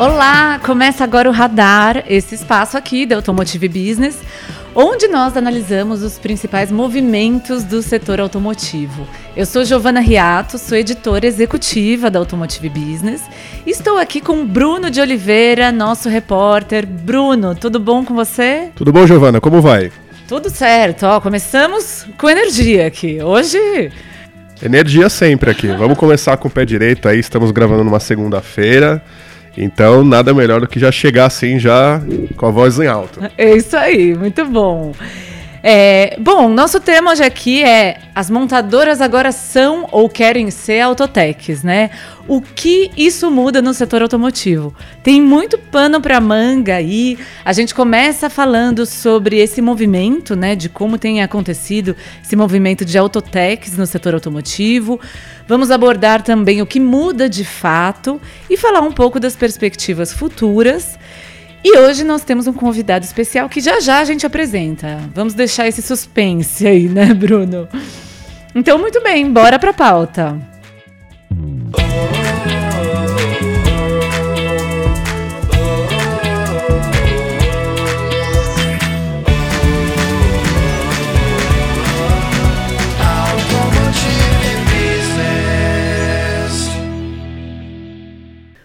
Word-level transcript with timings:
Olá, 0.00 0.58
começa 0.64 1.04
agora 1.04 1.28
o 1.28 1.32
Radar, 1.32 2.04
esse 2.08 2.34
espaço 2.34 2.74
aqui 2.74 3.04
da 3.04 3.16
Automotive 3.16 3.68
Business, 3.68 4.18
onde 4.74 5.06
nós 5.06 5.36
analisamos 5.36 6.02
os 6.02 6.18
principais 6.18 6.72
movimentos 6.72 7.64
do 7.64 7.82
setor 7.82 8.18
automotivo. 8.18 9.06
Eu 9.36 9.44
sou 9.44 9.62
Giovana 9.62 10.00
Riato, 10.00 10.56
sou 10.56 10.78
editora 10.78 11.26
executiva 11.26 12.10
da 12.10 12.18
Automotive 12.18 12.70
Business. 12.70 13.20
E 13.66 13.70
estou 13.70 13.98
aqui 13.98 14.22
com 14.22 14.46
Bruno 14.46 14.90
de 14.90 15.02
Oliveira, 15.02 15.70
nosso 15.70 16.08
repórter. 16.08 16.86
Bruno, 16.86 17.54
tudo 17.54 17.78
bom 17.78 18.02
com 18.02 18.14
você? 18.14 18.70
Tudo 18.74 18.90
bom, 18.90 19.06
Giovana? 19.06 19.38
Como 19.38 19.60
vai? 19.60 19.92
Tudo 20.26 20.48
certo. 20.48 21.04
Ó, 21.04 21.20
começamos 21.20 22.06
com 22.16 22.30
energia 22.30 22.86
aqui. 22.86 23.22
Hoje 23.22 23.92
Energia 24.62 25.10
sempre 25.10 25.50
aqui. 25.50 25.68
Vamos 25.68 25.96
começar 25.96 26.36
com 26.36 26.48
o 26.48 26.50
pé 26.50 26.64
direito 26.64 27.06
aí. 27.06 27.18
Estamos 27.18 27.50
gravando 27.50 27.82
numa 27.84 28.00
segunda-feira. 28.00 29.02
Então, 29.56 30.04
nada 30.04 30.32
melhor 30.32 30.60
do 30.60 30.68
que 30.68 30.78
já 30.78 30.92
chegar 30.92 31.26
assim, 31.26 31.58
já 31.58 32.00
com 32.36 32.46
a 32.46 32.50
voz 32.50 32.78
em 32.78 32.86
alto. 32.86 33.20
É 33.36 33.56
isso 33.56 33.76
aí, 33.76 34.14
muito 34.14 34.44
bom. 34.46 34.92
É, 35.62 36.16
bom, 36.18 36.48
nosso 36.48 36.80
tema 36.80 37.10
hoje 37.10 37.22
aqui 37.22 37.62
é 37.62 37.98
as 38.14 38.30
montadoras 38.30 39.02
agora 39.02 39.30
são 39.30 39.86
ou 39.92 40.08
querem 40.08 40.50
ser 40.50 40.80
autotechs, 40.80 41.62
né? 41.62 41.90
O 42.26 42.40
que 42.40 42.90
isso 42.96 43.30
muda 43.30 43.60
no 43.60 43.74
setor 43.74 44.00
automotivo? 44.00 44.74
Tem 45.02 45.20
muito 45.20 45.58
pano 45.58 46.00
para 46.00 46.18
manga 46.18 46.76
aí. 46.76 47.18
A 47.44 47.52
gente 47.52 47.74
começa 47.74 48.30
falando 48.30 48.86
sobre 48.86 49.36
esse 49.38 49.60
movimento, 49.60 50.34
né, 50.34 50.56
de 50.56 50.68
como 50.68 50.96
tem 50.96 51.22
acontecido 51.22 51.94
esse 52.24 52.36
movimento 52.36 52.84
de 52.84 52.96
autotechs 52.96 53.76
no 53.76 53.86
setor 53.86 54.14
automotivo. 54.14 54.98
Vamos 55.46 55.70
abordar 55.70 56.22
também 56.22 56.62
o 56.62 56.66
que 56.66 56.80
muda 56.80 57.28
de 57.28 57.44
fato 57.44 58.18
e 58.48 58.56
falar 58.56 58.80
um 58.80 58.92
pouco 58.92 59.20
das 59.20 59.36
perspectivas 59.36 60.12
futuras. 60.12 60.98
E 61.62 61.78
hoje 61.78 62.04
nós 62.04 62.24
temos 62.24 62.46
um 62.46 62.52
convidado 62.52 63.04
especial 63.04 63.48
que 63.48 63.60
já 63.60 63.80
já 63.80 63.98
a 64.00 64.04
gente 64.04 64.24
apresenta. 64.24 64.98
Vamos 65.14 65.34
deixar 65.34 65.68
esse 65.68 65.82
suspense 65.82 66.66
aí, 66.66 66.88
né, 66.88 67.12
Bruno? 67.12 67.68
Então, 68.54 68.78
muito 68.78 69.02
bem, 69.02 69.30
bora 69.30 69.58
pra 69.58 69.72
pauta. 69.72 70.38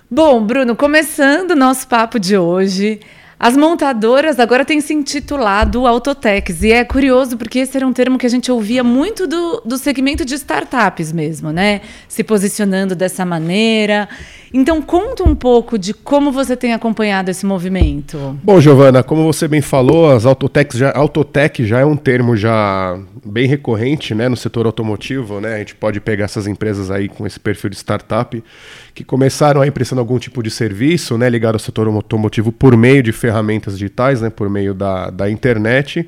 Bom, 0.09 0.45
Bruno, 0.45 0.75
começando 0.75 1.51
o 1.51 1.55
nosso 1.55 1.87
papo 1.87 2.19
de 2.19 2.37
hoje, 2.37 2.99
as 3.39 3.57
montadoras 3.57 4.39
agora 4.39 4.63
têm 4.63 4.79
se 4.79 4.93
intitulado 4.93 5.87
Autotex. 5.87 6.61
E 6.61 6.71
é 6.71 6.85
curioso 6.85 7.35
porque 7.37 7.57
esse 7.57 7.75
era 7.75 7.87
um 7.87 7.91
termo 7.91 8.15
que 8.15 8.25
a 8.25 8.29
gente 8.29 8.51
ouvia 8.51 8.83
muito 8.83 9.25
do, 9.25 9.63
do 9.65 9.79
segmento 9.79 10.23
de 10.23 10.35
startups 10.35 11.11
mesmo, 11.11 11.51
né? 11.51 11.81
Se 12.07 12.23
posicionando 12.23 12.95
dessa 12.95 13.25
maneira. 13.25 14.07
Então, 14.53 14.81
conta 14.81 15.23
um 15.23 15.35
pouco 15.35 15.77
de 15.77 15.93
como 15.93 16.31
você 16.31 16.55
tem 16.55 16.73
acompanhado 16.73 17.29
esse 17.31 17.45
movimento. 17.45 18.39
Bom, 18.43 18.59
Giovana, 18.59 19.03
como 19.03 19.23
você 19.23 19.47
bem 19.47 19.61
falou, 19.61 20.11
as 20.11 20.25
Autotechs 20.25 20.77
já, 20.77 20.91
Autotech 20.95 21.65
já 21.65 21.79
é 21.79 21.85
um 21.85 21.95
termo 21.95 22.35
já 22.35 22.97
bem 23.25 23.47
recorrente 23.47 24.13
né, 24.13 24.29
no 24.29 24.37
setor 24.37 24.65
automotivo. 24.65 25.39
Né? 25.41 25.55
A 25.55 25.57
gente 25.59 25.75
pode 25.75 25.99
pegar 25.99 26.25
essas 26.25 26.47
empresas 26.47 26.91
aí 26.91 27.09
com 27.09 27.25
esse 27.25 27.39
perfil 27.39 27.69
de 27.69 27.75
startup 27.75 28.43
que 28.93 29.03
começaram 29.03 29.61
aí 29.61 29.71
prestando 29.71 29.99
algum 29.99 30.17
tipo 30.17 30.41
de 30.41 30.49
serviço 30.49 31.17
né, 31.17 31.29
ligado 31.29 31.55
ao 31.55 31.59
setor 31.59 31.87
automotivo 31.87 32.51
por 32.51 32.77
meio 32.77 33.03
de 33.03 33.11
ferramentas 33.11 33.77
digitais, 33.77 34.21
né, 34.21 34.29
por 34.29 34.49
meio 34.49 34.73
da, 34.73 35.09
da 35.09 35.29
internet. 35.29 36.07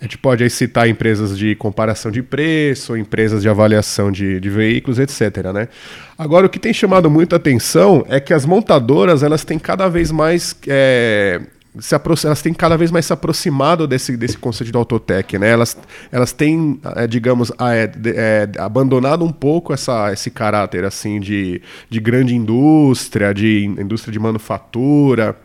A 0.00 0.04
gente 0.04 0.16
pode 0.18 0.44
aí 0.44 0.50
citar 0.50 0.88
empresas 0.88 1.36
de 1.36 1.54
comparação 1.56 2.10
de 2.10 2.22
preço, 2.22 2.96
empresas 2.96 3.42
de 3.42 3.48
avaliação 3.48 4.12
de, 4.12 4.38
de 4.38 4.48
veículos, 4.48 4.98
etc. 4.98 5.52
Né? 5.52 5.68
Agora, 6.16 6.46
o 6.46 6.48
que 6.48 6.58
tem 6.58 6.72
chamado 6.72 7.10
muita 7.10 7.36
atenção 7.36 8.04
é 8.08 8.20
que 8.20 8.32
as 8.32 8.46
montadoras 8.46 9.22
elas 9.22 9.44
têm 9.44 9.58
cada 9.58 9.88
vez 9.88 10.12
mais 10.12 10.54
é, 10.68 11.40
se 11.80 11.94
elas 12.24 12.42
têm 12.42 12.52
cada 12.52 12.76
vez 12.76 12.90
mais 12.90 13.06
se 13.06 13.12
aproximado 13.12 13.86
desse, 13.86 14.16
desse 14.16 14.36
conceito 14.36 14.70
de 14.70 14.76
autotech, 14.76 15.38
né? 15.38 15.50
Elas, 15.50 15.76
elas 16.10 16.32
têm, 16.32 16.80
é, 16.96 17.06
digamos, 17.06 17.52
é, 17.60 17.90
é, 18.06 18.48
abandonado 18.58 19.24
um 19.24 19.32
pouco 19.32 19.72
essa, 19.72 20.12
esse 20.12 20.30
caráter 20.30 20.84
assim 20.84 21.20
de, 21.20 21.60
de 21.88 22.00
grande 22.00 22.34
indústria, 22.34 23.32
de 23.32 23.64
indústria 23.64 24.12
de 24.12 24.18
manufatura 24.18 25.36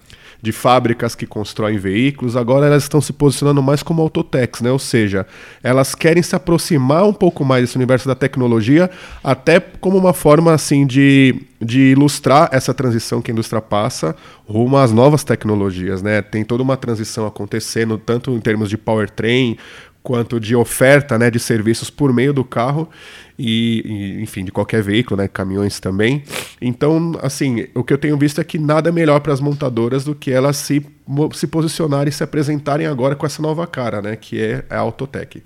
de 0.44 0.52
fábricas 0.52 1.16
que 1.16 1.26
constroem 1.26 1.78
veículos, 1.78 2.36
agora 2.36 2.66
elas 2.66 2.84
estão 2.84 3.00
se 3.00 3.14
posicionando 3.14 3.64
mais 3.64 3.82
como 3.82 4.02
autotechs, 4.02 4.60
né? 4.60 4.70
Ou 4.70 4.78
seja, 4.78 5.26
elas 5.64 5.96
querem 5.96 6.22
se 6.22 6.36
aproximar 6.36 7.06
um 7.08 7.14
pouco 7.14 7.46
mais 7.46 7.64
desse 7.64 7.78
universo 7.78 8.10
da 8.10 8.14
tecnologia, 8.14 8.92
até 9.24 9.62
como 9.62 9.98
uma 9.98 10.12
forma 10.12 10.54
assim 10.54 10.86
de, 10.86 11.44
de 11.62 11.94
ilustrar 11.94 12.50
essa 12.52 12.74
transição 12.74 13.22
que 13.22 13.32
a 13.32 13.34
indústria 13.34 13.62
passa 13.62 14.14
rumo 14.46 14.76
às 14.76 14.92
novas 14.92 15.24
tecnologias, 15.24 16.02
né? 16.02 16.22
Tem 16.22 16.44
toda 16.44 16.62
uma 16.62 16.76
transição 16.76 17.26
acontecendo, 17.26 17.98
tanto 17.98 18.32
em 18.32 18.42
termos 18.42 18.70
de 18.70 18.78
powertrain, 18.78 19.58
quanto 20.04 20.40
de 20.40 20.54
oferta 20.54 21.18
né, 21.18 21.32
de 21.32 21.40
serviços 21.40 21.90
por 21.90 22.14
meio 22.14 22.34
do 22.34 22.44
carro 22.44 22.90
e, 23.40 23.82
e, 23.86 24.22
enfim, 24.22 24.44
de 24.44 24.52
qualquer 24.52 24.84
veículo, 24.84 25.22
né, 25.22 25.28
caminhões 25.28 25.80
também. 25.80 26.24
Então, 26.62 27.14
assim, 27.22 27.66
o 27.74 27.84
que 27.84 27.94
eu 27.94 27.98
tenho 27.98 28.18
visto 28.18 28.42
é 28.42 28.44
que 28.44 28.60
nada 28.60 28.90
é 28.90 28.92
melhor 28.92 29.22
para 29.22 29.34
as 29.34 29.40
montadoras 29.40 30.04
do 30.04 30.14
que 30.14 30.30
elas 30.30 30.58
se, 30.58 30.86
se 31.34 31.48
posicionarem 31.48 32.10
e 32.10 32.12
se 32.12 32.24
apresentarem 32.24 32.86
agora 32.86 33.16
com 33.16 33.26
essa 33.26 33.42
nova 33.42 33.66
cara, 33.66 34.02
né, 34.02 34.16
que 34.18 34.40
é 34.40 34.66
a 34.70 34.78
Autotech. 34.80 35.42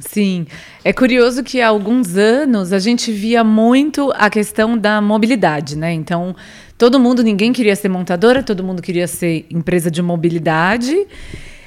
Sim, 0.00 0.46
é 0.82 0.92
curioso 0.92 1.44
que 1.44 1.60
há 1.60 1.68
alguns 1.68 2.16
anos 2.16 2.72
a 2.72 2.78
gente 2.78 3.12
via 3.12 3.44
muito 3.44 4.10
a 4.16 4.30
questão 4.30 4.76
da 4.76 5.02
mobilidade, 5.02 5.76
né? 5.76 5.92
Então, 5.92 6.34
todo 6.78 6.98
mundo, 6.98 7.22
ninguém 7.22 7.52
queria 7.52 7.76
ser 7.76 7.90
montadora, 7.90 8.42
todo 8.42 8.64
mundo 8.64 8.80
queria 8.80 9.06
ser 9.06 9.44
empresa 9.50 9.90
de 9.90 10.00
mobilidade. 10.00 11.06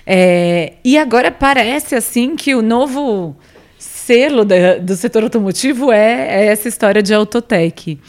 É, 0.05 0.73
e 0.83 0.97
agora 0.97 1.31
parece 1.31 1.95
assim 1.95 2.35
que 2.35 2.53
o 2.53 2.61
novo 2.61 3.35
selo 3.77 4.45
da, 4.45 4.77
do 4.77 4.95
setor 4.95 5.23
automotivo 5.23 5.91
é, 5.91 6.27
é, 6.27 6.45
essa 6.47 6.67
história 6.67 7.01
de 7.01 7.13
autotech. 7.13 7.99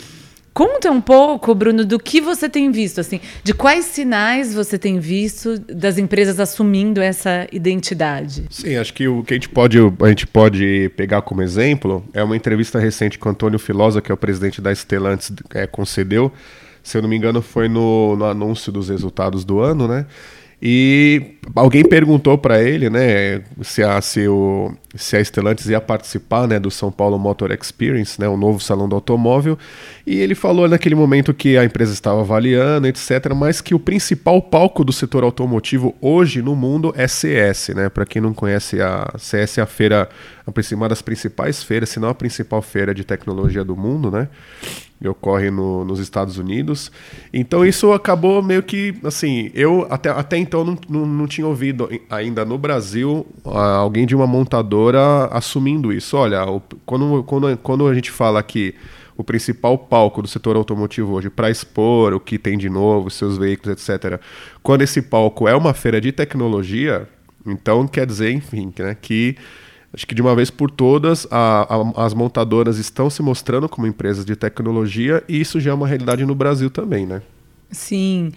Conta 0.53 0.91
um 0.91 1.03
pouco, 1.03 1.55
Bruno, 1.55 1.85
do 1.85 1.99
que 1.99 2.19
você 2.19 2.49
tem 2.49 2.71
visto, 2.71 2.99
assim, 2.99 3.21
de 3.45 3.53
quais 3.53 3.85
sinais 3.85 4.55
você 4.55 4.79
tem 4.79 4.99
visto 4.99 5.59
das 5.59 5.99
empresas 5.99 6.41
assumindo 6.41 6.99
essa 6.99 7.47
identidade? 7.53 8.47
Sim, 8.49 8.75
acho 8.77 8.95
que 8.95 9.07
o 9.07 9.23
que 9.23 9.35
a 9.35 9.37
gente 9.37 9.51
pode, 9.51 9.79
a 9.79 10.09
gente 10.09 10.27
pode 10.27 10.91
pegar 10.97 11.21
como 11.21 11.43
exemplo 11.43 12.03
é 12.15 12.25
uma 12.25 12.35
entrevista 12.35 12.79
recente 12.79 13.19
que 13.19 13.29
o 13.29 13.31
Antônio 13.31 13.59
Filosa, 13.59 14.01
que 14.01 14.11
é 14.11 14.15
o 14.15 14.17
presidente 14.17 14.63
da 14.63 14.75
Stellantis, 14.75 15.31
é, 15.55 15.67
concedeu. 15.67 16.33
Se 16.83 16.97
eu 16.97 17.03
não 17.03 17.09
me 17.09 17.17
engano, 17.17 17.43
foi 17.43 17.69
no, 17.69 18.17
no 18.17 18.25
anúncio 18.25 18.73
dos 18.73 18.89
resultados 18.89 19.45
do 19.45 19.61
ano, 19.61 19.87
né? 19.87 20.07
E 20.61 21.37
alguém 21.55 21.85
perguntou 21.85 22.39
para 22.39 22.63
ele, 22.63 22.89
né, 22.89 23.43
se 23.61 23.83
a, 23.83 24.01
se, 24.01 24.27
o, 24.27 24.75
se 24.95 25.15
a 25.15 25.23
Stellantis 25.23 25.67
ia 25.67 25.83
participar, 25.83 26.49
né, 26.49 26.59
do 26.59 26.71
São 26.71 26.91
Paulo 26.91 27.19
Motor 27.19 27.53
Experience, 27.53 28.19
né, 28.19 28.27
o 28.27 28.39
novo 28.39 28.59
salão 28.59 28.89
do 28.89 28.95
automóvel, 28.95 29.59
e 30.07 30.17
ele 30.17 30.35
falou 30.35 30.67
naquele 30.67 30.95
momento 30.95 31.35
que 31.35 31.59
a 31.59 31.65
empresa 31.65 31.93
estava 31.93 32.21
avaliando, 32.21 32.87
etc, 32.87 33.35
mas 33.35 33.61
que 33.61 33.75
o 33.75 33.79
principal 33.79 34.41
palco 34.41 34.83
do 34.83 34.95
setor 34.95 35.25
automotivo 35.25 35.95
hoje 36.01 36.41
no 36.41 36.57
mundo 36.57 36.95
é 36.97 37.07
CS, 37.07 37.69
né? 37.75 37.89
Para 37.91 38.07
quem 38.07 38.23
não 38.23 38.33
conhece, 38.33 38.81
a 38.81 39.13
CS 39.19 39.59
é 39.59 39.63
a 39.63 39.67
feira, 39.67 40.09
uma 40.73 40.89
das 40.89 41.03
principais 41.03 41.63
feiras, 41.63 41.91
se 41.91 42.01
não 42.01 42.09
a 42.09 42.15
principal 42.15 42.63
feira 42.63 42.95
de 42.95 43.05
tecnologia 43.05 43.63
do 43.63 43.77
mundo, 43.77 44.11
né? 44.11 44.29
Ocorre 45.05 45.51
no, 45.51 45.85
nos 45.85 45.99
Estados 45.99 46.39
Unidos. 46.39 46.91
Então 47.33 47.65
isso 47.65 47.93
acabou 47.93 48.43
meio 48.43 48.63
que, 48.63 48.95
assim, 49.05 49.51
eu 49.55 49.87
até, 49.91 50.11
até 50.11 50.37
então 50.39 50.65
não, 50.65 50.79
não, 50.89 51.07
não 51.07 51.27
tinha 51.27 51.47
ouvido 51.47 51.89
ainda 52.09 52.45
no 52.45 52.57
Brasil 52.57 53.27
alguém 53.45 54.07
de 54.07 54.17
uma 54.17 54.27
montadora 54.27 55.27
assumindo 55.31 55.93
isso. 55.93 56.17
Olha, 56.17 56.45
o, 56.47 56.61
quando, 56.85 57.23
quando, 57.25 57.57
quando 57.59 57.87
a 57.87 57.95
gente 57.95 58.11
fala 58.11 58.43
que 58.43 58.75
o 59.17 59.25
principal 59.25 59.79
palco 59.79 60.21
do 60.21 60.29
setor 60.29 60.57
automotivo 60.57 61.15
hoje 61.15 61.31
para 61.31 61.51
expor 61.51 62.13
o 62.13 62.21
que 62.21 62.39
tem 62.39 62.59
de 62.59 62.69
novo, 62.69 63.11
seus 63.11 63.39
veículos, 63.39 63.89
etc. 63.89 64.21
Quando 64.63 64.83
esse 64.83 65.01
palco 65.01 65.49
é 65.49 65.57
uma 65.57 65.73
feira 65.73 66.01
de 66.01 66.13
tecnologia, 66.13 67.09
então 67.47 67.87
quer 67.87 68.07
dizer, 68.07 68.33
enfim, 68.33 68.73
né, 68.79 68.97
que 69.01 69.37
acho 69.97 70.07
que 70.07 70.15
de 70.15 70.21
uma 70.21 70.37
vez 70.37 70.51
por 70.51 70.71
todas 70.71 71.27
a, 71.31 71.67
a, 71.75 72.05
as 72.05 72.13
montadoras 72.13 72.77
estão 72.77 73.09
se 73.09 73.23
mostrando 73.23 73.67
como 73.67 73.87
empresas 73.87 74.27
de 74.27 74.37
tecnologia 74.37 75.25
e 75.27 75.41
isso 75.41 75.59
já 75.59 75.71
é 75.71 75.75
uma 75.75 75.89
realidade 75.89 76.25
no 76.27 76.35
Brasil 76.35 76.69
também, 76.69 77.07
né? 77.07 77.23
Sim. 77.71 78.31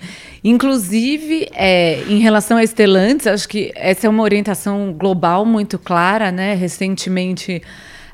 Inclusive, 0.44 1.50
é, 1.54 2.02
em 2.08 2.20
relação 2.20 2.58
a 2.58 2.64
Estelantes, 2.64 3.28
acho 3.28 3.48
que 3.48 3.72
essa 3.76 4.08
é 4.08 4.10
uma 4.10 4.24
orientação 4.24 4.92
global 4.94 5.46
muito 5.46 5.78
clara, 5.78 6.32
né? 6.32 6.56
Recentemente 6.56 7.62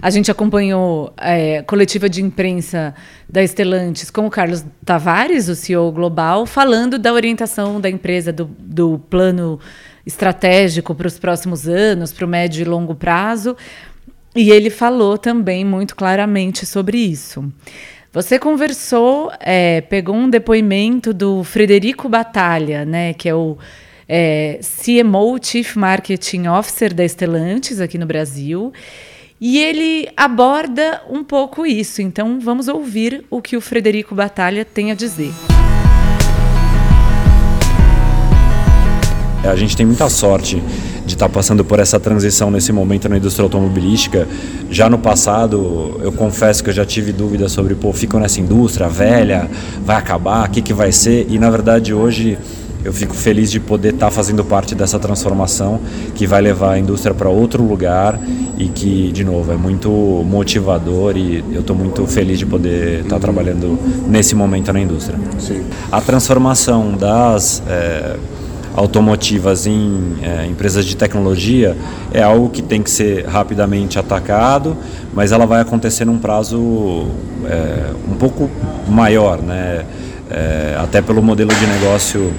a 0.02 0.10
gente 0.10 0.30
acompanhou 0.30 1.14
é, 1.18 1.62
coletiva 1.62 2.10
de 2.10 2.22
imprensa 2.22 2.94
da 3.30 3.42
Estelantes 3.42 4.10
com 4.10 4.26
o 4.26 4.30
Carlos 4.30 4.66
Tavares, 4.84 5.48
o 5.48 5.56
CEO 5.56 5.92
global, 5.92 6.46
falando 6.46 7.00
da 7.00 7.14
orientação 7.14 7.80
da 7.80 7.90
empresa, 7.90 8.34
do, 8.34 8.46
do 8.60 9.00
plano 9.10 9.60
estratégico 10.06 10.94
para 10.94 11.08
os 11.08 11.18
próximos 11.18 11.68
anos, 11.68 12.14
para 12.14 12.26
o 12.26 12.30
médio 12.30 12.62
e 12.62 12.66
longo 12.66 12.94
prazo. 12.96 13.56
E 14.36 14.52
ele 14.52 14.70
falou 14.70 15.18
também 15.18 15.64
muito 15.64 15.96
claramente 15.96 16.66
sobre 16.66 16.98
isso. 16.98 17.52
Você 18.12 18.40
conversou, 18.40 19.32
é, 19.40 19.82
pegou 19.82 20.16
um 20.16 20.30
depoimento 20.30 21.14
do 21.14 21.44
Frederico 21.44 22.08
Batalha, 22.08 22.86
né, 22.86 23.14
que 23.14 23.28
é 23.28 23.36
o 23.36 23.58
é, 24.08 24.60
CMO, 24.62 25.38
Chief 25.42 25.76
Marketing 25.76 26.48
Officer 26.48 26.94
da 26.94 27.04
Estelantes 27.04 27.82
aqui 27.82 27.98
no 27.98 28.06
Brasil. 28.06 28.72
E 29.40 29.58
ele 29.58 30.08
aborda 30.16 31.02
um 31.10 31.24
pouco 31.24 31.66
isso. 31.66 32.02
Então 32.02 32.40
vamos 32.40 32.68
ouvir 32.68 33.26
o 33.30 33.42
que 33.42 33.58
o 33.58 33.62
Frederico 33.62 34.16
Batalha 34.16 34.64
tem 34.64 34.92
a 34.92 34.96
dizer. 34.96 35.55
A 39.48 39.56
gente 39.56 39.76
tem 39.76 39.86
muita 39.86 40.10
sorte 40.10 40.62
de 41.06 41.14
estar 41.14 41.28
tá 41.28 41.34
passando 41.34 41.64
por 41.64 41.80
essa 41.80 42.00
transição 42.00 42.50
nesse 42.50 42.72
momento 42.72 43.08
na 43.08 43.18
indústria 43.18 43.44
automobilística. 43.44 44.28
Já 44.70 44.90
no 44.90 44.98
passado, 44.98 46.00
eu 46.02 46.12
confesso 46.12 46.64
que 46.64 46.70
eu 46.70 46.74
já 46.74 46.86
tive 46.86 47.12
dúvidas 47.12 47.52
sobre, 47.52 47.76
pô, 47.76 47.94
fico 47.94 48.18
nessa 48.20 48.40
indústria 48.40 48.88
velha, 48.88 49.50
vai 49.84 49.96
acabar, 49.98 50.48
o 50.48 50.52
que, 50.52 50.62
que 50.62 50.74
vai 50.74 50.92
ser? 50.92 51.28
E 51.30 51.38
na 51.38 51.50
verdade 51.50 51.94
hoje 51.94 52.38
eu 52.86 52.94
fico 52.94 53.16
feliz 53.16 53.50
de 53.50 53.60
poder 53.60 53.96
estar 53.96 54.06
tá 54.06 54.12
fazendo 54.12 54.46
parte 54.46 54.76
dessa 54.76 55.00
transformação 55.00 55.80
que 56.14 56.28
vai 56.28 56.40
levar 56.40 56.74
a 56.74 56.80
indústria 56.80 57.16
para 57.16 57.28
outro 57.28 57.64
lugar 57.64 58.20
e 58.58 58.68
que, 58.68 59.12
de 59.12 59.24
novo, 59.24 59.52
é 59.52 59.58
muito 59.58 59.90
motivador 59.90 61.18
e 61.18 61.44
eu 61.52 61.62
estou 61.62 61.76
muito 61.76 62.06
feliz 62.06 62.38
de 62.38 62.46
poder 62.46 63.00
estar 63.00 63.16
tá 63.16 63.20
trabalhando 63.20 63.78
nesse 64.08 64.36
momento 64.36 64.72
na 64.72 64.80
indústria. 64.80 65.18
Sim. 65.40 65.64
A 65.92 66.00
transformação 66.00 66.94
das 66.94 67.64
é, 67.68 68.18
automotivas 68.76 69.66
em 69.66 70.18
é, 70.22 70.46
empresas 70.46 70.86
de 70.86 70.98
tecnologia 70.98 71.76
é 72.14 72.22
algo 72.22 72.50
que 72.50 72.62
tem 72.62 72.84
que 72.84 72.90
ser 72.90 73.26
rapidamente 73.26 73.98
atacado, 73.98 74.76
mas 75.14 75.32
ela 75.32 75.46
vai 75.46 75.62
acontecer 75.62 76.06
num 76.06 76.18
prazo 76.18 77.08
é, 77.46 77.92
um 78.12 78.16
pouco 78.16 78.50
maior, 78.88 79.42
né? 79.42 79.86
É, 80.30 80.76
até 80.80 81.02
pelo 81.02 81.22
modelo 81.22 81.54
de 81.54 81.68
negócio 81.68 82.34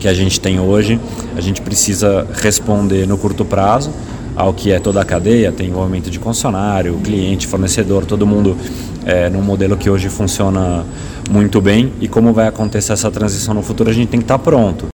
que 0.00 0.08
a 0.08 0.14
gente 0.14 0.40
tem 0.40 0.58
hoje, 0.58 0.98
a 1.36 1.40
gente 1.40 1.60
precisa 1.60 2.26
responder 2.32 3.06
no 3.06 3.16
curto 3.16 3.44
prazo 3.44 3.92
ao 4.34 4.52
que 4.52 4.72
é 4.72 4.80
toda 4.80 5.00
a 5.00 5.04
cadeia, 5.04 5.52
tem 5.52 5.68
envolvimento 5.68 6.10
de 6.10 6.18
concessionário, 6.18 6.94
cliente, 7.04 7.46
fornecedor, 7.46 8.06
todo 8.06 8.26
mundo 8.26 8.56
é, 9.04 9.28
num 9.28 9.42
modelo 9.42 9.76
que 9.76 9.90
hoje 9.90 10.08
funciona 10.08 10.84
muito 11.30 11.60
bem 11.60 11.92
e 12.00 12.08
como 12.08 12.32
vai 12.32 12.48
acontecer 12.48 12.94
essa 12.94 13.10
transição 13.10 13.54
no 13.54 13.62
futuro 13.62 13.90
a 13.90 13.92
gente 13.92 14.08
tem 14.08 14.18
que 14.18 14.24
estar 14.24 14.38
pronto. 14.38 14.91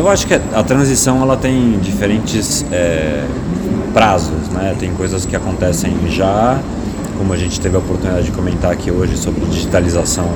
Eu 0.00 0.08
acho 0.08 0.26
que 0.26 0.32
a 0.32 0.62
transição 0.62 1.20
ela 1.20 1.36
tem 1.36 1.78
diferentes 1.78 2.64
é, 2.72 3.22
prazos, 3.92 4.48
né? 4.48 4.74
Tem 4.78 4.90
coisas 4.94 5.26
que 5.26 5.36
acontecem 5.36 5.94
já, 6.08 6.58
como 7.18 7.34
a 7.34 7.36
gente 7.36 7.60
teve 7.60 7.76
a 7.76 7.80
oportunidade 7.80 8.24
de 8.24 8.32
comentar 8.32 8.72
aqui 8.72 8.90
hoje 8.90 9.18
sobre 9.18 9.44
digitalização 9.44 10.26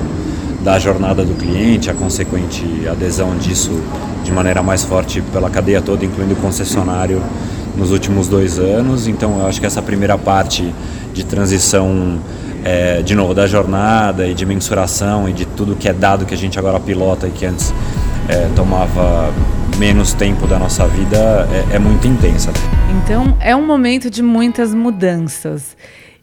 da 0.62 0.78
jornada 0.78 1.24
do 1.24 1.32
cliente, 1.32 1.88
a 1.88 1.94
consequente 1.94 2.86
adesão 2.86 3.38
disso 3.38 3.70
de 4.22 4.30
maneira 4.30 4.62
mais 4.62 4.84
forte 4.84 5.22
pela 5.32 5.48
cadeia 5.48 5.80
toda, 5.80 6.04
incluindo 6.04 6.34
o 6.34 6.36
concessionário 6.36 7.22
nos 7.74 7.90
últimos 7.90 8.28
dois 8.28 8.58
anos. 8.58 9.08
Então, 9.08 9.38
eu 9.38 9.46
acho 9.46 9.60
que 9.60 9.66
essa 9.66 9.80
primeira 9.80 10.18
parte 10.18 10.74
de 11.14 11.24
transição, 11.24 12.18
é, 12.62 13.00
de 13.00 13.14
novo, 13.14 13.32
da 13.32 13.46
jornada 13.46 14.26
e 14.26 14.34
de 14.34 14.44
mensuração 14.44 15.26
e 15.26 15.32
de 15.32 15.46
tudo 15.46 15.74
que 15.74 15.88
é 15.88 15.92
dado 15.94 16.26
que 16.26 16.34
a 16.34 16.36
gente 16.36 16.58
agora 16.58 16.78
pilota 16.78 17.26
e 17.26 17.30
que 17.30 17.46
antes 17.46 17.72
é, 18.28 18.48
tomava 18.54 19.32
menos 19.78 20.14
tempo 20.14 20.46
da 20.46 20.58
nossa 20.58 20.86
vida 20.86 21.48
é, 21.72 21.76
é 21.76 21.78
muito 21.78 22.06
intensa. 22.06 22.52
Então 23.02 23.36
é 23.40 23.54
um 23.54 23.66
momento 23.66 24.08
de 24.08 24.22
muitas 24.22 24.74
mudanças. 24.74 25.76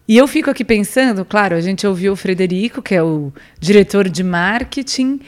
E 0.08 0.18
eu 0.18 0.28
fico 0.28 0.50
aqui 0.50 0.66
pensando, 0.66 1.24
claro, 1.24 1.56
a 1.56 1.62
gente 1.62 1.86
ouviu 1.86 2.14
o 2.14 2.16
Frederico, 2.16 2.82
que 2.82 2.96
é 2.96 3.04
o 3.04 3.32
diretor 3.60 4.10
de 4.10 4.24
marketing, 4.24 5.20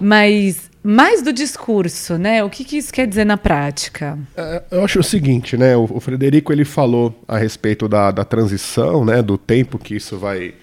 mas 0.00 0.70
mais 0.82 1.22
do 1.22 1.32
discurso, 1.32 2.18
né? 2.18 2.44
O 2.44 2.50
que, 2.50 2.64
que 2.64 2.76
isso 2.76 2.92
quer 2.92 3.06
dizer 3.06 3.24
na 3.24 3.36
prática? 3.36 4.18
É, 4.36 4.62
eu 4.70 4.84
acho 4.84 5.00
o 5.00 5.04
seguinte, 5.04 5.56
né? 5.56 5.76
O, 5.76 5.88
o 5.88 6.00
Frederico 6.00 6.52
ele 6.52 6.64
falou 6.64 7.14
a 7.26 7.38
respeito 7.38 7.88
da, 7.88 8.10
da 8.10 8.24
transição, 8.24 9.04
né? 9.04 9.22
Do 9.22 9.38
tempo 9.38 9.78
que 9.78 9.96
isso 9.96 10.18
vai 10.18 10.54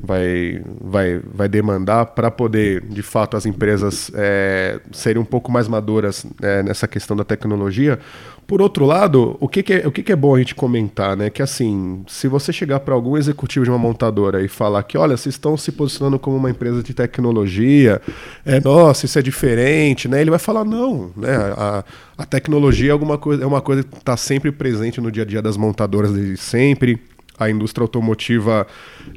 vai, 0.00 0.62
vai, 0.80 1.20
vai 1.32 1.48
demandar 1.48 2.06
para 2.06 2.30
poder, 2.30 2.82
de 2.82 3.02
fato, 3.02 3.36
as 3.36 3.46
empresas 3.46 4.10
é, 4.14 4.80
serem 4.92 5.20
um 5.20 5.24
pouco 5.24 5.50
mais 5.50 5.68
maduras 5.68 6.26
é, 6.42 6.62
nessa 6.62 6.86
questão 6.88 7.16
da 7.16 7.24
tecnologia. 7.24 7.98
Por 8.46 8.60
outro 8.60 8.84
lado, 8.84 9.38
o 9.40 9.48
que, 9.48 9.62
que 9.62 9.72
é, 9.72 9.86
o 9.86 9.90
que, 9.90 10.02
que, 10.02 10.12
é 10.12 10.16
bom 10.16 10.34
a 10.34 10.38
gente 10.38 10.54
comentar, 10.54 11.16
né? 11.16 11.30
Que 11.30 11.42
assim, 11.42 12.04
se 12.06 12.28
você 12.28 12.52
chegar 12.52 12.80
para 12.80 12.94
algum 12.94 13.16
executivo 13.16 13.64
de 13.64 13.70
uma 13.70 13.78
montadora 13.78 14.42
e 14.42 14.48
falar 14.48 14.82
que, 14.82 14.98
olha, 14.98 15.16
vocês 15.16 15.34
estão 15.34 15.56
se 15.56 15.72
posicionando 15.72 16.18
como 16.18 16.36
uma 16.36 16.50
empresa 16.50 16.82
de 16.82 16.92
tecnologia, 16.92 18.02
é, 18.44 18.60
nossa, 18.60 19.06
isso 19.06 19.18
é 19.18 19.22
diferente, 19.22 20.08
né? 20.08 20.20
Ele 20.20 20.28
vai 20.28 20.38
falar, 20.38 20.64
não, 20.64 21.10
né? 21.16 21.34
A, 21.56 21.84
a 22.18 22.26
tecnologia 22.26 22.90
é, 22.90 22.92
alguma 22.92 23.16
coisa, 23.16 23.42
é 23.42 23.46
uma 23.46 23.62
coisa 23.62 23.82
que 23.82 23.96
está 23.96 24.16
sempre 24.16 24.52
presente 24.52 25.00
no 25.00 25.10
dia 25.10 25.22
a 25.22 25.26
dia 25.26 25.40
das 25.40 25.56
montadoras 25.56 26.12
desde 26.12 26.36
sempre 26.36 27.00
a 27.38 27.50
indústria 27.50 27.82
automotiva 27.82 28.66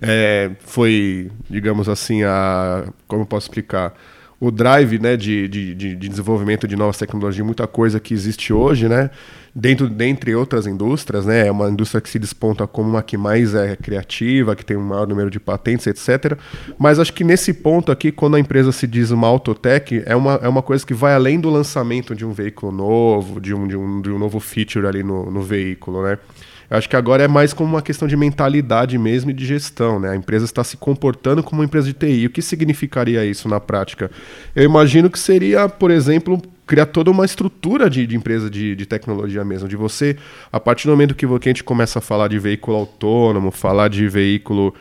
é, 0.02 0.52
foi, 0.60 1.32
digamos 1.50 1.88
assim, 1.88 2.24
a. 2.24 2.86
Como 3.08 3.24
eu 3.24 3.26
posso 3.26 3.48
explicar? 3.48 3.94
O 4.40 4.52
drive 4.52 5.00
né, 5.00 5.18
de, 5.18 5.48
de, 5.48 5.74
de 5.74 5.96
desenvolvimento 5.96 6.68
de 6.68 6.76
novas 6.76 6.96
tecnologias, 6.96 7.44
muita 7.44 7.66
coisa 7.66 8.00
que 8.00 8.14
existe 8.14 8.54
hoje, 8.54 8.88
né? 8.88 9.10
Dentro, 9.54 9.90
dentre 9.90 10.36
outras 10.36 10.68
indústrias, 10.68 11.26
né? 11.26 11.48
É 11.48 11.52
uma 11.52 11.68
indústria 11.68 12.00
que 12.00 12.08
se 12.08 12.20
desponta 12.20 12.68
como 12.68 12.88
uma 12.88 13.02
que 13.02 13.18
mais 13.18 13.56
é 13.56 13.76
criativa, 13.76 14.56
que 14.56 14.64
tem 14.64 14.78
um 14.78 14.84
maior 14.84 15.08
número 15.08 15.32
de 15.32 15.40
patentes, 15.40 15.88
etc. 15.88 16.38
Mas 16.78 17.00
acho 17.00 17.14
que 17.14 17.24
nesse 17.24 17.52
ponto 17.52 17.92
aqui, 17.92 18.12
quando 18.12 18.36
a 18.36 18.40
empresa 18.40 18.72
se 18.72 18.86
diz 18.86 19.10
uma 19.10 19.26
autotech, 19.28 20.04
é 20.06 20.16
uma, 20.16 20.36
é 20.44 20.48
uma 20.48 20.62
coisa 20.62 20.86
que 20.86 20.94
vai 20.94 21.16
além 21.16 21.40
do 21.40 21.50
lançamento 21.50 22.16
de 22.16 22.24
um 22.24 22.32
veículo 22.32 22.72
novo, 22.72 23.42
de 23.42 23.56
um, 23.56 23.68
de 23.68 23.76
um, 23.76 24.02
de 24.04 24.12
um 24.12 24.20
novo 24.20 24.40
feature 24.40 24.86
ali 24.86 25.02
no, 25.02 25.32
no 25.32 25.42
veículo, 25.42 26.04
né? 26.04 26.20
Eu 26.70 26.78
acho 26.78 26.90
que 26.90 26.96
agora 26.96 27.24
é 27.24 27.28
mais 27.28 27.54
como 27.54 27.70
uma 27.70 27.82
questão 27.82 28.08
de 28.08 28.18
mentalidade 28.18 28.98
mesmo 28.98 29.32
e 29.32 29.34
de 29.34 29.46
gestão, 29.46 30.00
né? 30.00 30.10
A 30.10 30.16
empresa 30.16 30.46
está 30.46 30.64
se 30.64 30.76
comportando 30.76 31.42
como 31.42 31.62
uma 31.62 31.66
empresa 31.66 31.88
de 31.88 31.94
TI. 31.94 32.26
O 32.26 32.30
que 32.30 32.42
significaria 32.42 33.24
isso 33.26 33.48
na 33.48 33.60
prática? 33.60 34.12
Eu 34.56 34.64
imagino 34.64 35.10
que 35.10 35.18
seria, 35.18 35.70
por 35.70 35.92
exemplo, 35.92 36.42
criar 36.66 36.86
toda 36.88 37.10
uma 37.10 37.24
estrutura 37.24 37.90
de, 37.90 38.06
de 38.06 38.18
empresa 38.18 38.50
de, 38.50 38.76
de, 38.76 38.86
tecnologia 38.86 39.46
mesmo, 39.46 39.70
de 39.70 39.78
você, 39.78 40.18
a 40.52 40.60
partir 40.60 40.88
do 40.88 40.92
momento 40.92 41.16
que 41.16 41.26
a 41.26 41.40
gente 41.48 41.64
começa 41.64 42.00
a 42.00 42.02
falar 42.02 42.28
de 42.28 42.38
veículo 42.38 42.76
autônomo, 42.76 43.50
falar 43.50 43.88
de 43.88 44.06
veículo 44.10 44.76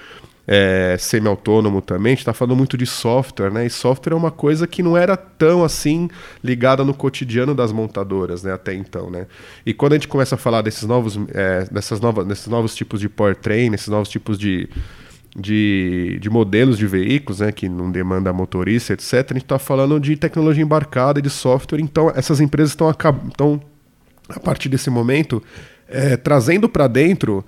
é, 0.46 0.96
semi-autônomo 0.98 1.82
também, 1.82 2.12
a 2.12 2.14
gente 2.14 2.20
está 2.20 2.32
falando 2.32 2.56
muito 2.56 2.78
de 2.78 2.86
software, 2.86 3.50
né? 3.50 3.66
E 3.66 3.70
software 3.70 4.12
é 4.12 4.16
uma 4.16 4.30
coisa 4.30 4.66
que 4.66 4.80
não 4.80 4.96
era 4.96 5.16
tão 5.16 5.64
assim 5.64 6.08
ligada 6.42 6.84
no 6.84 6.94
cotidiano 6.94 7.54
das 7.54 7.72
montadoras, 7.72 8.44
né? 8.44 8.52
Até 8.52 8.72
então, 8.72 9.10
né? 9.10 9.26
E 9.64 9.74
quando 9.74 9.94
a 9.94 9.96
gente 9.96 10.06
começa 10.06 10.36
a 10.36 10.38
falar 10.38 10.62
desses 10.62 10.84
novos, 10.84 11.18
é, 11.34 11.64
dessas 11.70 12.00
novas, 12.00 12.24
desses 12.26 12.46
novos 12.46 12.76
tipos 12.76 13.00
de 13.00 13.08
powertrain, 13.08 13.74
esses 13.74 13.88
novos 13.88 14.08
tipos 14.08 14.38
de, 14.38 14.68
de, 15.36 16.16
de 16.20 16.30
modelos 16.30 16.78
de 16.78 16.86
veículos, 16.86 17.40
né? 17.40 17.50
Que 17.50 17.68
não 17.68 17.90
demanda 17.90 18.32
motorista, 18.32 18.92
etc. 18.92 19.14
A 19.14 19.34
gente 19.34 19.36
está 19.38 19.58
falando 19.58 19.98
de 19.98 20.16
tecnologia 20.16 20.62
embarcada 20.62 21.18
e 21.18 21.22
de 21.22 21.30
software. 21.30 21.80
Então, 21.80 22.12
essas 22.14 22.40
empresas 22.40 22.70
estão, 22.70 22.88
a 24.28 24.38
partir 24.38 24.68
desse 24.68 24.90
momento, 24.90 25.42
é, 25.88 26.16
trazendo 26.16 26.68
para 26.68 26.86
dentro 26.86 27.44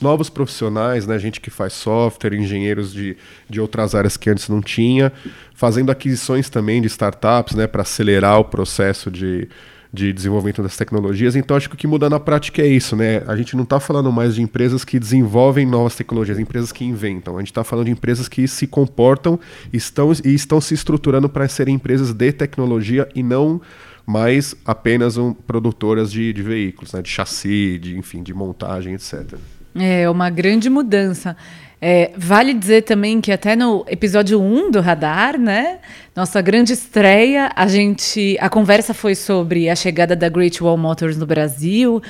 novos 0.00 0.28
profissionais, 0.28 1.06
né, 1.06 1.18
gente 1.18 1.40
que 1.40 1.50
faz 1.50 1.72
software, 1.72 2.34
engenheiros 2.34 2.92
de, 2.92 3.16
de 3.48 3.60
outras 3.60 3.94
áreas 3.94 4.16
que 4.16 4.28
antes 4.28 4.48
não 4.48 4.60
tinha, 4.60 5.12
fazendo 5.54 5.90
aquisições 5.90 6.50
também 6.50 6.80
de 6.80 6.88
startups 6.88 7.54
né, 7.54 7.66
para 7.66 7.82
acelerar 7.82 8.38
o 8.38 8.44
processo 8.44 9.10
de, 9.10 9.48
de 9.92 10.12
desenvolvimento 10.12 10.62
das 10.62 10.76
tecnologias. 10.76 11.36
Então, 11.36 11.56
acho 11.56 11.68
que 11.68 11.74
o 11.74 11.78
que 11.78 11.86
muda 11.86 12.08
na 12.08 12.18
prática 12.18 12.62
é 12.62 12.66
isso, 12.66 12.96
né? 12.96 13.22
A 13.26 13.36
gente 13.36 13.54
não 13.54 13.62
está 13.62 13.78
falando 13.78 14.10
mais 14.10 14.34
de 14.34 14.42
empresas 14.42 14.84
que 14.84 14.98
desenvolvem 14.98 15.66
novas 15.66 15.94
tecnologias, 15.94 16.38
empresas 16.38 16.72
que 16.72 16.84
inventam. 16.84 17.36
A 17.36 17.40
gente 17.40 17.50
está 17.50 17.62
falando 17.62 17.86
de 17.86 17.92
empresas 17.92 18.26
que 18.26 18.48
se 18.48 18.66
comportam 18.66 19.38
estão, 19.72 20.10
e 20.24 20.34
estão 20.34 20.60
se 20.60 20.72
estruturando 20.72 21.28
para 21.28 21.46
serem 21.46 21.74
empresas 21.74 22.12
de 22.12 22.32
tecnologia 22.32 23.06
e 23.14 23.22
não 23.22 23.60
mais 24.06 24.54
apenas 24.64 25.16
um, 25.16 25.32
produtoras 25.32 26.10
de, 26.10 26.32
de 26.32 26.42
veículos, 26.42 26.92
né? 26.92 27.02
de 27.02 27.08
chassi, 27.08 27.78
de, 27.78 27.96
enfim, 27.96 28.22
de 28.22 28.34
montagem, 28.34 28.94
etc. 28.94 29.34
É 29.74 30.08
uma 30.08 30.28
grande 30.30 30.68
mudança. 30.68 31.36
É, 31.84 32.12
vale 32.16 32.54
dizer 32.54 32.82
também 32.82 33.20
que 33.20 33.32
até 33.32 33.56
no 33.56 33.84
episódio 33.88 34.40
1 34.40 34.70
do 34.70 34.80
Radar, 34.80 35.36
né? 35.36 35.78
Nossa 36.14 36.40
grande 36.40 36.72
estreia, 36.72 37.50
a 37.56 37.66
gente. 37.66 38.36
A 38.40 38.48
conversa 38.48 38.94
foi 38.94 39.16
sobre 39.16 39.68
a 39.68 39.74
chegada 39.74 40.14
da 40.14 40.28
Great 40.28 40.62
Wall 40.62 40.78
Motors 40.78 41.16
no 41.16 41.26
Brasil. 41.26 42.00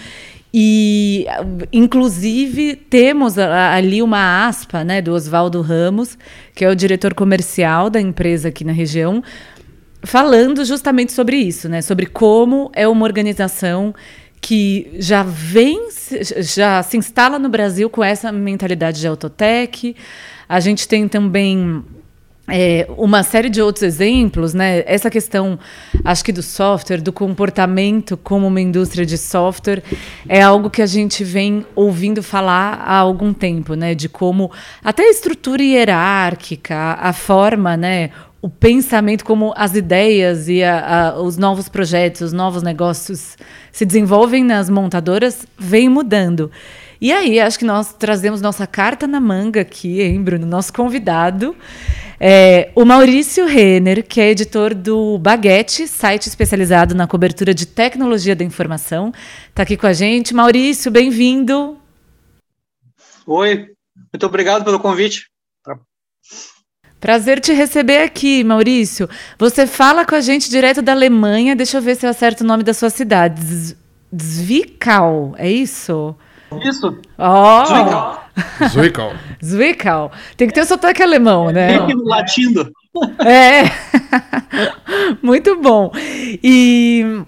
E, 0.54 1.25
inclusive, 1.73 2.76
temos 2.76 3.38
ali 3.38 4.02
uma 4.02 4.47
aspa 4.47 4.85
né, 4.85 5.00
do 5.00 5.14
Oswaldo 5.14 5.62
Ramos, 5.62 6.19
que 6.54 6.62
é 6.62 6.69
o 6.69 6.76
diretor 6.76 7.14
comercial 7.14 7.88
da 7.88 7.99
empresa 7.99 8.49
aqui 8.49 8.62
na 8.62 8.73
região, 8.73 9.23
falando 10.02 10.62
justamente 10.66 11.12
sobre 11.12 11.37
isso, 11.38 11.71
né, 11.71 11.81
sobre 11.81 12.04
como 12.04 12.71
é 12.75 12.87
uma 12.87 13.07
organização 13.07 13.95
que 14.42 14.90
já 14.99 15.22
vem, 15.22 15.88
já 16.38 16.82
se 16.82 16.96
instala 16.96 17.38
no 17.38 17.49
Brasil 17.49 17.88
com 17.88 18.02
essa 18.02 18.32
mentalidade 18.32 19.00
de 19.00 19.06
autotech. 19.06 19.94
A 20.49 20.58
gente 20.58 20.88
tem 20.88 21.06
também 21.06 21.82
é, 22.49 22.88
uma 22.99 23.22
série 23.22 23.49
de 23.49 23.62
outros 23.62 23.84
exemplos, 23.84 24.52
né? 24.52 24.82
Essa 24.84 25.08
questão, 25.08 25.56
acho 26.04 26.25
que 26.25 26.32
do 26.32 26.42
software, 26.42 27.00
do 27.00 27.12
comportamento 27.12 28.16
como 28.16 28.49
uma 28.49 28.61
indústria 28.61 29.06
de 29.06 29.16
software, 29.16 29.80
é 30.28 30.42
algo 30.42 30.68
que 30.68 30.82
a 30.82 30.87
gente 30.87 31.22
vem 31.22 31.64
ouvindo 31.76 32.20
falar 32.20 32.82
há 32.84 32.96
algum 32.96 33.32
tempo, 33.32 33.75
né? 33.75 33.94
De 33.94 34.08
como 34.08 34.50
até 34.82 35.04
a 35.04 35.11
estrutura 35.11 35.62
hierárquica, 35.62 36.99
a 37.00 37.12
forma, 37.12 37.76
né? 37.76 38.11
O 38.42 38.50
pensamento, 38.50 39.25
como 39.25 39.54
as 39.56 39.76
ideias 39.76 40.49
e 40.49 40.64
a, 40.64 41.11
a, 41.11 41.22
os 41.22 41.37
novos 41.37 41.68
projetos, 41.68 42.22
os 42.22 42.32
novos 42.32 42.61
negócios 42.61 43.37
se 43.70 43.87
desenvolvem 43.87 44.42
nas 44.42 44.68
montadoras, 44.68 45.46
vem 45.56 45.88
mudando. 45.88 46.50
E 47.00 47.12
aí, 47.12 47.38
acho 47.38 47.56
que 47.56 47.64
nós 47.64 47.94
trazemos 47.94 48.40
nossa 48.40 48.66
carta 48.66 49.06
na 49.06 49.20
manga 49.20 49.61
aqui, 49.61 50.02
hein, 50.02 50.20
Bruno? 50.20 50.44
Nosso 50.44 50.72
convidado. 50.72 51.54
É, 52.18 52.72
o 52.75 52.84
Maurício 52.84 53.46
Renner, 53.46 54.04
que 54.04 54.20
é 54.20 54.30
editor 54.30 54.75
do 54.75 55.18
Baguete, 55.18 55.87
site 55.87 56.26
especializado 56.26 56.96
na 56.96 57.06
cobertura 57.06 57.54
de 57.54 57.64
tecnologia 57.64 58.34
da 58.34 58.44
informação, 58.44 59.12
está 59.49 59.62
aqui 59.62 59.76
com 59.76 59.87
a 59.87 59.92
gente. 59.92 60.34
Maurício, 60.34 60.90
bem-vindo. 60.90 61.78
Oi, 63.25 63.68
muito 64.12 64.26
obrigado 64.26 64.64
pelo 64.64 64.80
convite. 64.80 65.32
Prazer 67.02 67.40
te 67.40 67.52
receber 67.52 67.99
aqui, 67.99 68.44
Maurício. 68.44 69.11
Você 69.37 69.66
fala 69.66 70.06
com 70.06 70.14
a 70.14 70.21
gente 70.21 70.49
direto 70.49 70.80
da 70.80 70.92
Alemanha. 70.92 71.56
Deixa 71.56 71.78
eu 71.78 71.82
ver 71.82 71.97
se 71.97 72.06
eu 72.06 72.11
acerto 72.11 72.44
o 72.44 72.47
nome 72.47 72.62
da 72.62 72.73
sua 72.73 72.90
cidade. 72.90 73.76
Zwickau, 74.16 75.35
é 75.37 75.50
isso? 75.50 76.14
Isso. 76.64 76.97
Oh. 77.18 78.68
Zwickau. 78.68 79.14
Zwickau. 79.44 80.12
Tem 80.37 80.47
que 80.47 80.54
ter 80.54 80.61
o 80.61 80.64
sotaque 80.64 81.02
alemão, 81.02 81.50
né? 81.50 81.76
Tem 81.76 81.97
no 81.97 82.04
latino. 82.04 82.71
É. 83.26 83.64
Muito 85.21 85.61
bom. 85.61 85.90
E 86.40 87.25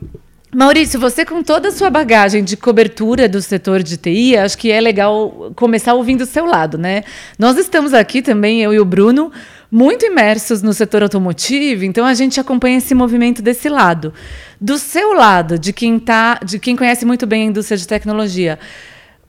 Maurício, 0.54 1.00
você 1.00 1.24
com 1.24 1.42
toda 1.42 1.68
a 1.68 1.72
sua 1.72 1.90
bagagem 1.90 2.44
de 2.44 2.56
cobertura 2.56 3.28
do 3.28 3.42
setor 3.42 3.82
de 3.82 3.96
TI, 3.96 4.36
acho 4.36 4.56
que 4.56 4.70
é 4.70 4.80
legal 4.80 5.52
começar 5.56 5.94
ouvindo 5.94 6.20
o 6.20 6.26
seu 6.26 6.46
lado, 6.46 6.78
né? 6.78 7.02
Nós 7.36 7.58
estamos 7.58 7.92
aqui 7.92 8.22
também, 8.22 8.62
eu 8.62 8.72
e 8.72 8.78
o 8.78 8.84
Bruno, 8.84 9.32
muito 9.74 10.06
imersos 10.06 10.62
no 10.62 10.72
setor 10.72 11.02
automotivo, 11.02 11.84
então 11.84 12.06
a 12.06 12.14
gente 12.14 12.38
acompanha 12.38 12.78
esse 12.78 12.94
movimento 12.94 13.42
desse 13.42 13.68
lado. 13.68 14.14
Do 14.60 14.78
seu 14.78 15.14
lado, 15.14 15.58
de 15.58 15.72
quem 15.72 15.98
tá, 15.98 16.38
de 16.44 16.60
quem 16.60 16.76
conhece 16.76 17.04
muito 17.04 17.26
bem 17.26 17.42
a 17.42 17.46
indústria 17.46 17.76
de 17.76 17.88
tecnologia, 17.88 18.56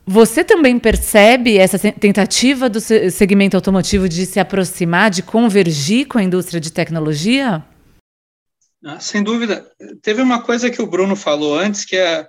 você 0.06 0.44
também 0.44 0.78
percebe 0.78 1.58
essa 1.58 1.76
tentativa 1.90 2.68
do 2.68 2.78
segmento 2.80 3.56
automotivo 3.56 4.08
de 4.08 4.24
se 4.24 4.38
aproximar, 4.38 5.10
de 5.10 5.20
convergir 5.20 6.06
com 6.06 6.16
a 6.16 6.22
indústria 6.22 6.60
de 6.60 6.70
tecnologia? 6.70 7.64
Ah, 8.84 9.00
sem 9.00 9.24
dúvida. 9.24 9.68
Teve 10.00 10.22
uma 10.22 10.40
coisa 10.40 10.70
que 10.70 10.80
o 10.80 10.86
Bruno 10.86 11.16
falou 11.16 11.58
antes, 11.58 11.84
que 11.84 11.96
é, 11.96 12.24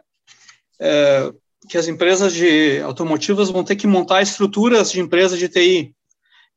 é 0.82 1.32
que 1.70 1.78
as 1.78 1.88
empresas 1.88 2.34
de 2.34 2.82
automotivas 2.82 3.52
vão 3.52 3.64
ter 3.64 3.76
que 3.76 3.86
montar 3.86 4.24
estruturas 4.24 4.92
de 4.92 5.02
empresas 5.02 5.38
de 5.38 5.48
TI, 5.48 5.94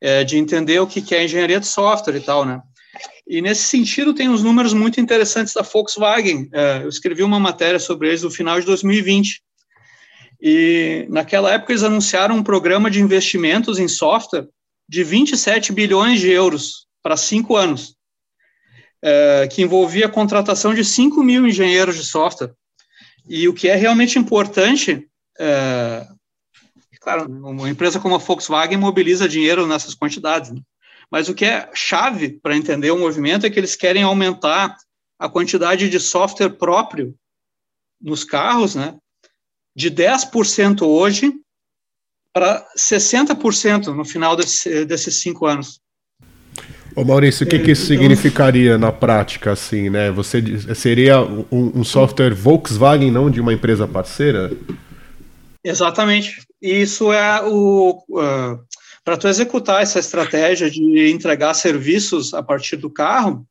é, 0.00 0.24
de 0.24 0.36
entender 0.36 0.80
o 0.80 0.86
que 0.86 1.14
é 1.14 1.24
engenharia 1.24 1.60
de 1.60 1.66
software 1.66 2.16
e 2.16 2.20
tal, 2.20 2.44
né? 2.44 2.60
E 3.26 3.40
nesse 3.40 3.62
sentido 3.62 4.12
tem 4.12 4.28
uns 4.28 4.42
números 4.42 4.72
muito 4.72 5.00
interessantes 5.00 5.54
da 5.54 5.62
Volkswagen. 5.62 6.48
É, 6.52 6.82
eu 6.82 6.88
escrevi 6.88 7.22
uma 7.22 7.38
matéria 7.38 7.78
sobre 7.78 8.08
eles 8.08 8.22
no 8.22 8.30
final 8.30 8.58
de 8.58 8.66
2020. 8.66 9.40
E 10.42 11.06
naquela 11.08 11.52
época 11.52 11.72
eles 11.72 11.84
anunciaram 11.84 12.34
um 12.34 12.42
programa 12.42 12.90
de 12.90 13.00
investimentos 13.00 13.78
em 13.78 13.86
software 13.86 14.48
de 14.88 15.04
27 15.04 15.72
bilhões 15.72 16.18
de 16.18 16.30
euros 16.30 16.86
para 17.02 17.16
cinco 17.16 17.56
anos, 17.56 17.94
é, 19.00 19.48
que 19.48 19.62
envolvia 19.62 20.06
a 20.06 20.10
contratação 20.10 20.74
de 20.74 20.84
5 20.84 21.22
mil 21.22 21.46
engenheiros 21.46 21.96
de 21.96 22.04
software. 22.04 22.52
E 23.28 23.46
o 23.46 23.54
que 23.54 23.68
é 23.68 23.76
realmente 23.76 24.18
importante, 24.18 25.06
é, 25.38 26.04
claro, 27.14 27.30
uma 27.30 27.68
empresa 27.68 28.00
como 28.00 28.14
a 28.14 28.18
Volkswagen 28.18 28.78
mobiliza 28.78 29.28
dinheiro 29.28 29.66
nessas 29.66 29.94
quantidades, 29.94 30.50
né? 30.50 30.60
mas 31.10 31.28
o 31.28 31.34
que 31.34 31.44
é 31.44 31.68
chave 31.74 32.38
para 32.40 32.56
entender 32.56 32.90
o 32.90 32.98
movimento 32.98 33.44
é 33.44 33.50
que 33.50 33.58
eles 33.58 33.74
querem 33.74 34.02
aumentar 34.02 34.76
a 35.18 35.28
quantidade 35.28 35.88
de 35.88 35.98
software 35.98 36.50
próprio 36.50 37.14
nos 38.00 38.24
carros, 38.24 38.74
né, 38.74 38.96
de 39.76 39.90
10% 39.90 40.82
hoje 40.82 41.32
para 42.32 42.66
60% 42.78 43.88
no 43.88 44.04
final 44.04 44.36
desse, 44.36 44.84
desses 44.84 45.16
cinco 45.16 45.46
anos. 45.46 45.80
Ô 46.94 47.04
Maurício, 47.04 47.46
o 47.46 47.48
que, 47.48 47.58
que 47.58 47.72
isso 47.72 47.92
então, 47.92 48.02
significaria 48.02 48.78
na 48.78 48.90
prática, 48.90 49.52
assim, 49.52 49.88
né? 49.88 50.10
Você 50.10 50.42
seria 50.74 51.20
um, 51.20 51.46
um 51.80 51.84
software 51.84 52.34
Volkswagen, 52.34 53.10
não 53.10 53.30
de 53.30 53.40
uma 53.40 53.52
empresa 53.52 53.86
parceira? 53.86 54.50
Exatamente. 55.64 56.42
Isso 56.60 57.12
é 57.12 57.42
o 57.42 58.04
uh, 58.10 58.58
para 59.04 59.16
tu 59.16 59.26
executar 59.26 59.82
essa 59.82 59.98
estratégia 59.98 60.70
de 60.70 61.10
entregar 61.10 61.54
serviços 61.54 62.34
a 62.34 62.42
partir 62.42 62.76
do 62.76 62.90
carro, 62.90 63.46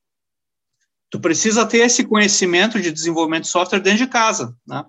tu 1.09 1.19
precisa 1.19 1.65
ter 1.65 1.79
esse 1.79 2.03
conhecimento 2.03 2.79
de 2.79 2.91
desenvolvimento 2.91 3.43
de 3.43 3.49
software 3.49 3.79
dentro 3.79 4.05
de 4.05 4.07
casa, 4.07 4.55
né? 4.67 4.85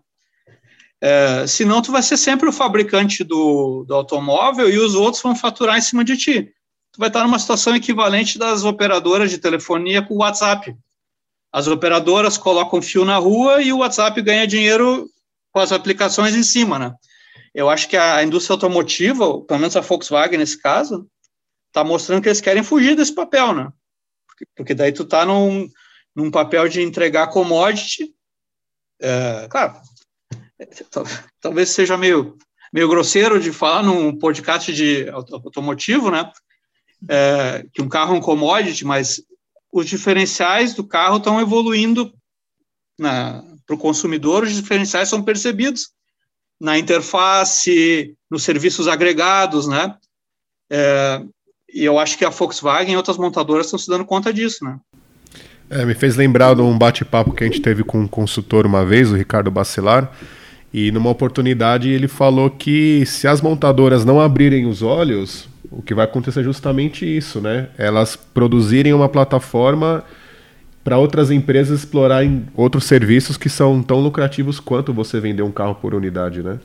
É, 1.02 1.46
senão, 1.46 1.80
tu 1.80 1.90
vai 1.90 2.02
ser 2.02 2.18
sempre 2.18 2.46
o 2.46 2.52
fabricante 2.52 3.24
do, 3.24 3.84
do 3.84 3.94
automóvel 3.94 4.68
e 4.68 4.78
os 4.78 4.94
outros 4.94 5.22
vão 5.22 5.34
faturar 5.34 5.78
em 5.78 5.80
cima 5.80 6.04
de 6.04 6.14
ti. 6.14 6.52
Tu 6.92 6.98
vai 6.98 7.08
estar 7.08 7.24
numa 7.24 7.38
situação 7.38 7.74
equivalente 7.74 8.38
das 8.38 8.64
operadoras 8.64 9.30
de 9.30 9.38
telefonia 9.38 10.02
com 10.02 10.14
o 10.14 10.18
WhatsApp. 10.18 10.76
As 11.50 11.66
operadoras 11.66 12.36
colocam 12.36 12.82
fio 12.82 13.04
na 13.04 13.16
rua 13.16 13.62
e 13.62 13.72
o 13.72 13.78
WhatsApp 13.78 14.20
ganha 14.20 14.46
dinheiro 14.46 15.08
com 15.50 15.58
as 15.58 15.72
aplicações 15.72 16.34
em 16.36 16.42
cima, 16.42 16.78
né? 16.78 16.94
Eu 17.54 17.69
acho 17.69 17.88
que 17.88 17.97
a 17.97 18.23
indústria 18.23 18.54
automotiva, 18.54 19.40
pelo 19.42 19.61
menos 19.61 19.76
a 19.76 19.80
Volkswagen 19.80 20.38
nesse 20.38 20.61
caso, 20.61 21.09
está 21.66 21.83
mostrando 21.83 22.23
que 22.23 22.28
eles 22.28 22.40
querem 22.40 22.62
fugir 22.62 22.97
desse 22.97 23.14
papel, 23.14 23.52
né? 23.54 23.73
Porque, 24.26 24.47
porque 24.57 24.75
daí 24.75 24.92
tu 24.92 25.04
tá 25.04 25.25
num, 25.25 25.69
num 26.14 26.30
papel 26.30 26.69
de 26.69 26.83
entregar 26.83 27.28
commodity, 27.28 28.14
é, 29.00 29.49
claro, 29.49 29.80
talvez 31.40 31.71
seja 31.71 31.97
meio, 31.97 32.37
meio 32.73 32.88
grosseiro 32.88 33.40
de 33.40 33.52
falar 33.52 33.83
num 33.83 34.16
podcast 34.16 34.73
de 34.73 35.09
automotivo, 35.09 36.11
né? 36.11 36.30
É, 37.09 37.66
que 37.73 37.83
um 37.83 37.88
carro 37.88 38.14
é 38.14 38.19
um 38.19 38.21
commodity, 38.21 38.85
mas 38.85 39.23
os 39.73 39.88
diferenciais 39.88 40.75
do 40.75 40.87
carro 40.87 41.16
estão 41.16 41.40
evoluindo 41.40 42.12
para 42.99 43.75
o 43.75 43.78
consumidor, 43.78 44.42
os 44.42 44.54
diferenciais 44.54 45.09
são 45.09 45.23
percebidos 45.23 45.90
na 46.60 46.78
interface, 46.78 48.14
nos 48.30 48.42
serviços 48.42 48.86
agregados, 48.86 49.66
né? 49.66 49.94
É, 50.70 51.22
e 51.72 51.84
eu 51.84 51.98
acho 51.98 52.18
que 52.18 52.24
a 52.24 52.30
Volkswagen 52.30 52.92
e 52.92 52.96
outras 52.96 53.16
montadoras 53.16 53.66
estão 53.66 53.78
se 53.78 53.88
dando 53.88 54.04
conta 54.04 54.32
disso, 54.32 54.64
né? 54.64 54.78
É, 55.70 55.84
me 55.84 55.94
fez 55.94 56.16
lembrar 56.16 56.54
de 56.54 56.60
um 56.60 56.76
bate-papo 56.76 57.32
que 57.32 57.44
a 57.44 57.46
gente 57.46 57.60
teve 57.60 57.84
com 57.84 58.00
um 58.00 58.08
consultor 58.08 58.66
uma 58.66 58.84
vez, 58.84 59.10
o 59.10 59.16
Ricardo 59.16 59.50
Bacelar, 59.50 60.12
e 60.74 60.90
numa 60.90 61.10
oportunidade 61.10 61.88
ele 61.88 62.08
falou 62.08 62.50
que 62.50 63.04
se 63.06 63.26
as 63.26 63.40
montadoras 63.40 64.04
não 64.04 64.20
abrirem 64.20 64.66
os 64.66 64.82
olhos, 64.82 65.48
o 65.70 65.80
que 65.80 65.94
vai 65.94 66.04
acontecer 66.04 66.40
é 66.40 66.44
justamente 66.44 67.06
isso, 67.06 67.40
né? 67.40 67.68
Elas 67.78 68.16
produzirem 68.16 68.92
uma 68.92 69.08
plataforma 69.08 70.04
para 70.82 70.99
outras 70.99 71.30
empresas 71.30 71.80
explorarem 71.80 72.49
outros 72.54 72.84
serviços 72.84 73.37
que 73.37 73.49
são 73.49 73.82
tão 73.82 74.00
lucrativos 74.00 74.58
quanto 74.58 74.92
você 74.92 75.20
vender 75.20 75.42
um 75.42 75.52
carro 75.52 75.75
por 75.75 75.94
unidade, 75.94 76.42
né? 76.42 76.58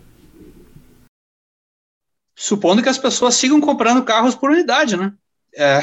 Supondo 2.35 2.83
que 2.83 2.89
as 2.89 2.97
pessoas 2.97 3.35
sigam 3.35 3.61
comprando 3.61 4.03
carros 4.03 4.35
por 4.35 4.51
unidade, 4.51 4.97
né? 4.97 5.13
É, 5.55 5.81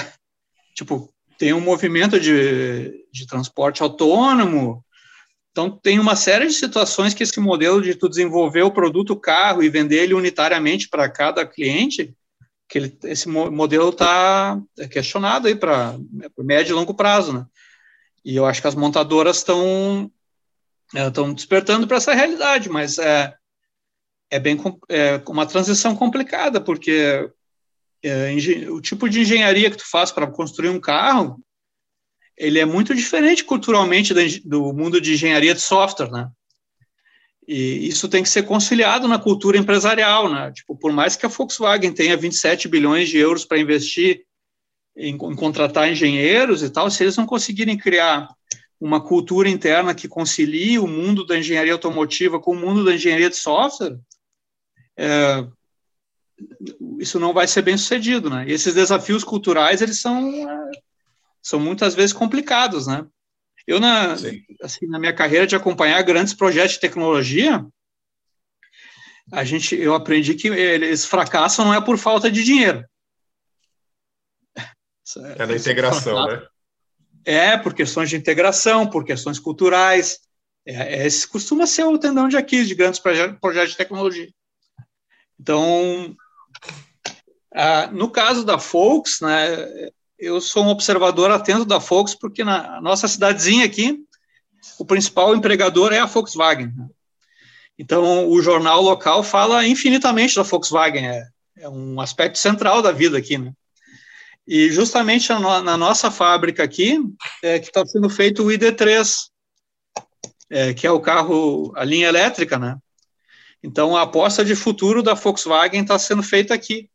tipo, 0.74 1.12
tem 1.38 1.52
um 1.52 1.60
movimento 1.60 2.20
de, 2.20 3.06
de 3.12 3.26
transporte 3.26 3.82
autônomo, 3.82 4.84
então, 5.52 5.70
tem 5.70 5.98
uma 5.98 6.16
série 6.16 6.46
de 6.46 6.54
situações 6.54 7.12
que 7.12 7.22
esse 7.22 7.38
modelo 7.38 7.82
de 7.82 7.94
tu 7.94 8.08
desenvolver 8.08 8.62
o 8.62 8.70
produto 8.70 9.14
carro 9.14 9.62
e 9.62 9.68
vender 9.68 10.02
ele 10.02 10.14
unitariamente 10.14 10.88
para 10.88 11.10
cada 11.10 11.46
cliente, 11.46 12.14
que 12.66 12.78
ele, 12.78 12.98
esse 13.04 13.28
modelo 13.28 13.90
está 13.90 14.58
questionado 14.90 15.46
aí 15.46 15.54
para 15.54 15.94
médio 16.38 16.72
e 16.72 16.74
longo 16.74 16.94
prazo, 16.94 17.34
né? 17.34 17.46
E 18.24 18.36
eu 18.36 18.46
acho 18.46 18.60
que 18.60 18.68
as 18.68 18.74
montadoras 18.74 19.38
estão 19.38 20.10
estão 20.94 21.30
é, 21.30 21.34
despertando 21.34 21.86
para 21.86 21.96
essa 21.96 22.14
realidade, 22.14 22.68
mas 22.68 22.98
é, 22.98 23.34
é 24.30 24.38
bem 24.38 24.58
é 24.88 25.22
uma 25.28 25.46
transição 25.46 25.96
complicada, 25.96 26.60
porque 26.60 27.30
é, 28.02 28.34
o 28.70 28.80
tipo 28.80 29.08
de 29.08 29.20
engenharia 29.20 29.70
que 29.70 29.76
tu 29.76 29.88
faz 29.88 30.10
para 30.10 30.26
construir 30.26 30.68
um 30.68 30.80
carro, 30.80 31.42
ele 32.36 32.58
é 32.58 32.64
muito 32.64 32.94
diferente 32.94 33.44
culturalmente 33.44 34.12
do 34.40 34.72
mundo 34.72 35.00
de 35.00 35.14
engenharia 35.14 35.54
de 35.54 35.60
software, 35.60 36.10
né? 36.10 36.28
E 37.46 37.88
isso 37.88 38.08
tem 38.08 38.22
que 38.22 38.28
ser 38.28 38.44
conciliado 38.44 39.08
na 39.08 39.18
cultura 39.18 39.58
empresarial, 39.58 40.32
né? 40.32 40.52
Tipo, 40.52 40.76
por 40.76 40.92
mais 40.92 41.16
que 41.16 41.26
a 41.26 41.28
Volkswagen 41.28 41.92
tenha 41.92 42.16
27 42.16 42.68
bilhões 42.68 43.08
de 43.08 43.18
euros 43.18 43.44
para 43.44 43.58
investir 43.58 44.24
em, 44.96 45.14
em, 45.14 45.36
contratar 45.36 45.90
engenheiros 45.90 46.62
e 46.62 46.70
tal, 46.70 46.90
se 46.90 47.02
eles 47.02 47.16
não 47.16 47.26
conseguirem 47.26 47.76
criar 47.76 48.28
uma 48.80 49.00
cultura 49.00 49.48
interna 49.48 49.94
que 49.94 50.08
concilie 50.08 50.78
o 50.78 50.86
mundo 50.86 51.24
da 51.24 51.38
engenharia 51.38 51.72
automotiva 51.72 52.40
com 52.40 52.52
o 52.52 52.58
mundo 52.58 52.84
da 52.84 52.94
engenharia 52.94 53.30
de 53.30 53.36
software, 53.36 53.96
é, 54.96 55.46
isso 56.98 57.18
não 57.18 57.32
vai 57.32 57.46
ser 57.46 57.62
bem 57.62 57.76
sucedido, 57.76 58.28
né? 58.28 58.44
E 58.46 58.52
esses 58.52 58.74
desafios 58.74 59.22
culturais, 59.22 59.80
eles 59.80 60.00
são, 60.00 60.28
é, 60.50 60.70
são 61.40 61.60
muitas 61.60 61.94
vezes 61.94 62.12
complicados, 62.12 62.86
né? 62.86 63.06
Eu, 63.66 63.78
na, 63.78 64.14
assim, 64.60 64.86
na 64.88 64.98
minha 64.98 65.14
carreira 65.14 65.46
de 65.46 65.54
acompanhar 65.54 66.02
grandes 66.02 66.34
projetos 66.34 66.72
de 66.72 66.80
tecnologia, 66.80 67.64
a 69.30 69.44
gente, 69.44 69.76
eu 69.76 69.94
aprendi 69.94 70.34
que 70.34 70.48
eles 70.48 71.04
fracassam 71.04 71.64
não 71.64 71.74
é 71.74 71.80
por 71.80 71.96
falta 71.96 72.30
de 72.30 72.42
dinheiro. 72.42 72.84
É 75.20 75.46
da 75.46 75.54
integração, 75.54 76.26
né? 76.26 76.42
É, 77.24 77.56
por 77.56 77.74
questões 77.74 78.10
de 78.10 78.16
integração, 78.16 78.86
por 78.86 79.04
questões 79.04 79.38
culturais. 79.38 80.20
É, 80.66 81.06
esse 81.06 81.26
costuma 81.26 81.66
ser 81.66 81.84
o 81.84 81.98
tendão 81.98 82.28
de 82.28 82.36
Aquiles 82.36 82.68
de 82.68 82.74
grandes 82.74 83.00
projetos 83.00 83.70
de 83.70 83.76
tecnologia. 83.76 84.28
Então, 85.38 86.16
ah, 87.54 87.88
no 87.88 88.08
caso 88.08 88.44
da 88.44 88.58
Folks, 88.58 89.20
né, 89.20 89.90
eu 90.18 90.40
sou 90.40 90.64
um 90.64 90.68
observador 90.68 91.30
atento 91.30 91.64
da 91.64 91.80
Folks, 91.80 92.14
porque 92.14 92.44
na 92.44 92.80
nossa 92.80 93.08
cidadezinha 93.08 93.64
aqui, 93.64 93.98
o 94.78 94.84
principal 94.84 95.34
empregador 95.34 95.92
é 95.92 95.98
a 95.98 96.06
Volkswagen. 96.06 96.72
Né? 96.76 96.86
Então, 97.78 98.28
o 98.28 98.40
jornal 98.40 98.80
local 98.80 99.22
fala 99.22 99.66
infinitamente 99.66 100.36
da 100.36 100.42
Volkswagen, 100.42 101.08
é, 101.08 101.26
é 101.58 101.68
um 101.68 102.00
aspecto 102.00 102.38
central 102.38 102.80
da 102.80 102.92
vida 102.92 103.18
aqui, 103.18 103.36
né? 103.36 103.52
E 104.46 104.70
justamente 104.70 105.28
na, 105.32 105.76
nossa 105.76 106.10
fábrica 106.10 106.62
aqui, 106.64 106.98
é 107.42 107.58
que 107.58 107.66
está 107.66 107.86
sendo 107.86 108.10
feito 108.10 108.42
o 108.42 108.46
ID3, 108.46 109.28
é, 110.50 110.74
que 110.74 110.86
é 110.86 110.90
o 110.90 111.00
carro, 111.00 111.72
a 111.76 111.84
linha 111.84 112.08
elétrica, 112.08 112.58
né? 112.58 112.76
Então, 113.62 113.96
a 113.96 114.02
aposta 114.02 114.44
de 114.44 114.56
futuro 114.56 115.02
da 115.02 115.14
Volkswagen 115.14 115.82
está 115.82 115.98
sendo 115.98 116.22
feita 116.22 116.52
aqui. 116.52 116.90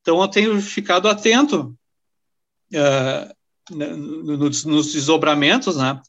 Então, 0.00 0.22
eu 0.22 0.28
tenho 0.28 0.60
ficado 0.60 1.08
atento 1.08 1.76
uh, 2.72 3.74
nos, 3.74 4.64
nos, 4.64 4.92
desdobramentos, 4.92 5.76
né? 5.76 6.00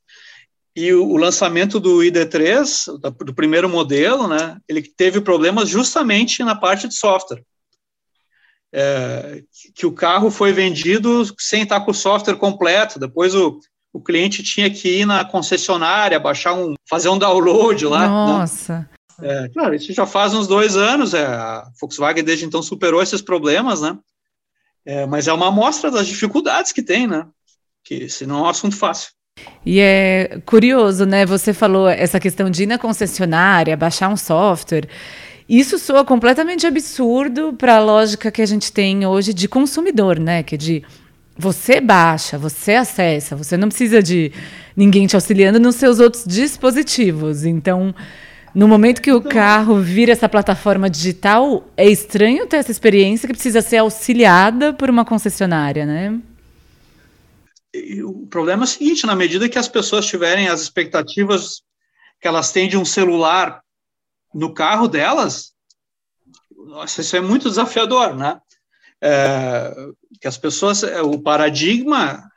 E 0.76 0.94
o, 0.94 1.08
o, 1.08 1.18
lançamento 1.18 1.80
do 1.80 1.98
ID3, 1.98 3.00
do 3.26 3.34
primeiro 3.34 3.68
modelo, 3.68 4.28
né? 4.28 4.60
Ele 4.68 4.84
teve 4.84 5.20
problemas 5.20 5.68
justamente 5.68 6.44
na 6.44 6.56
parte 6.56 6.88
de 6.88 6.94
software. 6.94 7.44
É, 8.72 9.44
que 9.74 9.86
o 9.86 9.92
carro 9.92 10.30
foi 10.30 10.54
vendido 10.54 11.26
sem 11.40 11.64
estar 11.64 11.82
com 11.82 11.92
o 11.92 11.94
software 11.94 12.36
completo. 12.36 13.00
Depois 13.00 13.34
o, 13.34 13.60
o 13.92 14.02
cliente 14.02 14.44
tinha 14.44 14.70
que 14.70 15.00
ir 15.00 15.06
na 15.06 15.26
concessionária, 15.26 16.20
baixar 16.20 16.54
um, 16.54 16.76
fazer 16.88 17.10
um 17.10 17.18
download 17.18 17.86
lá. 17.86 18.02
Né? 18.02 18.08
Nossa. 18.08 18.80
Né? 18.80 18.90
É, 19.22 19.50
claro, 19.50 19.76
isso 19.76 19.92
já 19.94 20.06
faz 20.06 20.34
uns 20.34 20.48
dois 20.48 20.78
anos, 20.78 21.14
é, 21.14 21.26
a 21.26 21.68
Volkswagen 21.80 22.24
desde 22.24 22.46
então 22.46 22.62
superou 22.62 23.02
esses 23.02 23.22
problemas, 23.22 23.82
né? 23.82 23.98
É, 24.86 25.06
mas 25.06 25.28
é 25.28 25.34
uma 25.34 25.48
amostra 25.48 25.92
das 25.92 26.08
dificuldades 26.08 26.72
que 26.72 26.82
tem, 26.82 27.06
né? 27.06 27.28
Que 27.84 28.08
se 28.08 28.26
não 28.26 28.40
é 28.40 28.42
um 28.44 28.50
assunto 28.50 28.78
fácil. 28.78 29.12
E 29.66 29.80
é 29.80 30.42
curioso, 30.46 31.06
né? 31.06 31.26
Você 31.26 31.54
falou 31.54 31.88
essa 31.88 32.20
questão 32.20 32.50
de 32.50 32.64
ir 32.64 32.68
na 32.68 32.78
concessionária, 32.78 33.76
baixar 33.76 34.10
um 34.10 34.18
software. 34.18 34.88
Isso 35.50 35.80
soa 35.80 36.06
completamente 36.06 36.68
absurdo 36.68 37.54
para 37.54 37.78
a 37.78 37.80
lógica 37.80 38.30
que 38.30 38.42
a 38.42 38.46
gente 38.46 38.72
tem 38.72 39.08
hoje 39.08 39.34
de 39.34 39.48
consumidor, 39.48 40.20
né? 40.20 40.44
Que 40.44 40.54
é 40.54 40.58
de 40.58 40.84
você 41.36 41.82
baixa, 41.82 42.38
você 42.38 42.74
acessa, 42.74 43.36
você 43.36 43.58
não 43.58 43.68
precisa 43.68 44.04
de 44.04 44.32
ninguém 44.78 45.08
te 45.08 45.16
auxiliando 45.16 45.60
nos 45.60 45.76
seus 45.76 46.00
outros 46.00 46.24
dispositivos. 46.24 47.46
Então, 47.46 47.96
no 48.54 48.68
momento 48.68 49.02
que 49.02 49.12
o 49.12 49.22
carro 49.22 49.82
vira 49.82 50.12
essa 50.12 50.30
plataforma 50.30 50.88
digital, 50.88 51.68
é 51.76 51.90
estranho 51.90 52.46
ter 52.46 52.58
essa 52.58 52.72
experiência 52.72 53.26
que 53.26 53.34
precisa 53.34 53.62
ser 53.62 53.78
auxiliada 53.78 54.72
por 54.74 54.88
uma 54.88 55.04
concessionária, 55.04 55.84
né? 55.84 56.20
o 58.04 58.28
problema 58.28 58.64
é 58.64 58.66
o 58.66 58.68
seguinte: 58.68 59.06
na 59.06 59.16
medida 59.16 59.50
que 59.50 59.58
as 59.58 59.68
pessoas 59.68 60.06
tiverem 60.06 60.48
as 60.48 60.62
expectativas 60.62 61.62
que 62.20 62.28
elas 62.28 62.52
têm 62.52 62.68
de 62.68 62.78
um 62.78 62.86
celular 62.86 63.62
no 64.34 64.54
carro 64.54 64.88
delas, 64.88 65.54
nossa, 66.52 67.02
isso 67.02 67.16
é 67.16 67.22
muito 67.22 67.50
desafiador, 67.50 68.16
né? 68.16 68.40
É, 69.02 69.74
que 70.20 70.28
as 70.28 70.38
pessoas, 70.38 70.84
é, 70.84 71.02
o 71.02 71.20
paradigma 71.20 72.30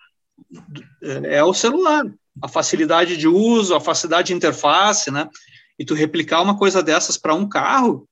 é 1.02 1.42
o 1.42 1.52
celular, 1.52 2.04
a 2.40 2.48
facilidade 2.48 3.16
de 3.16 3.26
uso, 3.26 3.74
a 3.74 3.80
facilidade 3.80 4.28
de 4.28 4.34
interface, 4.34 5.10
né? 5.10 5.28
e 5.78 5.84
tu 5.84 5.94
replicar 5.94 6.42
uma 6.42 6.56
coisa 6.56 6.82
dessas 6.82 7.16
para 7.16 7.34
um 7.34 7.48
carro, 7.48 8.08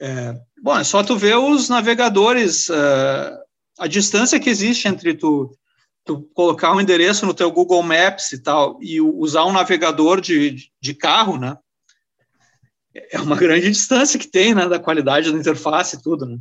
é, 0.00 0.34
bom, 0.62 0.78
é 0.78 0.84
só 0.84 1.02
tu 1.02 1.16
ver 1.16 1.36
os 1.36 1.70
navegadores, 1.70 2.68
uh, 2.68 3.38
a 3.78 3.86
distância 3.86 4.38
que 4.38 4.50
existe 4.50 4.86
entre 4.86 5.14
tu, 5.14 5.56
tu 6.04 6.22
colocar 6.34 6.74
um 6.74 6.80
endereço 6.80 7.24
no 7.24 7.32
teu 7.32 7.50
Google 7.50 7.82
Maps 7.82 8.32
e 8.32 8.42
tal, 8.42 8.78
e 8.82 9.00
usar 9.00 9.46
um 9.46 9.52
navegador 9.52 10.20
de, 10.20 10.70
de 10.80 10.94
carro, 10.94 11.38
né? 11.38 11.56
É 13.10 13.20
uma 13.20 13.36
grande 13.36 13.70
distância 13.70 14.18
que 14.18 14.28
tem, 14.28 14.54
né, 14.54 14.68
da 14.68 14.78
qualidade 14.78 15.32
da 15.32 15.38
interface 15.38 15.96
e 15.96 16.02
tudo, 16.02 16.26
né? 16.26 16.38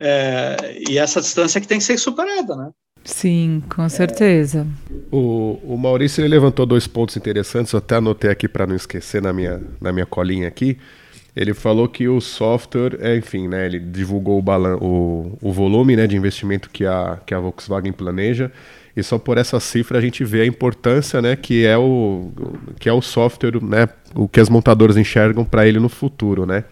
É, 0.00 0.78
e 0.88 0.98
essa 0.98 1.20
distância 1.20 1.60
que 1.60 1.66
tem 1.66 1.78
que 1.78 1.84
ser 1.84 1.98
superada, 1.98 2.54
né? 2.54 2.70
Sim, 3.04 3.62
com 3.74 3.88
certeza. 3.88 4.66
É, 4.90 4.94
o, 5.10 5.58
o 5.64 5.76
Maurício 5.78 6.20
ele 6.20 6.28
levantou 6.28 6.66
dois 6.66 6.86
pontos 6.86 7.16
interessantes, 7.16 7.72
eu 7.72 7.78
até 7.78 7.96
anotei 7.96 8.30
aqui 8.30 8.48
para 8.48 8.66
não 8.66 8.76
esquecer 8.76 9.22
na 9.22 9.32
minha, 9.32 9.60
na 9.80 9.92
minha 9.92 10.06
colinha 10.06 10.46
aqui. 10.46 10.78
Ele 11.34 11.54
falou 11.54 11.88
que 11.88 12.08
o 12.08 12.20
software, 12.20 12.98
é, 13.00 13.16
enfim, 13.16 13.46
né, 13.48 13.66
ele 13.66 13.78
divulgou 13.78 14.38
o, 14.38 14.42
balan 14.42 14.76
o, 14.76 15.38
o 15.40 15.52
volume 15.52 15.94
né, 15.94 16.06
de 16.06 16.16
investimento 16.16 16.68
que 16.68 16.84
a, 16.84 17.18
que 17.24 17.32
a 17.32 17.38
Volkswagen 17.38 17.92
planeja, 17.92 18.50
e 18.98 19.02
só 19.02 19.18
por 19.18 19.38
essa 19.38 19.60
cifra 19.60 19.98
a 19.98 20.00
gente 20.00 20.24
vê 20.24 20.42
a 20.42 20.46
importância 20.46 21.22
né, 21.22 21.36
que, 21.36 21.64
é 21.64 21.78
o, 21.78 22.32
que 22.78 22.88
é 22.88 22.92
o 22.92 23.00
software, 23.00 23.62
né, 23.62 23.88
o 24.14 24.26
que 24.26 24.40
as 24.40 24.48
montadoras 24.48 24.96
enxergam 24.96 25.44
para 25.44 25.66
ele 25.66 25.78
no 25.78 25.88
futuro. 25.88 26.44
Né? 26.44 26.64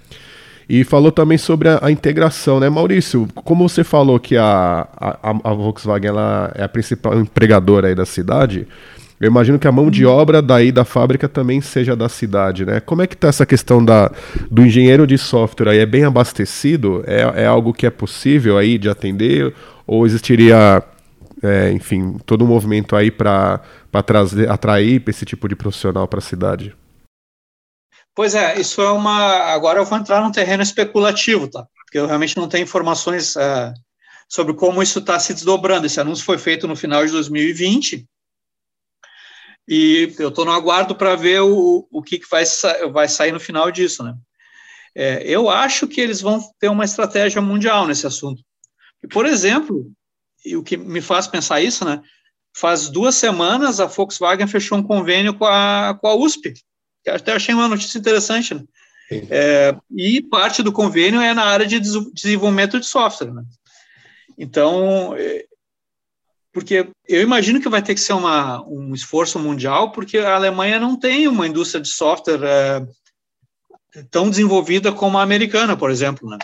E 0.69 0.83
falou 0.83 1.13
também 1.13 1.39
sobre 1.39 1.69
a, 1.69 1.79
a, 1.81 1.91
integração, 1.91 2.59
né, 2.59 2.69
Maurício? 2.69 3.29
Como 3.37 3.69
você 3.69 3.85
falou 3.85 4.19
que 4.19 4.37
a, 4.37 4.89
a, 4.97 5.31
a, 5.31 5.55
Volkswagen 5.55 6.09
ela 6.09 6.53
é 6.57 6.65
a 6.65 6.69
principal 6.69 7.17
empregadora 7.21 7.87
aí 7.87 7.95
da 7.95 8.05
cidade, 8.05 8.67
eu 9.21 9.29
imagino 9.29 9.59
que 9.59 9.69
a 9.69 9.73
mão 9.73 9.89
de 9.89 10.05
obra 10.05 10.43
daí 10.43 10.73
da 10.73 10.85
fábrica 10.85 11.29
também 11.29 11.61
seja 11.61 11.97
da 11.97 12.09
cidade, 12.09 12.67
né? 12.67 12.81
Como 12.81 13.01
é 13.01 13.07
que 13.07 13.15
está 13.15 13.29
essa 13.29 13.47
questão 13.47 13.83
da, 13.83 14.11
do 14.51 14.63
engenheiro 14.67 15.07
de 15.07 15.17
software 15.17 15.71
aí? 15.71 15.79
É 15.79 15.87
bem 15.87 16.05
abastecido? 16.05 17.03
É, 17.07 17.45
é 17.45 17.47
algo 17.47 17.73
que 17.73 17.87
é 17.87 17.91
possível 17.91 18.59
aí 18.59 18.77
de 18.77 18.91
atender? 18.91 19.55
Ou 19.87 20.05
existiria, 20.05 20.83
é, 21.47 21.73
enfim, 21.73 22.19
todo 22.25 22.45
um 22.45 22.49
movimento 22.49 22.97
aí 22.97 23.11
para 23.11 23.63
atrair 24.49 25.03
esse 25.09 25.25
tipo 25.25 25.49
de 25.49 25.57
profissional 25.57 26.09
para 26.09 26.19
a 26.19 26.23
cidade? 26.23 26.77
Pois 28.15 28.35
é, 28.35 28.59
isso 28.59 28.81
é 28.81 28.91
uma. 28.91 29.53
Agora 29.53 29.79
eu 29.79 29.85
vou 29.85 29.99
entrar 29.99 30.23
num 30.23 30.33
terreno 30.33 30.63
especulativo, 30.63 31.49
tá? 31.49 31.67
Porque 31.85 31.99
eu 31.99 32.07
realmente 32.07 32.37
não 32.37 32.49
tenho 32.49 32.65
informações 32.65 33.37
é, 33.37 33.75
sobre 34.29 34.55
como 34.55 34.83
isso 34.83 34.99
está 35.01 35.19
se 35.19 35.35
desdobrando. 35.35 35.87
Esse 35.87 36.01
anúncio 36.01 36.25
foi 36.25 36.39
feito 36.39 36.67
no 36.67 36.75
final 36.75 37.05
de 37.05 37.13
2020 37.13 38.07
e 39.69 40.15
eu 40.19 40.29
estou 40.29 40.45
no 40.45 40.53
aguardo 40.53 40.95
para 40.95 41.17
ver 41.17 41.41
o, 41.41 41.87
o 41.91 42.03
que, 42.03 42.19
que 42.19 42.31
vai, 42.31 42.45
vai 42.93 43.09
sair 43.09 43.33
no 43.33 43.41
final 43.41 43.71
disso, 43.71 44.03
né? 44.03 44.15
É, 44.95 45.23
eu 45.25 45.51
acho 45.51 45.87
que 45.87 46.01
eles 46.01 46.23
vão 46.23 46.41
ter 46.59 46.69
uma 46.69 46.85
estratégia 46.85 47.43
mundial 47.43 47.87
nesse 47.87 48.07
assunto. 48.07 48.43
Por 49.11 49.27
exemplo, 49.27 49.93
e 50.45 50.57
o 50.57 50.63
que 50.63 50.77
me 50.77 51.01
faz 51.01 51.27
pensar 51.27 51.61
isso, 51.61 51.85
né? 51.85 52.01
Faz 52.57 52.89
duas 52.89 53.15
semanas 53.15 53.81
a 53.81 53.87
Volkswagen 53.87 54.47
fechou 54.47 54.79
um 54.79 54.83
convênio 54.83 55.35
com 55.35 55.45
a, 55.45 55.99
com 56.01 56.07
a 56.07 56.15
USP, 56.15 56.55
até 57.07 57.33
achei 57.33 57.55
uma 57.55 57.69
notícia 57.69 57.99
interessante, 57.99 58.55
né? 58.55 58.63
É, 59.11 59.77
e 59.97 60.21
parte 60.21 60.63
do 60.63 60.73
convênio 60.73 61.21
é 61.21 61.33
na 61.33 61.45
área 61.45 61.67
de 61.67 61.79
desenvolvimento 61.79 62.81
de 62.81 62.87
software. 62.87 63.33
Né? 63.33 63.45
Então, 64.37 65.15
é, 65.17 65.45
porque 66.53 66.89
eu 67.07 67.23
imagino 67.23 67.61
que 67.61 67.69
vai 67.69 67.83
ter 67.83 67.95
que 67.95 68.01
ser 68.01 68.15
uma, 68.15 68.63
um 68.67 68.95
esforço 68.95 69.39
mundial, 69.39 69.93
porque 69.93 70.19
a 70.19 70.35
Alemanha 70.35 70.81
não 70.81 70.99
tem 70.99 71.29
uma 71.29 71.47
indústria 71.47 71.81
de 71.81 71.89
software 71.89 72.41
é, 72.43 74.03
tão 74.11 74.29
desenvolvida 74.29 74.91
como 74.93 75.19
a 75.19 75.23
americana, 75.23 75.77
por 75.77 75.91
exemplo. 75.91 76.29
Né? 76.29 76.39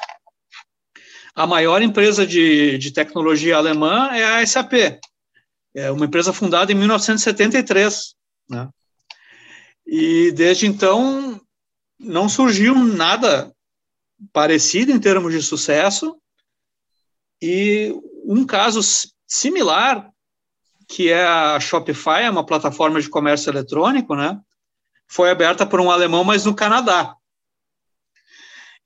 A 1.34 1.46
maior 1.46 1.80
empresa 1.82 2.26
de, 2.26 2.76
de 2.78 2.90
tecnologia 2.92 3.56
alemã 3.56 4.10
é 4.12 4.24
a 4.24 4.46
SAP, 4.46 4.74
é 5.74 5.90
uma 5.90 6.04
empresa 6.04 6.32
fundada 6.32 6.70
em 6.70 6.74
1973. 6.74 8.14
Né? 8.48 8.68
E 9.86 10.30
desde 10.32 10.66
então 10.66 11.40
não 11.98 12.28
surgiu 12.28 12.74
nada 12.74 13.52
parecido 14.32 14.92
em 14.92 15.00
termos 15.00 15.32
de 15.32 15.42
sucesso. 15.42 16.16
E 17.40 17.94
um 18.24 18.44
caso 18.44 18.80
similar, 19.26 20.10
que 20.86 21.10
é 21.10 21.24
a 21.24 21.58
Shopify, 21.58 22.22
é 22.24 22.30
uma 22.30 22.44
plataforma 22.44 23.00
de 23.00 23.08
comércio 23.08 23.50
eletrônico, 23.50 24.14
né? 24.14 24.38
Foi 25.08 25.30
aberta 25.30 25.66
por 25.66 25.80
um 25.80 25.90
alemão, 25.90 26.22
mas 26.22 26.44
no 26.44 26.54
Canadá. 26.54 27.16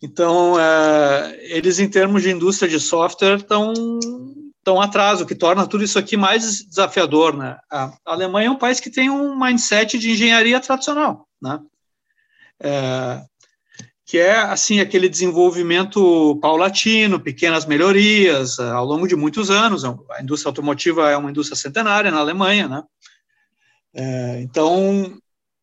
Então, 0.03 0.59
é, 0.61 1.39
eles, 1.57 1.79
em 1.79 1.89
termos 1.89 2.23
de 2.23 2.31
indústria 2.31 2.69
de 2.69 2.79
software, 2.79 3.37
estão 3.37 3.73
tão 4.63 4.81
atrás, 4.81 5.21
o 5.21 5.27
que 5.27 5.35
torna 5.35 5.67
tudo 5.67 5.85
isso 5.85 5.99
aqui 5.99 6.17
mais 6.17 6.65
desafiador. 6.65 7.37
Né? 7.37 7.57
A 7.71 7.93
Alemanha 8.05 8.49
é 8.49 8.51
um 8.51 8.59
país 8.59 8.81
que 8.81 8.91
tem 8.91 9.09
um 9.09 9.39
mindset 9.39 9.99
de 9.99 10.11
engenharia 10.11 10.59
tradicional, 10.59 11.27
né? 11.41 11.61
É, 12.61 13.23
que 14.05 14.19
é 14.19 14.37
assim 14.37 14.81
aquele 14.81 15.09
desenvolvimento 15.09 16.37
paulatino, 16.41 17.21
pequenas 17.21 17.65
melhorias 17.67 18.59
ao 18.59 18.85
longo 18.85 19.07
de 19.07 19.17
muitos 19.17 19.51
anos. 19.51 19.85
A 19.85 20.23
indústria 20.23 20.51
automotiva 20.51 21.11
é 21.11 21.17
uma 21.17 21.31
indústria 21.31 21.57
centenária 21.57 22.11
na 22.11 22.19
Alemanha, 22.19 22.69
né? 22.69 22.83
É, 23.95 24.41
então, 24.43 25.17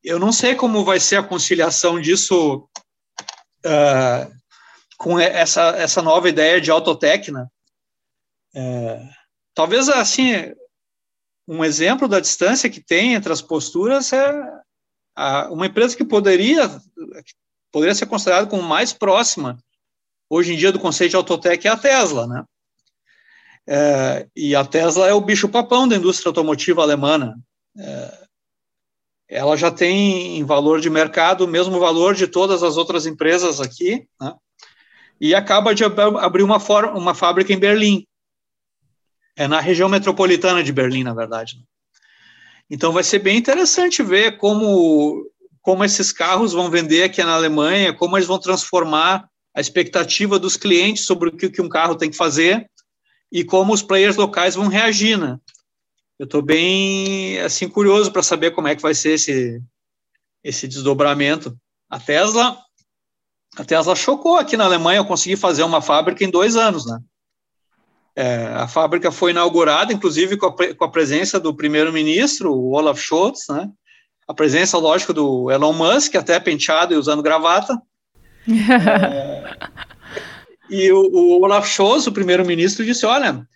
eu 0.04 0.18
não 0.18 0.32
sei 0.32 0.56
como 0.56 0.84
vai 0.84 1.00
ser 1.00 1.18
a 1.18 1.24
conciliação 1.24 2.00
disso 2.00 2.68
uh, 3.66 4.34
com 4.98 5.20
essa, 5.20 5.70
essa 5.78 6.02
nova 6.02 6.30
ideia 6.30 6.62
de 6.62 6.72
autotech, 6.72 7.32
né? 7.32 7.48
É, 8.56 9.10
talvez, 9.54 9.90
assim, 9.90 10.34
um 11.48 11.64
exemplo 11.64 12.08
da 12.08 12.20
distância 12.20 12.70
que 12.70 12.82
tem 12.82 13.14
entre 13.14 13.34
as 13.34 13.42
posturas 13.42 14.14
é 14.14 14.34
a, 15.16 15.52
uma 15.52 15.66
empresa 15.66 15.96
que 15.96 16.06
poderia, 16.06 16.70
poderia 17.72 17.96
ser 17.96 18.06
considerada 18.06 18.48
como 18.48 18.64
mais 18.64 18.94
próxima, 18.94 19.58
hoje 20.30 20.54
em 20.54 20.58
dia, 20.58 20.72
do 20.72 20.80
conceito 20.80 21.12
de 21.12 21.16
autotech 21.16 21.68
é 21.68 21.72
a 21.72 21.78
Tesla, 21.78 22.28
né? 22.28 22.44
É, 23.68 24.28
e 24.36 24.56
a 24.56 24.66
Tesla 24.66 25.08
é 25.08 25.14
o 25.14 25.22
bicho-papão 25.22 25.88
da 25.88 25.96
indústria 25.96 26.30
automotiva 26.30 26.82
alemã. 26.82 27.36
É, 27.78 28.23
ela 29.34 29.58
já 29.58 29.72
tem 29.72 30.38
em 30.38 30.44
valor 30.44 30.80
de 30.80 30.92
mercado 30.92 31.44
o 31.44 31.48
mesmo 31.48 31.80
valor 31.80 32.14
de 32.14 32.28
todas 32.28 32.62
as 32.62 32.78
outras 32.78 33.08
empresas 33.08 33.60
aqui, 33.60 34.08
né? 34.22 34.36
e 35.20 35.34
acaba 35.34 35.74
de 35.74 35.84
abrir 35.84 36.44
uma, 36.44 36.58
uma 36.94 37.16
fábrica 37.16 37.52
em 37.52 37.58
Berlim. 37.58 38.06
É 39.36 39.48
na 39.48 39.60
região 39.60 39.90
metropolitana 39.90 40.64
de 40.64 40.72
Berlim, 40.72 41.04
na 41.04 41.16
verdade. 41.16 41.58
Então 42.70 42.92
vai 42.92 43.04
ser 43.04 43.20
bem 43.20 43.36
interessante 43.36 44.04
ver 44.04 44.38
como, 44.38 45.28
como 45.64 45.84
esses 45.84 46.12
carros 46.12 46.54
vão 46.54 46.70
vender 46.70 47.02
aqui 47.02 47.24
na 47.24 47.34
Alemanha, 47.34 47.92
como 47.92 48.16
eles 48.16 48.28
vão 48.28 48.38
transformar 48.38 49.28
a 49.56 49.60
expectativa 49.60 50.38
dos 50.38 50.56
clientes 50.56 51.06
sobre 51.06 51.30
o 51.30 51.32
que, 51.32 51.50
que 51.50 51.62
um 51.62 51.70
carro 51.70 51.96
tem 51.96 52.12
que 52.12 52.18
fazer 52.18 52.70
e 53.32 53.44
como 53.44 53.74
os 53.74 53.82
players 53.82 54.16
locais 54.16 54.54
vão 54.54 54.68
reagir, 54.68 55.18
né? 55.18 55.40
Eu 56.20 56.26
estou 56.26 56.42
bem 56.42 57.40
assim 57.40 57.68
curioso 57.68 58.12
para 58.12 58.24
saber 58.24 58.52
como 58.52 58.68
é 58.68 58.76
que 58.76 58.82
vai 58.82 58.94
ser 58.94 59.14
esse 59.14 59.62
esse 60.44 60.68
desdobramento. 60.68 61.58
A 61.90 62.00
Tesla 62.00 62.58
a 63.58 63.64
Tesla 63.64 63.96
chocou 63.96 64.38
aqui 64.38 64.58
na 64.58 64.66
Alemanha, 64.66 65.00
eu 65.00 65.06
consegui 65.06 65.36
fazer 65.36 65.64
uma 65.64 65.82
fábrica 65.82 66.24
em 66.24 66.30
dois 66.30 66.56
anos, 66.56 66.86
né? 66.86 67.00
É, 68.16 68.46
a 68.56 68.68
fábrica 68.68 69.12
foi 69.12 69.32
inaugurada, 69.32 69.94
inclusive 69.94 70.38
com 70.38 70.48
a, 70.48 70.76
com 70.76 70.86
a 70.86 70.92
presença 70.92 71.40
do 71.40 71.54
primeiro-ministro, 71.54 72.52
o 72.52 72.74
Olaf 72.74 73.00
Scholz, 73.00 73.46
né? 73.50 73.70
A 74.28 74.34
presença, 74.34 74.78
lógico, 74.78 75.14
do 75.14 75.52
Elon 75.52 75.74
Musk, 75.74 76.16
até 76.16 76.40
penteado 76.40 76.94
e 76.94 76.98
usando 76.98 77.24
gravata. 77.24 77.80
é, 78.48 79.58
e 80.70 80.92
o, 80.92 81.00
o 81.00 81.42
Olaf 81.44 81.68
Scholz, 81.68 82.08
o 82.08 82.12
primeiro-ministro, 82.12 82.86
disse: 82.86 83.06
Olha, 83.06 83.48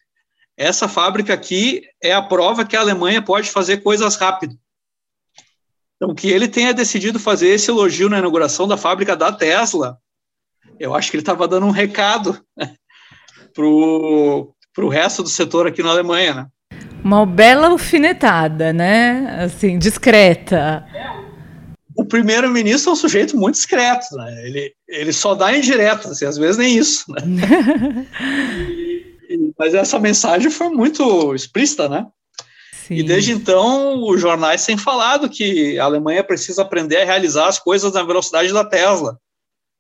essa 0.58 0.88
fábrica 0.88 1.34
aqui 1.34 1.84
é 2.02 2.12
a 2.12 2.22
prova 2.22 2.66
que 2.66 2.76
a 2.76 2.80
Alemanha 2.82 3.22
pode 3.22 3.52
fazer 3.52 3.78
coisas 3.78 4.16
rápido. 4.16 4.58
Então, 5.96 6.16
que 6.16 6.30
ele 6.30 6.48
tenha 6.48 6.74
decidido 6.74 7.20
fazer 7.20 7.50
esse 7.50 7.70
elogio 7.70 8.10
na 8.10 8.18
inauguração 8.18 8.68
da 8.68 8.76
fábrica 8.76 9.16
da 9.16 9.32
Tesla, 9.32 9.98
eu 10.80 10.96
acho 10.96 11.12
que 11.12 11.18
ele 11.18 11.22
estava 11.22 11.48
dando 11.48 11.68
um 11.68 11.72
recado 11.72 12.40
né, 12.58 12.74
para 13.54 13.66
o 13.66 14.90
resto 14.90 15.22
do 15.24 15.30
setor 15.30 15.68
aqui 15.68 15.84
na 15.84 15.90
Alemanha. 15.90 16.34
Né? 16.34 16.48
Uma 17.04 17.26
bela 17.26 17.68
alfinetada, 17.68 18.74
né? 18.74 19.44
Assim, 19.44 19.78
discreta. 19.78 20.86
O 21.96 22.06
primeiro-ministro 22.06 22.92
é 22.92 22.94
um 22.94 22.96
sujeito 22.96 23.36
muito 23.36 23.56
discreto, 23.56 24.16
né? 24.16 24.46
Ele, 24.46 24.72
ele 24.88 25.14
só 25.14 25.34
dá 25.34 25.56
indireta, 25.56 26.10
assim, 26.10 26.26
às 26.26 26.38
vezes 26.38 26.58
nem 26.58 26.78
isso. 26.78 27.06
Né? 27.12 27.22
Mas 29.58 29.74
essa 29.74 30.00
mensagem 30.00 30.50
foi 30.50 30.70
muito 30.70 31.34
explícita, 31.34 31.88
né? 31.90 32.08
Sim. 32.88 32.96
E 32.96 33.04
desde 33.04 33.34
então, 33.34 34.02
os 34.10 34.22
jornais 34.22 34.66
têm 34.66 34.78
falado 34.78 35.30
que 35.30 35.78
a 35.78 35.84
Alemanha 35.84 36.24
precisa 36.24 36.62
aprender 36.62 36.98
a 36.98 37.06
realizar 37.06 37.48
as 37.48 37.60
coisas 37.60 37.94
na 37.94 38.04
velocidade 38.04 38.54
da 38.54 38.64
Tesla. 38.64 39.20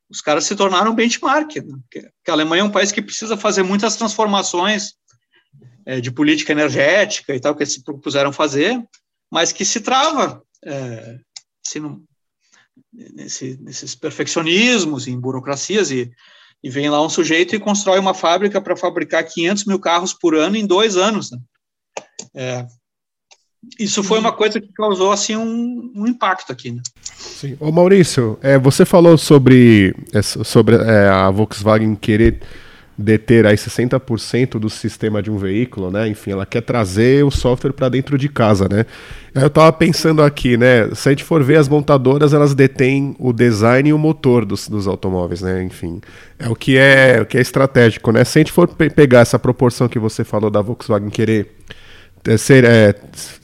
Os 0.09 0.21
caras 0.21 0.45
se 0.45 0.55
tornaram 0.55 0.95
benchmark, 0.95 1.55
né? 1.57 1.77
porque 1.83 2.09
a 2.27 2.31
Alemanha 2.31 2.61
é 2.61 2.65
um 2.65 2.71
país 2.71 2.91
que 2.91 3.01
precisa 3.01 3.37
fazer 3.37 3.63
muitas 3.63 3.95
transformações 3.95 4.93
é, 5.85 6.01
de 6.01 6.11
política 6.11 6.51
energética 6.51 7.33
e 7.33 7.39
tal, 7.39 7.55
que 7.55 7.63
eles 7.63 7.73
se 7.73 7.83
propuseram 7.83 8.33
fazer, 8.33 8.77
mas 9.31 9.51
que 9.51 9.63
se 9.63 9.79
trava 9.79 10.41
é, 10.65 11.17
assim, 11.65 12.05
nesse, 12.93 13.57
nesses 13.61 13.95
perfeccionismos, 13.95 15.07
em 15.07 15.19
burocracias, 15.19 15.91
e 15.91 16.11
e 16.63 16.69
vem 16.69 16.89
lá 16.89 17.03
um 17.03 17.09
sujeito 17.09 17.55
e 17.55 17.59
constrói 17.59 17.99
uma 17.99 18.13
fábrica 18.13 18.59
para 18.59 18.75
fabricar 18.75 19.23
500 19.23 19.65
mil 19.65 19.79
carros 19.79 20.13
por 20.13 20.35
ano 20.35 20.55
em 20.55 20.65
dois 20.65 20.97
anos. 20.97 21.31
Né? 21.31 21.39
É, 22.35 22.67
isso 23.79 24.03
foi 24.03 24.19
uma 24.19 24.31
coisa 24.31 24.59
que 24.59 24.71
causou 24.73 25.11
assim 25.11 25.35
um, 25.35 25.91
um 25.95 26.07
impacto 26.07 26.51
aqui. 26.51 26.71
Né? 26.71 26.81
Sim. 27.03 27.57
Ô 27.59 27.71
Maurício, 27.71 28.37
é, 28.41 28.57
você 28.57 28.85
falou 28.85 29.17
sobre, 29.17 29.95
sobre 30.43 30.75
é, 30.75 31.09
a 31.09 31.29
Volkswagen 31.29 31.95
querer 31.95 32.41
deter 32.97 33.45
aí 33.45 33.55
60% 33.55 34.57
do 34.57 34.69
sistema 34.69 35.21
de 35.21 35.29
um 35.29 35.37
veículo, 35.37 35.91
né? 35.91 36.07
Enfim, 36.07 36.31
ela 36.31 36.45
quer 36.45 36.61
trazer 36.61 37.23
o 37.23 37.29
software 37.29 37.71
para 37.71 37.89
dentro 37.89 38.17
de 38.17 38.27
casa, 38.27 38.67
né? 38.67 38.85
Eu 39.35 39.47
estava 39.47 39.71
pensando 39.71 40.23
aqui, 40.23 40.57
né? 40.57 40.89
Se 40.95 41.09
a 41.09 41.11
gente 41.11 41.23
for 41.23 41.43
ver 41.43 41.57
as 41.57 41.69
montadoras, 41.69 42.33
elas 42.33 42.55
detêm 42.55 43.15
o 43.19 43.31
design 43.31 43.89
e 43.89 43.93
o 43.93 43.97
motor 43.99 44.43
dos, 44.43 44.67
dos 44.67 44.87
automóveis, 44.87 45.41
né? 45.41 45.63
Enfim, 45.63 46.01
é 46.39 46.49
o 46.49 46.55
que 46.55 46.75
é 46.75 47.19
o 47.21 47.25
que 47.25 47.37
é 47.37 47.41
estratégico, 47.41 48.11
né? 48.11 48.23
Se 48.23 48.39
a 48.39 48.41
gente 48.41 48.51
for 48.51 48.67
pe 48.67 48.89
pegar 48.89 49.19
essa 49.19 49.37
proporção 49.37 49.87
que 49.87 49.99
você 49.99 50.23
falou 50.23 50.49
da 50.49 50.61
Volkswagen 50.61 51.09
querer 51.11 51.55
é, 52.25 52.35
ser, 52.35 52.63
é, 52.63 52.95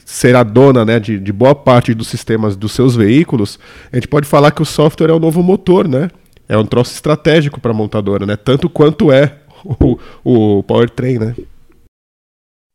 ser 0.04 0.34
a 0.34 0.42
dona 0.42 0.84
né, 0.84 0.98
de, 0.98 1.18
de 1.18 1.32
boa 1.32 1.54
parte 1.54 1.94
dos 1.94 2.08
sistemas 2.08 2.56
dos 2.56 2.72
seus 2.72 2.96
veículos, 2.96 3.58
a 3.92 3.96
gente 3.96 4.08
pode 4.08 4.26
falar 4.26 4.50
que 4.50 4.62
o 4.62 4.64
software 4.64 5.10
é 5.10 5.12
o 5.12 5.20
novo 5.20 5.42
motor, 5.44 5.86
né? 5.86 6.10
É 6.48 6.58
um 6.58 6.66
troço 6.66 6.92
estratégico 6.92 7.60
para 7.60 7.70
a 7.70 7.74
montadora, 7.74 8.26
né? 8.26 8.36
Tanto 8.36 8.68
quanto 8.68 9.10
é 9.10 9.43
o, 9.64 10.58
o 10.58 10.62
powertrain, 10.62 11.18
né? 11.18 11.34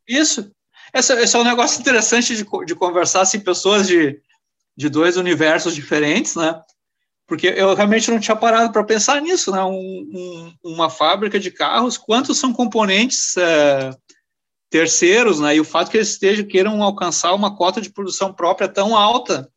Isso. 0.07 0.51
Esse, 0.93 1.13
esse, 1.13 1.35
é 1.35 1.39
um 1.39 1.43
negócio 1.43 1.79
interessante 1.79 2.35
de, 2.35 2.45
de 2.65 2.75
conversar 2.75 3.21
assim, 3.21 3.39
pessoas 3.39 3.87
de, 3.87 4.19
de 4.75 4.89
dois 4.89 5.17
universos 5.17 5.75
diferentes, 5.75 6.35
né? 6.35 6.59
Porque 7.27 7.47
eu 7.47 7.75
realmente 7.75 8.09
não 8.09 8.19
tinha 8.19 8.35
parado 8.35 8.73
para 8.73 8.83
pensar 8.83 9.21
nisso, 9.21 9.51
né? 9.51 9.63
Um, 9.63 9.71
um, 9.71 10.53
uma 10.63 10.89
fábrica 10.89 11.39
de 11.39 11.51
carros, 11.51 11.95
quantos 11.95 12.39
são 12.39 12.51
componentes 12.51 13.37
é, 13.37 13.91
terceiros, 14.69 15.39
né? 15.39 15.55
E 15.55 15.59
o 15.59 15.65
fato 15.65 15.91
que 15.91 15.97
eles 15.97 16.09
estejam 16.09 16.47
queiram 16.47 16.81
alcançar 16.81 17.35
uma 17.35 17.55
cota 17.55 17.79
de 17.79 17.91
produção 17.91 18.33
própria 18.33 18.67
tão 18.67 18.97
alta 18.97 19.47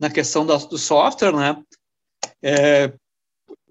na 0.00 0.08
questão 0.08 0.46
da, 0.46 0.56
do 0.56 0.78
software, 0.78 1.36
né? 1.36 1.62
É, 2.42 2.92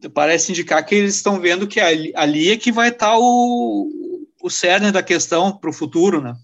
parece 0.10 0.52
indicar 0.52 0.86
que 0.86 0.96
eles 0.96 1.16
estão 1.16 1.39
vendo 1.39 1.68
que 1.68 1.80
ali, 1.80 2.12
ali 2.16 2.52
é 2.52 2.58
que 2.58 2.72
vai 2.72 2.89
estar 2.89 3.12
tá 3.12 3.18
o, 3.18 3.89
o 4.42 4.50
cerne 4.50 4.92
da 4.92 5.04
questão 5.04 5.56
para 5.56 5.70
o 5.70 5.74
futuro, 5.74 6.22
né? 6.22 6.36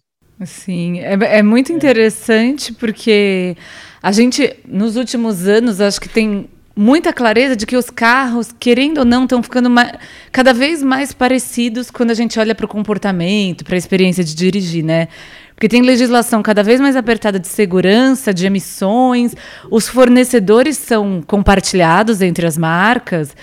Sim, 0.46 1.00
é, 1.00 1.14
é 1.40 1.44
muito 1.44 1.74
interessante 1.74 2.74
porque 2.74 3.58
a 4.02 4.12
gente, 4.12 4.56
nos 4.66 4.96
últimos 4.96 5.48
anos, 5.48 5.82
acho 5.82 6.00
que 6.00 6.08
tem 6.08 6.50
muita 6.80 7.12
clareza 7.12 7.58
de 7.58 7.66
que 7.66 7.76
os 7.76 7.90
carros, 7.90 8.56
querendo 8.58 9.00
ou 9.00 9.06
não, 9.06 9.24
estão 9.24 9.44
ficando 9.44 9.70
mais, 9.70 9.92
cada 10.32 10.54
vez 10.54 10.82
mais 10.82 11.12
parecidos 11.12 11.92
quando 11.92 12.12
a 12.12 12.14
gente 12.14 12.40
olha 12.40 12.56
para 12.56 12.66
o 12.66 12.70
comportamento, 12.70 13.66
para 13.66 13.76
a 13.76 13.78
experiência 13.78 14.24
de 14.24 14.34
dirigir, 14.34 14.82
né? 14.82 15.10
Porque 15.54 15.68
tem 15.68 15.82
legislação 15.82 16.42
cada 16.42 16.64
vez 16.64 16.80
mais 16.80 16.96
apertada 16.96 17.38
de 17.38 17.50
segurança, 17.50 18.34
de 18.34 18.46
emissões, 18.46 19.36
os 19.70 19.90
fornecedores 19.90 20.78
são 20.78 21.22
compartilhados 21.22 22.22
entre 22.22 22.48
as 22.48 22.58
marcas. 22.58 23.36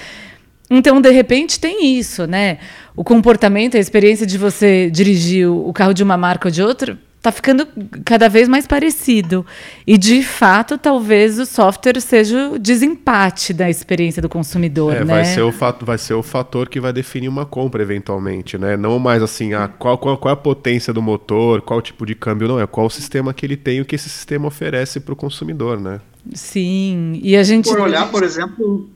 Então, 0.71 0.99
de 0.99 1.11
repente, 1.11 1.61
tem 1.61 1.95
isso, 1.99 2.27
né? 2.27 2.57
O 2.97 3.05
comportamento, 3.05 3.77
a 3.77 3.81
experiência 3.81 4.27
de 4.27 4.39
você 4.39 4.89
dirigir 4.89 5.47
o 5.47 5.71
carro 5.75 5.93
de 5.93 6.03
uma 6.03 6.17
marca 6.17 6.49
ou 6.49 6.51
de 6.51 6.63
outra 6.63 6.99
está 7.17 7.33
ficando 7.33 7.67
cada 8.05 8.29
vez 8.29 8.49
mais 8.49 8.67
parecido. 8.67 9.45
E, 9.87 9.99
de 9.99 10.23
fato, 10.23 10.79
talvez 10.79 11.39
o 11.39 11.47
software 11.47 12.01
seja 12.01 12.51
o 12.51 12.59
desempate 12.59 13.53
da 13.53 13.69
experiência 13.69 14.23
do 14.23 14.29
consumidor. 14.29 14.95
É, 14.95 15.05
né? 15.05 15.15
vai, 15.15 15.25
ser 15.25 15.43
o 15.43 15.51
fato, 15.51 15.85
vai 15.85 15.99
ser 15.99 16.15
o 16.15 16.23
fator 16.23 16.69
que 16.69 16.81
vai 16.81 16.93
definir 16.93 17.29
uma 17.29 17.45
compra, 17.45 17.83
eventualmente. 17.83 18.57
Né? 18.57 18.77
Não 18.77 18.99
mais 18.99 19.23
assim, 19.23 19.55
ah, 19.55 19.69
qual, 19.69 19.99
qual, 19.99 20.17
qual 20.17 20.31
é 20.31 20.35
a 20.35 20.37
potência 20.37 20.93
do 20.93 21.03
motor, 21.03 21.63
qual 21.63 21.83
tipo 21.83 22.07
de 22.07 22.15
câmbio, 22.15 22.49
não. 22.49 22.61
É 22.61 22.67
qual 22.67 22.87
o 22.87 22.91
sistema 22.91 23.35
que 23.35 23.45
ele 23.45 23.57
tem 23.57 23.79
e 23.79 23.81
o 23.81 23.85
que 23.85 23.97
esse 23.97 24.09
sistema 24.09 24.47
oferece 24.47 25.01
para 25.01 25.13
o 25.13 25.17
consumidor. 25.17 25.81
Né? 25.81 26.01
Sim. 26.33 27.19
E 27.23 27.37
a 27.37 27.43
gente. 27.43 27.69
Por 27.69 27.81
olhar, 27.81 28.11
por 28.11 28.23
exemplo, 28.23 28.89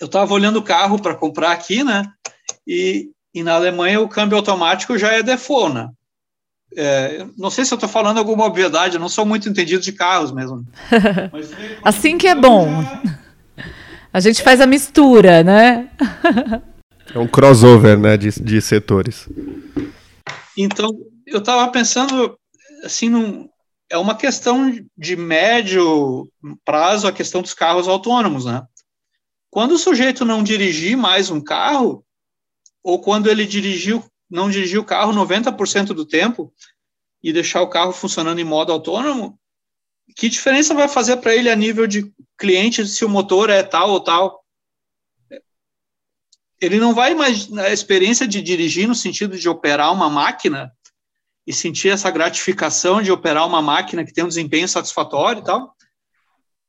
eu 0.00 0.06
estava 0.06 0.32
olhando 0.32 0.58
o 0.58 0.62
carro 0.62 1.00
para 1.00 1.14
comprar 1.14 1.52
aqui, 1.52 1.82
né? 1.82 2.04
E, 2.66 3.10
e 3.34 3.42
na 3.42 3.54
Alemanha 3.54 4.00
o 4.00 4.08
câmbio 4.08 4.36
automático 4.36 4.96
já 4.98 5.12
é 5.12 5.22
default, 5.22 5.74
né? 5.74 5.88
É, 6.76 7.26
não 7.36 7.50
sei 7.50 7.64
se 7.64 7.72
eu 7.72 7.76
estou 7.76 7.88
falando 7.88 8.18
alguma 8.18 8.44
obviedade, 8.44 8.94
eu 8.94 9.00
não 9.00 9.08
sou 9.08 9.24
muito 9.24 9.48
entendido 9.48 9.82
de 9.82 9.92
carros 9.92 10.32
mesmo. 10.32 10.66
Mas, 11.32 11.50
assim 11.82 12.18
que 12.18 12.26
é 12.26 12.34
bom. 12.34 12.68
A 14.12 14.20
gente 14.20 14.42
faz 14.42 14.60
a 14.60 14.66
mistura, 14.66 15.44
né? 15.44 15.90
é 17.14 17.18
um 17.18 17.28
crossover 17.28 17.98
né, 17.98 18.16
de, 18.16 18.30
de 18.40 18.60
setores. 18.62 19.28
Então, 20.56 20.90
eu 21.26 21.38
estava 21.38 21.70
pensando, 21.70 22.36
assim, 22.82 23.10
num, 23.10 23.48
é 23.90 23.98
uma 23.98 24.16
questão 24.16 24.74
de 24.96 25.14
médio 25.14 26.28
prazo 26.64 27.06
a 27.06 27.12
questão 27.12 27.42
dos 27.42 27.54
carros 27.54 27.86
autônomos, 27.86 28.46
né? 28.46 28.62
Quando 29.50 29.72
o 29.72 29.78
sujeito 29.78 30.24
não 30.24 30.42
dirigir 30.42 30.96
mais 30.96 31.30
um 31.30 31.40
carro, 31.40 32.04
ou 32.82 33.00
quando 33.00 33.28
ele 33.28 33.46
dirigiu 33.46 34.02
não 34.30 34.50
dirigir 34.50 34.78
o 34.78 34.84
carro 34.84 35.12
90% 35.12 35.88
do 35.88 36.04
tempo 36.04 36.52
e 37.22 37.32
deixar 37.32 37.62
o 37.62 37.68
carro 37.68 37.92
funcionando 37.92 38.38
em 38.38 38.44
modo 38.44 38.72
autônomo, 38.72 39.38
que 40.16 40.28
diferença 40.28 40.74
vai 40.74 40.88
fazer 40.88 41.18
para 41.18 41.34
ele 41.34 41.50
a 41.50 41.56
nível 41.56 41.86
de 41.86 42.12
cliente 42.36 42.86
se 42.86 43.04
o 43.04 43.08
motor 43.08 43.50
é 43.50 43.62
tal 43.62 43.90
ou 43.90 44.00
tal? 44.00 44.44
Ele 46.60 46.78
não 46.78 46.94
vai 46.94 47.14
mais 47.14 47.52
a 47.56 47.70
experiência 47.70 48.26
de 48.26 48.42
dirigir 48.42 48.88
no 48.88 48.94
sentido 48.94 49.38
de 49.38 49.48
operar 49.48 49.92
uma 49.92 50.10
máquina 50.10 50.72
e 51.46 51.52
sentir 51.52 51.88
essa 51.88 52.10
gratificação 52.10 53.00
de 53.00 53.12
operar 53.12 53.46
uma 53.46 53.62
máquina 53.62 54.04
que 54.04 54.12
tem 54.12 54.24
um 54.24 54.28
desempenho 54.28 54.68
satisfatório 54.68 55.40
e 55.40 55.44
tal, 55.44 55.74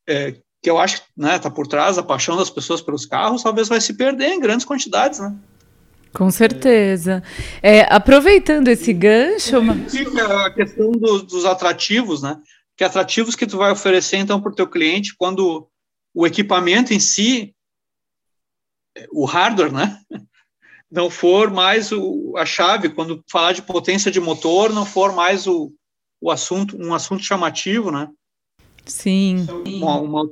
é, 0.08 0.32
que 0.62 0.69
eu 0.69 0.78
acho 0.78 1.02
que 1.02 1.08
né, 1.17 1.36
está 1.36 1.50
por 1.50 1.67
trás 1.67 1.98
a 1.98 2.04
paixão 2.04 2.38
das 2.38 2.50
pessoas 2.50 2.82
pelos 2.82 3.06
carros, 3.06 3.43
talvez 3.43 3.67
vai 3.67 3.82
se 3.82 3.93
perder 3.95 4.30
em 4.30 4.39
grandes 4.39 4.65
quantidades, 4.65 5.19
né? 5.19 5.36
Com 6.13 6.32
certeza. 6.32 7.24
É, 7.62 7.82
aproveitando 7.93 8.67
esse 8.67 8.91
gancho. 8.93 9.58
A 9.58 10.52
questão 10.52 10.91
do, 10.91 11.22
dos 11.22 11.45
atrativos, 11.45 12.22
né? 12.22 12.38
Que 12.76 12.84
atrativos 12.84 13.36
que 13.36 13.45
tu 13.45 13.58
vai 13.58 13.72
oferecer, 13.72 14.17
então, 14.17 14.41
para 14.41 14.52
o 14.52 14.56
teu 14.56 14.67
cliente 14.67 15.15
quando 15.17 15.67
o 16.13 16.26
equipamento 16.26 16.93
em 16.93 17.00
si, 17.00 17.54
o 19.12 19.26
hardware, 19.26 19.72
né? 19.72 20.00
Não 20.91 21.08
for 21.08 21.52
mais 21.52 21.91
o, 21.91 22.34
a 22.36 22.48
chave, 22.48 22.89
quando 22.89 23.24
falar 23.30 23.54
de 23.54 23.62
potência 23.62 24.10
de 24.10 24.19
motor, 24.19 24.74
não 24.74 24.88
for 24.88 25.13
mais 25.13 25.45
o, 25.45 25.72
o 26.19 26.32
assunto, 26.32 26.76
um 26.82 26.95
assunto 26.95 27.22
chamativo, 27.22 27.91
né? 27.91 28.10
Sim. 28.88 29.45
Uma, 29.67 29.98
uma, 29.98 30.24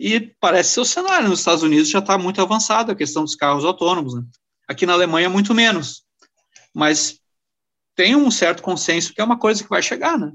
e 0.00 0.20
parece 0.40 0.70
ser 0.70 0.80
o 0.80 0.84
cenário. 0.84 1.28
Nos 1.28 1.38
Estados 1.38 1.62
Unidos 1.62 1.88
já 1.88 2.00
está 2.00 2.18
muito 2.18 2.42
avançado 2.42 2.90
a 2.90 2.96
questão 2.96 3.22
dos 3.22 3.36
carros 3.36 3.64
autônomos, 3.64 4.14
né? 4.14 4.24
Aqui 4.72 4.86
na 4.86 4.94
Alemanha, 4.94 5.28
muito 5.28 5.54
menos. 5.54 6.02
Mas 6.74 7.18
tem 7.94 8.16
um 8.16 8.30
certo 8.30 8.62
consenso 8.62 9.12
que 9.14 9.20
é 9.20 9.24
uma 9.24 9.38
coisa 9.38 9.62
que 9.62 9.68
vai 9.68 9.82
chegar, 9.82 10.18
né? 10.18 10.32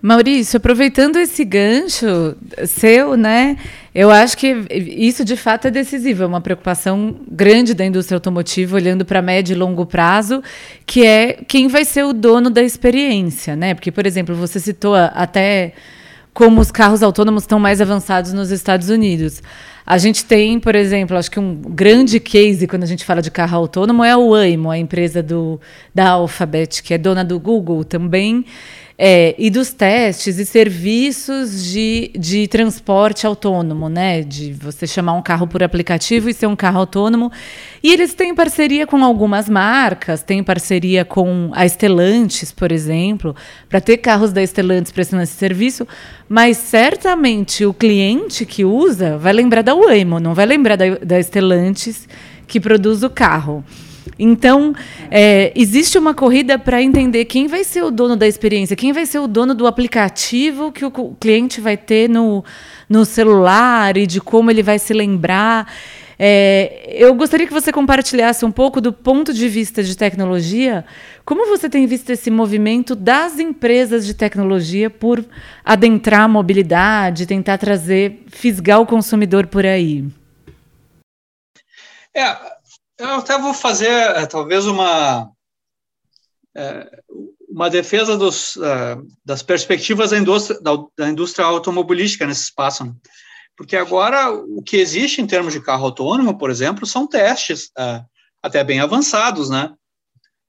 Maurício, 0.00 0.58
aproveitando 0.58 1.16
esse 1.16 1.44
gancho 1.44 2.36
seu, 2.66 3.16
né? 3.16 3.56
Eu 3.94 4.10
acho 4.10 4.36
que 4.36 4.54
isso 4.70 5.24
de 5.24 5.36
fato 5.36 5.66
é 5.66 5.70
decisivo, 5.70 6.22
é 6.22 6.26
uma 6.26 6.40
preocupação 6.40 7.16
grande 7.28 7.74
da 7.74 7.84
indústria 7.84 8.16
automotiva, 8.16 8.76
olhando 8.76 9.04
para 9.04 9.22
médio 9.22 9.54
e 9.54 9.58
longo 9.58 9.86
prazo, 9.86 10.42
que 10.84 11.04
é 11.04 11.32
quem 11.48 11.66
vai 11.66 11.84
ser 11.84 12.04
o 12.04 12.12
dono 12.12 12.50
da 12.50 12.62
experiência, 12.62 13.56
né? 13.56 13.74
Porque, 13.74 13.90
por 13.90 14.06
exemplo, 14.06 14.34
você 14.36 14.60
citou 14.60 14.94
até 14.94 15.72
como 16.32 16.60
os 16.60 16.70
carros 16.70 17.02
autônomos 17.02 17.44
estão 17.44 17.58
mais 17.58 17.80
avançados 17.80 18.34
nos 18.34 18.50
Estados 18.50 18.90
Unidos. 18.90 19.42
A 19.86 19.98
gente 19.98 20.24
tem, 20.24 20.58
por 20.58 20.74
exemplo, 20.74 21.16
acho 21.16 21.30
que 21.30 21.38
um 21.38 21.54
grande 21.54 22.18
case 22.18 22.66
quando 22.66 22.82
a 22.82 22.86
gente 22.86 23.04
fala 23.04 23.22
de 23.22 23.30
carro 23.30 23.56
autônomo 23.56 24.02
é 24.02 24.16
o 24.16 24.30
Waymo, 24.30 24.68
a 24.68 24.76
empresa 24.76 25.22
do, 25.22 25.60
da 25.94 26.10
Alphabet, 26.10 26.82
que 26.82 26.92
é 26.92 26.98
dona 26.98 27.24
do 27.24 27.38
Google 27.38 27.84
também. 27.84 28.44
É, 28.98 29.34
e 29.36 29.50
dos 29.50 29.74
testes 29.74 30.38
e 30.38 30.46
serviços 30.46 31.62
de, 31.64 32.10
de 32.18 32.48
transporte 32.48 33.26
autônomo, 33.26 33.90
né? 33.90 34.22
De 34.22 34.54
você 34.54 34.86
chamar 34.86 35.12
um 35.12 35.20
carro 35.20 35.46
por 35.46 35.62
aplicativo 35.62 36.30
e 36.30 36.34
ser 36.34 36.46
um 36.46 36.56
carro 36.56 36.78
autônomo. 36.78 37.30
E 37.82 37.92
eles 37.92 38.14
têm 38.14 38.34
parceria 38.34 38.86
com 38.86 39.04
algumas 39.04 39.50
marcas, 39.50 40.22
têm 40.22 40.42
parceria 40.42 41.04
com 41.04 41.50
a 41.52 41.68
Stellantis, 41.68 42.50
por 42.52 42.72
exemplo, 42.72 43.36
para 43.68 43.82
ter 43.82 43.98
carros 43.98 44.32
da 44.32 44.42
Stellantis 44.42 44.92
prestando 44.92 45.22
esse 45.22 45.34
serviço, 45.34 45.86
mas 46.26 46.56
certamente 46.56 47.66
o 47.66 47.74
cliente 47.74 48.46
que 48.46 48.64
usa 48.64 49.18
vai 49.18 49.34
lembrar 49.34 49.60
da 49.60 49.74
Waymo, 49.74 50.18
não 50.18 50.32
vai 50.32 50.46
lembrar 50.46 50.76
da, 50.76 50.86
da 50.96 51.20
que 52.46 52.58
produz 52.58 53.02
o 53.02 53.10
carro. 53.10 53.62
Então, 54.18 54.74
é, 55.10 55.52
existe 55.54 55.98
uma 55.98 56.14
corrida 56.14 56.58
para 56.58 56.82
entender 56.82 57.24
quem 57.24 57.46
vai 57.46 57.64
ser 57.64 57.82
o 57.82 57.90
dono 57.90 58.16
da 58.16 58.26
experiência, 58.26 58.76
quem 58.76 58.92
vai 58.92 59.06
ser 59.06 59.18
o 59.18 59.26
dono 59.26 59.54
do 59.54 59.66
aplicativo 59.66 60.72
que 60.72 60.84
o 60.84 60.90
cliente 61.20 61.60
vai 61.60 61.76
ter 61.76 62.08
no, 62.08 62.44
no 62.88 63.04
celular 63.04 63.96
e 63.96 64.06
de 64.06 64.20
como 64.20 64.50
ele 64.50 64.62
vai 64.62 64.78
se 64.78 64.92
lembrar. 64.92 65.72
É, 66.18 66.94
eu 66.94 67.14
gostaria 67.14 67.46
que 67.46 67.52
você 67.52 67.70
compartilhasse 67.70 68.44
um 68.44 68.50
pouco 68.50 68.80
do 68.80 68.90
ponto 68.90 69.34
de 69.34 69.48
vista 69.48 69.82
de 69.82 69.94
tecnologia, 69.94 70.84
como 71.26 71.46
você 71.46 71.68
tem 71.68 71.86
visto 71.86 72.08
esse 72.08 72.30
movimento 72.30 72.96
das 72.96 73.38
empresas 73.38 74.06
de 74.06 74.14
tecnologia 74.14 74.88
por 74.88 75.22
adentrar 75.62 76.22
a 76.22 76.28
mobilidade, 76.28 77.26
tentar 77.26 77.58
trazer, 77.58 78.24
fisgar 78.28 78.80
o 78.80 78.86
consumidor 78.86 79.46
por 79.46 79.66
aí? 79.66 80.06
É, 82.14 82.34
eu 82.98 83.16
até 83.16 83.38
vou 83.38 83.52
fazer, 83.52 83.90
é, 83.90 84.26
talvez, 84.26 84.66
uma, 84.66 85.30
é, 86.56 87.02
uma 87.48 87.68
defesa 87.68 88.16
dos, 88.16 88.56
é, 88.56 88.96
das 89.24 89.42
perspectivas 89.42 90.10
da 90.10 90.18
indústria, 90.18 90.60
da, 90.60 91.08
indústria 91.08 91.44
automobilística 91.44 92.26
nesse 92.26 92.44
espaço. 92.44 92.84
Né? 92.84 92.94
Porque 93.56 93.76
agora 93.76 94.30
o 94.32 94.62
que 94.62 94.76
existe 94.76 95.20
em 95.20 95.26
termos 95.26 95.52
de 95.52 95.60
carro 95.60 95.84
autônomo, 95.84 96.36
por 96.38 96.50
exemplo, 96.50 96.86
são 96.86 97.06
testes 97.06 97.70
até 98.42 98.62
bem 98.62 98.80
avançados, 98.80 99.48
né? 99.48 99.72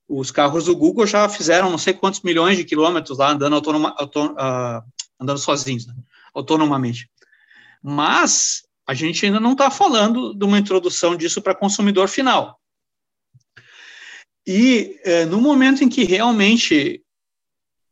Os 0.08 0.32
carros 0.32 0.66
do 0.66 0.76
Google 0.76 1.06
já 1.06 1.28
fizeram 1.28 1.70
não 1.70 1.78
sei 1.78 1.94
quantos 1.94 2.22
milhões 2.22 2.58
de 2.58 2.64
quilômetros 2.64 3.18
lá 3.18 3.32
andando, 3.32 3.56
autonoma, 3.56 3.96
uh, 4.00 4.82
andando 5.20 5.38
sozinhos, 5.38 5.86
né? 5.86 5.94
autonomamente. 6.34 7.10
Mas 7.82 8.66
a 8.88 8.93
gente 8.93 9.26
ainda 9.26 9.39
não 9.39 9.52
está 9.52 9.69
falando 9.69 10.34
de 10.34 10.45
uma 10.45 10.58
introdução 10.58 11.15
disso 11.15 11.41
para 11.41 11.54
consumidor 11.54 12.08
final. 12.08 12.58
E 14.47 14.97
é, 15.04 15.26
no 15.26 15.41
momento 15.41 15.84
em 15.84 15.89
que 15.89 16.06
realmente 16.06 17.04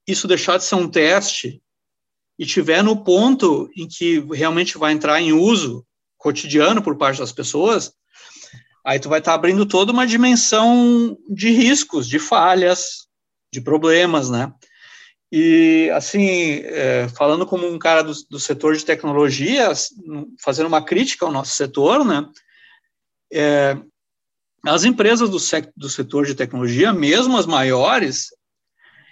isso 0.08 0.27
deixar 0.27 0.58
de 0.58 0.63
ser 0.63 0.75
um 0.75 0.89
teste 0.89 1.62
e 2.39 2.45
tiver 2.45 2.81
no 2.81 3.03
ponto 3.03 3.69
em 3.75 3.88
que 3.88 4.19
realmente 4.34 4.77
vai 4.77 4.93
entrar 4.93 5.19
em 5.19 5.34
uso 5.34 5.86
cotidiano 6.17 6.81
por 6.81 6.97
parte 6.97 7.19
das 7.19 7.34
pessoas, 7.34 7.91
aí 8.86 8.97
tu 8.97 9.10
vai 9.10 9.19
estar 9.19 9.31
tá 9.31 9.36
abrindo 9.36 9.65
toda 9.65 9.91
uma 9.91 10.08
dimensão 10.08 11.17
de 11.29 11.49
riscos, 11.49 12.08
de 12.08 12.19
falhas, 12.19 13.08
de 13.51 13.60
problemas, 13.60 14.29
né? 14.29 14.53
E, 15.31 15.89
assim, 15.93 16.61
é, 16.63 17.07
falando 17.09 17.45
como 17.45 17.67
um 17.67 17.79
cara 17.79 18.03
do, 18.03 18.13
do, 18.29 18.39
setor 18.39 18.75
de 18.75 18.85
tecnologia, 18.85 19.71
fazendo 20.39 20.67
uma 20.67 20.83
crítica 20.83 21.25
ao 21.25 21.31
nosso 21.31 21.55
setor, 21.55 22.05
né, 22.05 22.25
é, 23.33 23.75
as 24.65 24.83
empresas 24.83 25.29
do, 25.29 25.38
do 25.75 25.89
setor 25.89 26.25
de 26.25 26.35
tecnologia, 26.35 26.93
mesmo 26.93 27.38
as 27.38 27.45
maiores, 27.45 28.27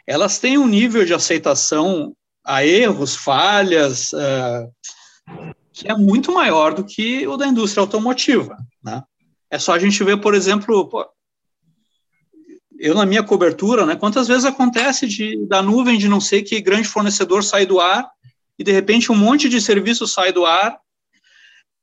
elas 0.07 0.39
têm 0.39 0.57
um 0.57 0.67
nível 0.67 1.05
de 1.05 1.13
aceitação 1.13 2.15
a 2.43 2.65
erros, 2.65 3.15
falhas, 3.15 4.13
é, 4.13 4.67
que 5.71 5.89
é 5.89 5.95
muito 5.95 6.31
maior 6.31 6.73
do 6.73 6.83
que 6.83 7.25
o 7.27 7.37
da 7.37 7.47
indústria 7.47 7.81
automotiva. 7.81 8.57
Né? 8.83 9.01
É 9.49 9.57
só 9.57 9.73
a 9.73 9.79
gente 9.79 10.03
ver, 10.03 10.17
por 10.17 10.35
exemplo, 10.35 10.89
eu 12.83 12.93
na 12.93 13.05
minha 13.05 13.23
cobertura, 13.23 13.85
né, 13.85 13.95
quantas 13.95 14.27
vezes 14.27 14.43
acontece 14.43 15.07
de, 15.07 15.37
da 15.47 15.61
nuvem 15.61 15.97
de 15.97 16.09
não 16.09 16.19
sei 16.19 16.43
que 16.43 16.59
grande 16.59 16.85
fornecedor 16.85 17.41
sair 17.41 17.65
do 17.65 17.79
ar 17.79 18.09
e 18.59 18.63
de 18.63 18.73
repente 18.73 19.09
um 19.09 19.15
monte 19.15 19.47
de 19.47 19.61
serviço 19.61 20.05
sai 20.05 20.33
do 20.33 20.45
ar, 20.45 20.77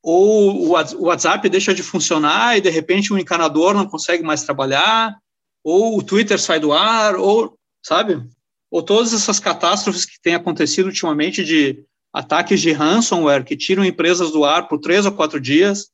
ou 0.03 0.69
o 0.69 1.05
WhatsApp 1.05 1.49
deixa 1.49 1.73
de 1.73 1.83
funcionar 1.83 2.59
e 2.59 2.61
de 2.61 2.69
repente 2.69 3.15
um 3.15 3.19
encanador 3.19 3.73
não 3.73 3.87
consegue 3.87 4.23
mais 4.23 4.43
trabalhar, 4.43 5.17
ou 5.65 5.99
o 5.99 6.03
Twitter 6.03 6.39
sai 6.39 6.61
do 6.61 6.71
ar, 6.71 7.17
ou, 7.17 7.59
sabe? 7.83 8.23
Ou 8.71 8.83
todas 8.83 9.15
essas 9.15 9.41
catástrofes 9.41 10.05
que 10.05 10.21
têm 10.21 10.35
acontecido 10.35 10.87
ultimamente 10.87 11.43
de 11.43 11.83
ataques 12.13 12.61
de 12.61 12.73
ransomware 12.73 13.45
que 13.45 13.57
tiram 13.57 13.85
empresas 13.85 14.31
do 14.33 14.45
ar 14.45 14.69
por 14.69 14.79
três 14.79 15.07
ou 15.07 15.13
quatro 15.13 15.41
dias. 15.41 15.91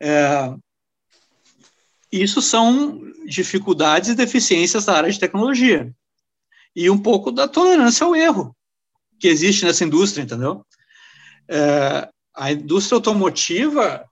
É, 0.00 0.54
isso 2.10 2.42
são 2.42 3.00
dificuldades 3.26 4.08
e 4.08 4.14
deficiências 4.14 4.84
da 4.84 4.94
área 4.94 5.10
de 5.10 5.18
tecnologia. 5.18 5.94
E 6.74 6.88
um 6.90 6.98
pouco 6.98 7.30
da 7.30 7.46
tolerância 7.46 8.04
ao 8.04 8.14
erro 8.14 8.56
que 9.18 9.28
existe 9.28 9.64
nessa 9.64 9.84
indústria, 9.84 10.22
entendeu? 10.22 10.64
É, 11.48 12.08
a 12.34 12.52
indústria 12.52 12.96
automotiva 12.96 14.04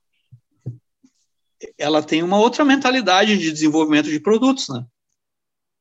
ela 1.77 2.03
tem 2.03 2.23
uma 2.23 2.39
outra 2.39 2.65
mentalidade 2.65 3.37
de 3.37 3.51
desenvolvimento 3.51 4.09
de 4.09 4.21
produtos, 4.21 4.69
né? 4.69 4.85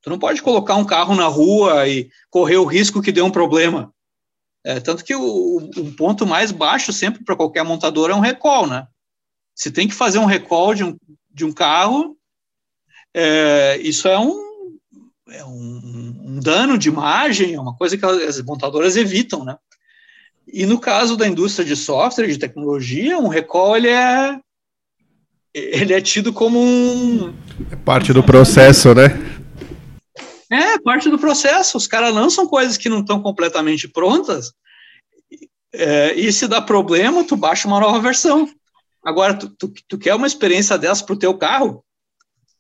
Tu 0.02 0.10
não 0.10 0.18
pode 0.18 0.42
colocar 0.42 0.76
um 0.76 0.86
carro 0.86 1.16
na 1.16 1.28
rua 1.28 1.88
e 1.88 2.10
correr 2.30 2.58
o 2.58 2.66
risco 2.66 3.02
que 3.02 3.12
dê 3.12 3.22
um 3.22 3.32
problema. 3.32 3.94
É, 4.64 4.80
tanto 4.80 5.04
que 5.04 5.16
o, 5.16 5.70
ponto 5.98 6.26
mais 6.26 6.52
baixo 6.52 6.92
sempre 6.94 7.24
para 7.24 7.36
qualquer 7.36 7.64
montador 7.64 8.10
é 8.10 8.16
um 8.16 8.22
recall, 8.22 8.68
né? 8.68 8.88
Se 9.56 9.72
tem 9.72 9.88
que 9.88 9.94
fazer 9.94 10.20
um 10.20 10.26
recall 10.26 10.74
de 10.74 10.84
um, 10.84 10.98
de 11.38 11.46
um 11.46 11.52
carro, 11.52 12.18
é, 13.14 13.78
isso 13.80 14.08
é 14.08 14.18
um, 14.18 14.80
é 15.30 15.46
um, 15.46 16.16
um 16.26 16.40
dano 16.40 16.80
de 16.80 16.90
imagem, 16.90 17.54
é 17.54 17.62
uma 17.62 17.76
coisa 17.76 17.96
que 17.96 18.04
as 18.04 18.42
montadoras 18.42 18.98
evitam, 18.98 19.46
né? 19.46 19.56
E 20.52 20.66
no 20.66 20.80
caso 20.80 21.16
da 21.16 21.28
indústria 21.28 21.64
de 21.64 21.76
software, 21.76 22.26
de 22.26 22.40
tecnologia, 22.40 23.20
um 23.20 23.28
recall 23.28 23.78
ele 23.78 23.90
é, 23.90 24.40
ele 25.54 25.94
é 25.94 26.02
tido 26.02 26.34
como 26.34 26.60
um. 26.60 27.36
É 27.72 27.76
parte 27.76 28.12
do 28.12 28.24
processo, 28.24 28.96
né? 28.96 29.10
É, 30.50 30.80
parte 30.80 31.08
do 31.08 31.20
processo. 31.20 31.78
Os 31.78 31.86
caras 31.86 32.14
lançam 32.14 32.48
coisas 32.48 32.78
que 32.78 32.90
não 32.90 33.02
estão 33.02 33.22
completamente 33.22 33.88
prontas, 33.88 34.54
é, 35.72 36.16
e 36.16 36.34
se 36.34 36.48
dá 36.48 36.62
problema, 36.62 37.24
tu 37.24 37.36
baixa 37.36 37.68
uma 37.68 37.80
nova 37.80 38.00
versão. 38.00 38.50
Agora, 39.08 39.34
tu, 39.34 39.48
tu, 39.48 39.74
tu 39.88 39.98
quer 39.98 40.14
uma 40.16 40.28
experiência 40.28 40.78
dessa 40.78 41.02
para 41.06 41.16
o 41.16 41.18
teu 41.18 41.34
carro, 41.38 41.82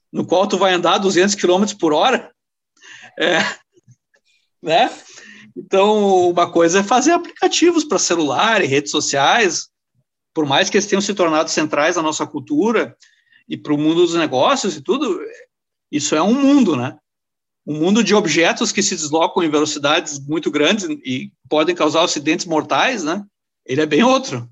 no 0.09 0.25
qual 0.25 0.47
tu 0.47 0.57
vai 0.57 0.73
andar 0.73 0.97
200 0.97 1.35
km 1.35 1.65
por 1.77 1.91
hora? 1.91 2.31
É, 3.19 3.39
né? 4.63 4.89
Então, 5.57 6.29
uma 6.29 6.49
coisa 6.49 6.79
é 6.79 6.83
fazer 6.83 7.11
aplicativos 7.11 7.83
para 7.83 7.99
celular 7.99 8.63
e 8.63 8.65
redes 8.65 8.91
sociais, 8.91 9.67
por 10.33 10.45
mais 10.45 10.69
que 10.69 10.77
eles 10.77 10.87
tenham 10.87 11.01
se 11.01 11.13
tornado 11.13 11.49
centrais 11.49 11.97
na 11.97 12.01
nossa 12.01 12.25
cultura 12.25 12.95
e 13.45 13.57
para 13.57 13.73
o 13.73 13.77
mundo 13.77 14.03
dos 14.03 14.13
negócios 14.13 14.77
e 14.77 14.81
tudo, 14.81 15.19
isso 15.91 16.15
é 16.15 16.21
um 16.21 16.33
mundo, 16.33 16.77
né? 16.77 16.97
Um 17.65 17.77
mundo 17.77 18.01
de 18.01 18.15
objetos 18.15 18.71
que 18.71 18.81
se 18.81 18.95
deslocam 18.95 19.43
em 19.43 19.49
velocidades 19.49 20.17
muito 20.25 20.49
grandes 20.49 20.85
e 20.85 21.29
podem 21.49 21.75
causar 21.75 22.05
acidentes 22.05 22.45
mortais, 22.45 23.03
né? 23.03 23.21
Ele 23.65 23.81
é 23.81 23.85
bem 23.85 24.01
outro. 24.01 24.49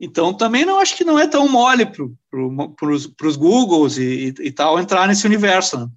Então, 0.00 0.32
também 0.32 0.64
não 0.64 0.78
acho 0.78 0.96
que 0.96 1.04
não 1.04 1.18
é 1.18 1.26
tão 1.26 1.48
mole 1.48 1.84
para 1.84 3.26
os 3.26 3.36
Googles 3.36 3.96
e, 3.96 4.34
e, 4.38 4.46
e, 4.46 4.52
tal 4.52 4.78
entrar 4.78 5.08
nesse 5.08 5.26
universo. 5.26 5.78
Né? 5.78 5.88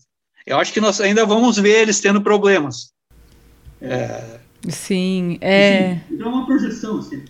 Eu 0.45 0.57
acho 0.57 0.73
que 0.73 0.81
nós 0.81 0.99
ainda 0.99 1.25
vamos 1.25 1.57
ver 1.57 1.81
eles 1.81 1.99
tendo 1.99 2.21
problemas. 2.21 2.93
É... 3.79 4.39
Sim, 4.69 5.37
é. 5.39 6.01
Então, 6.09 6.27
é 6.27 6.29
uma 6.29 6.45
projeção, 6.45 6.99
assim. 6.99 7.23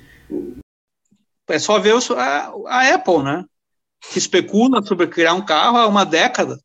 É 1.48 1.60
só 1.60 1.78
ver 1.80 1.94
a, 2.18 2.54
a 2.68 2.94
Apple, 2.96 3.24
né? 3.24 3.44
Que 4.10 4.18
especula 4.18 4.84
sobre 4.84 5.08
criar 5.08 5.34
um 5.34 5.46
carro 5.46 5.78
há 5.78 5.88
uma 5.88 6.06
década 6.06 6.58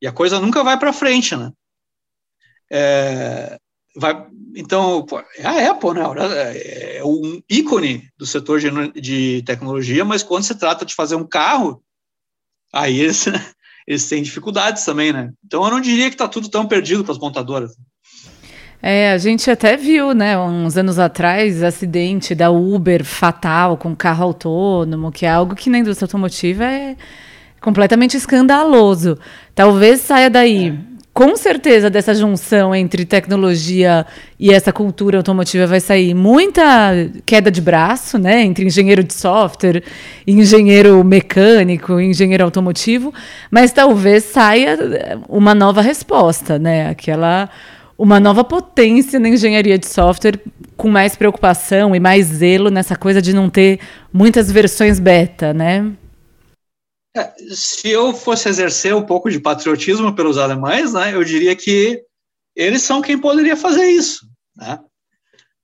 e 0.00 0.06
a 0.06 0.12
coisa 0.12 0.40
nunca 0.40 0.62
vai 0.62 0.78
para 0.78 0.92
frente, 0.92 1.36
né? 1.36 1.52
É, 2.70 3.58
vai, 3.98 4.26
então, 4.54 5.04
é 5.36 5.46
a 5.46 5.70
Apple, 5.70 5.94
né? 5.94 6.02
É 6.96 7.02
um 7.04 7.40
ícone 7.48 8.08
do 8.16 8.26
setor 8.26 8.60
de, 8.60 9.00
de 9.00 9.42
tecnologia, 9.42 10.04
mas 10.04 10.22
quando 10.22 10.44
se 10.44 10.54
trata 10.54 10.84
de 10.84 10.94
fazer 10.94 11.16
um 11.16 11.26
carro, 11.26 11.82
aí 12.72 13.00
eles, 13.00 13.26
eles 13.86 14.08
têm 14.08 14.22
dificuldades 14.22 14.84
também, 14.84 15.12
né? 15.12 15.30
Então, 15.44 15.64
eu 15.64 15.70
não 15.70 15.80
diria 15.80 16.08
que 16.08 16.14
está 16.14 16.28
tudo 16.28 16.48
tão 16.48 16.66
perdido 16.66 17.04
para 17.04 17.12
as 17.12 17.18
montadoras. 17.18 17.76
É, 18.80 19.12
a 19.12 19.18
gente 19.18 19.50
até 19.50 19.76
viu, 19.76 20.14
né, 20.14 20.38
uns 20.38 20.76
anos 20.76 21.00
atrás, 21.00 21.64
acidente 21.64 22.32
da 22.32 22.48
Uber 22.48 23.04
fatal 23.04 23.76
com 23.76 23.94
carro 23.94 24.24
autônomo, 24.24 25.10
que 25.10 25.26
é 25.26 25.30
algo 25.30 25.56
que 25.56 25.68
na 25.68 25.78
indústria 25.78 26.06
automotiva 26.06 26.64
é 26.64 26.96
completamente 27.60 28.16
escandaloso. 28.16 29.18
Talvez 29.54 30.00
saia 30.00 30.30
daí. 30.30 30.78
Com 31.18 31.36
certeza, 31.36 31.90
dessa 31.90 32.14
junção 32.14 32.72
entre 32.72 33.04
tecnologia 33.04 34.06
e 34.38 34.52
essa 34.52 34.72
cultura 34.72 35.16
automotiva 35.16 35.66
vai 35.66 35.80
sair 35.80 36.14
muita 36.14 36.62
queda 37.26 37.50
de 37.50 37.60
braço, 37.60 38.16
né? 38.20 38.42
Entre 38.42 38.64
engenheiro 38.64 39.02
de 39.02 39.12
software, 39.14 39.82
engenheiro 40.24 41.02
mecânico, 41.02 41.98
engenheiro 41.98 42.44
automotivo, 42.44 43.12
mas 43.50 43.72
talvez 43.72 44.22
saia 44.26 44.78
uma 45.28 45.56
nova 45.56 45.82
resposta, 45.82 46.56
né? 46.56 46.88
Aquela 46.88 47.50
uma 47.98 48.20
nova 48.20 48.44
potência 48.44 49.18
na 49.18 49.28
engenharia 49.28 49.76
de 49.76 49.88
software 49.88 50.38
com 50.76 50.88
mais 50.88 51.16
preocupação 51.16 51.96
e 51.96 51.98
mais 51.98 52.26
zelo 52.26 52.70
nessa 52.70 52.94
coisa 52.94 53.20
de 53.20 53.34
não 53.34 53.50
ter 53.50 53.80
muitas 54.12 54.52
versões 54.52 55.00
beta, 55.00 55.52
né? 55.52 55.84
Se 57.54 57.88
eu 57.88 58.12
fosse 58.12 58.48
exercer 58.48 58.94
um 58.94 59.04
pouco 59.04 59.30
de 59.30 59.40
patriotismo 59.40 60.14
pelos 60.14 60.38
alemães, 60.38 60.92
né, 60.92 61.14
eu 61.14 61.24
diria 61.24 61.54
que 61.54 62.02
eles 62.54 62.82
são 62.82 63.00
quem 63.00 63.18
poderia 63.18 63.56
fazer 63.56 63.86
isso, 63.86 64.28
né? 64.56 64.80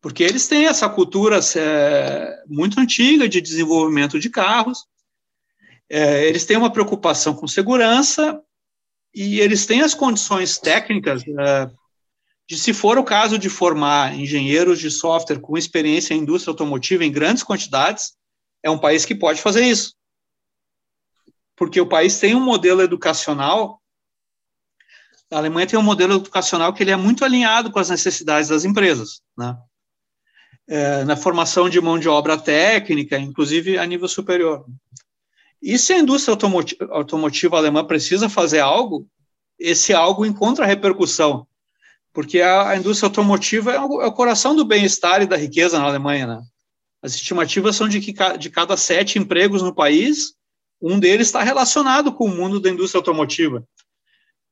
Porque 0.01 0.23
eles 0.23 0.47
têm 0.47 0.67
essa 0.67 0.89
cultura 0.89 1.41
é, 1.57 2.43
muito 2.47 2.79
antiga 2.79 3.29
de 3.29 3.41
desenvolvimento 3.41 4.21
de 4.21 4.29
carros, 4.29 4.85
é, 5.91 6.27
eles 6.27 6.45
têm 6.45 6.57
uma 6.57 6.73
preocupação 6.73 7.35
com 7.35 7.49
segurança 7.49 8.41
e 9.15 9.41
eles 9.41 9.67
têm 9.67 9.83
as 9.83 9.95
condições 9.95 10.59
técnicas 10.59 11.23
é, 11.27 11.71
de 12.49 12.59
se 12.59 12.73
for 12.73 12.99
o 12.99 13.05
caso 13.05 13.39
de 13.39 13.49
formar 13.49 14.15
engenheiros 14.19 14.79
de 14.79 14.91
software 14.91 15.41
com 15.41 15.57
experiência 15.57 16.15
em 16.15 16.19
indústria 16.19 16.53
automotiva 16.53 17.05
em 17.05 17.13
grandes 17.13 17.43
quantidades, 17.43 18.13
é 18.63 18.71
um 18.71 18.79
país 18.79 19.05
que 19.05 19.15
pode 19.15 19.41
fazer 19.41 19.65
isso. 19.65 19.95
Porque 21.57 21.81
o 21.81 21.89
país 21.89 22.19
tem 22.19 22.35
um 22.35 22.41
modelo 22.41 22.83
educacional, 22.83 23.81
a 25.31 25.39
Alemanha 25.39 25.67
tem 25.67 25.79
um 25.79 25.83
modelo 25.83 26.15
educacional 26.15 26.73
que 26.73 26.83
ele 26.83 26.91
é 26.91 26.97
muito 26.97 27.25
alinhado 27.25 27.71
com 27.71 27.79
as 27.79 27.91
necessidades 27.91 28.49
das 28.49 28.65
empresas, 28.65 29.21
né? 29.37 29.57
É, 30.67 31.05
na 31.05 31.17
formação 31.17 31.69
de 31.69 31.81
mão 31.81 31.99
de 31.99 32.09
obra 32.09 32.39
técnica, 32.39 33.19
inclusive 33.19 33.77
a 33.77 33.85
nível 33.85 34.09
superior. 34.09 34.65
E 35.61 35.79
se 35.79 35.93
a 35.93 35.99
indústria 35.99 36.33
automotiva, 36.33 36.89
automotiva 36.91 37.57
alemã 37.57 37.85
precisa 37.85 38.29
fazer 38.29 38.61
algo, 38.61 39.07
esse 39.59 39.93
algo 39.93 40.25
encontra 40.25 40.65
repercussão 40.65 41.47
porque 42.15 42.41
a, 42.41 42.71
a 42.71 42.77
indústria 42.77 43.09
automotiva 43.09 43.73
é 43.73 43.81
o, 43.81 44.01
é 44.01 44.07
o 44.07 44.13
coração 44.13 44.55
do 44.55 44.65
bem-estar 44.65 45.21
e 45.21 45.27
da 45.27 45.37
riqueza 45.37 45.79
na 45.79 45.85
Alemanha, 45.85 46.27
né? 46.29 46.43
As 47.03 47.15
estimativas 47.17 47.77
são 47.77 47.89
de 47.89 48.01
que 48.01 48.15
de 48.39 48.49
cada 48.49 48.77
sete 48.79 49.19
empregos 49.19 49.61
no 49.61 49.75
país, 49.75 50.35
um 50.81 50.99
deles 50.99 51.29
está 51.29 51.43
relacionado 51.43 52.13
com 52.13 52.25
o 52.25 52.35
mundo 52.35 52.61
da 52.61 52.71
indústria 52.71 52.99
automotiva. 52.99 53.67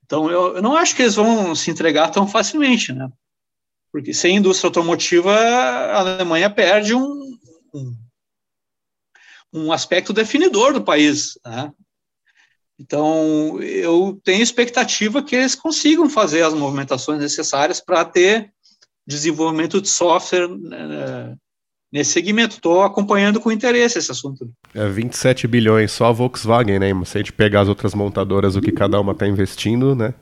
Então, 0.04 0.30
eu, 0.30 0.56
eu, 0.56 0.62
não 0.62 0.76
acho 0.76 0.94
que 0.94 1.02
eles 1.02 1.14
vão 1.14 1.54
se 1.54 1.70
entregar 1.70 2.10
tão 2.10 2.26
facilmente, 2.26 2.92
né? 2.92 3.08
Porque 3.90 4.12
sem 4.12 4.36
indústria 4.36 4.68
automotiva, 4.68 5.32
a 5.32 5.98
Alemanha 5.98 6.50
perde 6.50 6.94
um, 6.94 7.38
um, 7.74 7.96
um 9.52 9.72
aspecto 9.72 10.12
definidor 10.12 10.72
do 10.72 10.82
país, 10.82 11.38
né? 11.44 11.72
Então, 12.78 13.62
eu 13.62 14.20
tenho 14.24 14.42
expectativa 14.42 15.22
que 15.22 15.36
eles 15.36 15.54
consigam 15.54 16.08
fazer 16.08 16.42
as 16.42 16.54
movimentações 16.54 17.20
necessárias 17.20 17.80
para 17.80 18.04
ter 18.04 18.52
desenvolvimento 19.06 19.80
de 19.80 19.88
software 19.88 20.48
né, 20.48 21.36
nesse 21.92 22.12
segmento. 22.12 22.56
Estou 22.56 22.82
acompanhando 22.82 23.38
com 23.38 23.52
interesse 23.52 23.98
esse 23.98 24.10
assunto. 24.10 24.48
É 24.74 24.88
27 24.88 25.46
bilhões 25.46 25.92
só 25.92 26.06
a 26.06 26.12
Volkswagen, 26.12 26.78
né? 26.78 26.88
Se 27.04 27.18
a 27.18 27.20
gente 27.20 27.32
pegar 27.32 27.60
as 27.60 27.68
outras 27.68 27.94
montadoras, 27.94 28.56
o 28.56 28.60
que 28.60 28.72
cada 28.72 28.98
uma 28.98 29.12
está 29.12 29.28
investindo, 29.28 29.94
né? 29.94 30.14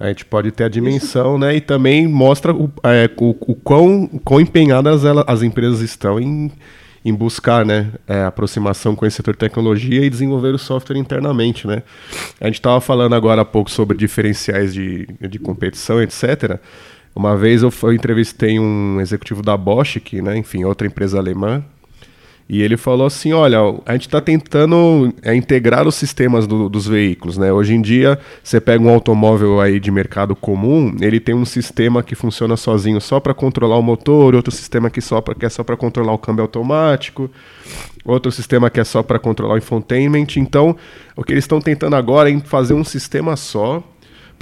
A 0.00 0.08
gente 0.08 0.24
pode 0.24 0.50
ter 0.50 0.64
a 0.64 0.68
dimensão, 0.68 1.32
Isso. 1.32 1.38
né? 1.38 1.56
E 1.56 1.60
também 1.60 2.08
mostra 2.08 2.52
o, 2.52 2.72
é, 2.82 3.08
o, 3.18 3.30
o 3.30 3.54
quão, 3.54 4.08
quão 4.24 4.40
empenhadas 4.40 5.04
ela, 5.04 5.24
as 5.28 5.42
empresas 5.42 5.80
estão 5.80 6.18
em, 6.18 6.50
em 7.04 7.14
buscar 7.14 7.64
né, 7.64 7.92
é, 8.08 8.24
aproximação 8.24 8.96
com 8.96 9.06
esse 9.06 9.16
setor 9.16 9.34
de 9.34 9.38
tecnologia 9.38 10.04
e 10.04 10.10
desenvolver 10.10 10.54
o 10.54 10.58
software 10.58 10.98
internamente. 10.98 11.68
Né? 11.68 11.84
A 12.40 12.46
gente 12.46 12.56
estava 12.56 12.80
falando 12.80 13.14
agora 13.14 13.42
há 13.42 13.44
pouco 13.44 13.70
sobre 13.70 13.96
diferenciais 13.96 14.74
de, 14.74 15.06
de 15.20 15.38
competição, 15.38 16.02
etc. 16.02 16.58
Uma 17.14 17.36
vez 17.36 17.62
eu, 17.62 17.72
eu 17.82 17.92
entrevistei 17.92 18.58
um 18.58 19.00
executivo 19.00 19.42
da 19.42 19.56
Bosch, 19.56 20.00
que, 20.00 20.22
né, 20.22 20.36
enfim, 20.36 20.64
outra 20.64 20.86
empresa 20.86 21.18
alemã, 21.18 21.62
e 22.48 22.60
ele 22.60 22.76
falou 22.76 23.06
assim: 23.06 23.32
olha, 23.32 23.58
a 23.86 23.92
gente 23.92 24.08
está 24.08 24.20
tentando 24.20 25.12
é, 25.22 25.34
integrar 25.34 25.86
os 25.88 25.94
sistemas 25.94 26.46
do, 26.46 26.68
dos 26.68 26.86
veículos. 26.86 27.38
Né? 27.38 27.50
Hoje 27.50 27.74
em 27.74 27.80
dia, 27.80 28.18
você 28.42 28.60
pega 28.60 28.84
um 28.84 28.90
automóvel 28.90 29.60
aí 29.60 29.80
de 29.80 29.90
mercado 29.90 30.36
comum, 30.36 30.94
ele 31.00 31.18
tem 31.18 31.34
um 31.34 31.46
sistema 31.46 32.02
que 32.02 32.14
funciona 32.14 32.56
sozinho 32.56 33.00
só 33.00 33.20
para 33.20 33.32
controlar 33.32 33.78
o 33.78 33.82
motor, 33.82 34.34
outro 34.34 34.52
sistema 34.52 34.90
que, 34.90 35.00
só 35.00 35.20
pra, 35.20 35.34
que 35.34 35.46
é 35.46 35.48
só 35.48 35.64
para 35.64 35.76
controlar 35.76 36.12
o 36.12 36.18
câmbio 36.18 36.42
automático, 36.42 37.30
outro 38.04 38.30
sistema 38.30 38.68
que 38.68 38.80
é 38.80 38.84
só 38.84 39.02
para 39.02 39.18
controlar 39.18 39.54
o 39.54 39.58
infotainment. 39.58 40.36
Então, 40.36 40.76
o 41.16 41.24
que 41.24 41.32
eles 41.32 41.44
estão 41.44 41.60
tentando 41.60 41.96
agora 41.96 42.30
é 42.30 42.38
fazer 42.40 42.74
um 42.74 42.84
sistema 42.84 43.34
só 43.34 43.82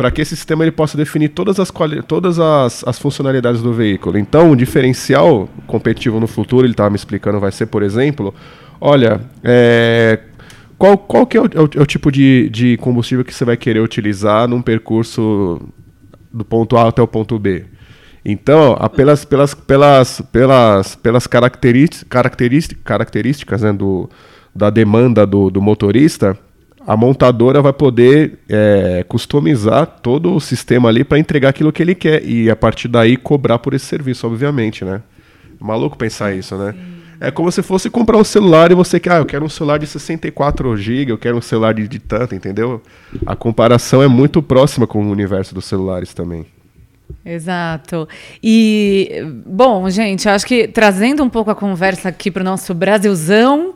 para 0.00 0.10
que 0.10 0.22
esse 0.22 0.34
sistema 0.34 0.64
ele 0.64 0.70
possa 0.70 0.96
definir 0.96 1.28
todas, 1.28 1.60
as, 1.60 1.70
todas 2.08 2.38
as, 2.38 2.82
as 2.88 2.98
funcionalidades 2.98 3.60
do 3.60 3.70
veículo. 3.70 4.16
Então, 4.16 4.50
o 4.50 4.56
diferencial 4.56 5.46
competitivo 5.66 6.18
no 6.18 6.26
futuro, 6.26 6.64
ele 6.64 6.72
estava 6.72 6.88
me 6.88 6.96
explicando, 6.96 7.38
vai 7.38 7.52
ser, 7.52 7.66
por 7.66 7.82
exemplo, 7.82 8.34
olha, 8.80 9.20
é, 9.44 10.20
qual, 10.78 10.96
qual 10.96 11.26
que 11.26 11.36
é 11.36 11.42
o, 11.42 11.44
é 11.44 11.60
o, 11.60 11.70
é 11.76 11.82
o 11.82 11.84
tipo 11.84 12.10
de, 12.10 12.48
de 12.48 12.78
combustível 12.78 13.22
que 13.22 13.34
você 13.34 13.44
vai 13.44 13.58
querer 13.58 13.80
utilizar 13.80 14.48
num 14.48 14.62
percurso 14.62 15.60
do 16.32 16.46
ponto 16.46 16.78
A 16.78 16.88
até 16.88 17.02
o 17.02 17.06
ponto 17.06 17.38
B? 17.38 17.66
Então, 18.24 18.78
pelas, 18.96 19.26
pelas, 19.26 19.52
pelas, 19.52 20.22
pelas, 20.32 20.96
pelas 20.96 21.26
características, 21.26 22.06
características, 22.08 22.82
características 22.84 23.60
né, 23.60 23.72
do, 23.74 24.08
da 24.56 24.70
demanda 24.70 25.26
do, 25.26 25.50
do 25.50 25.60
motorista, 25.60 26.38
a 26.86 26.96
montadora 26.96 27.60
vai 27.60 27.72
poder 27.72 28.38
é, 28.48 29.04
customizar 29.06 29.86
todo 29.86 30.34
o 30.34 30.40
sistema 30.40 30.88
ali 30.88 31.04
para 31.04 31.18
entregar 31.18 31.50
aquilo 31.50 31.72
que 31.72 31.82
ele 31.82 31.94
quer 31.94 32.24
e 32.24 32.50
a 32.50 32.56
partir 32.56 32.88
daí 32.88 33.16
cobrar 33.16 33.58
por 33.58 33.74
esse 33.74 33.84
serviço, 33.84 34.26
obviamente, 34.26 34.84
né? 34.84 35.02
Maluco 35.60 35.96
pensar 35.96 36.34
isso, 36.34 36.56
né? 36.56 36.74
É 37.20 37.30
como 37.30 37.52
se 37.52 37.62
fosse 37.62 37.90
comprar 37.90 38.16
um 38.16 38.24
celular 38.24 38.72
e 38.72 38.74
você 38.74 38.98
quer, 38.98 39.12
ah, 39.12 39.18
eu 39.18 39.26
quero 39.26 39.44
um 39.44 39.48
celular 39.48 39.78
de 39.78 39.86
64 39.86 40.74
GB, 40.74 41.12
eu 41.12 41.18
quero 41.18 41.36
um 41.36 41.42
celular 41.42 41.74
de, 41.74 41.86
de 41.86 41.98
tanto, 41.98 42.34
entendeu? 42.34 42.80
A 43.26 43.36
comparação 43.36 44.02
é 44.02 44.08
muito 44.08 44.40
próxima 44.40 44.86
com 44.86 45.04
o 45.04 45.10
universo 45.10 45.54
dos 45.54 45.66
celulares 45.66 46.14
também. 46.14 46.46
Exato. 47.24 48.08
E, 48.42 49.22
bom, 49.44 49.90
gente, 49.90 50.28
acho 50.28 50.46
que 50.46 50.66
trazendo 50.66 51.22
um 51.22 51.28
pouco 51.28 51.50
a 51.50 51.54
conversa 51.54 52.08
aqui 52.08 52.30
para 52.30 52.40
o 52.40 52.44
nosso 52.44 52.72
Brasilzão, 52.72 53.74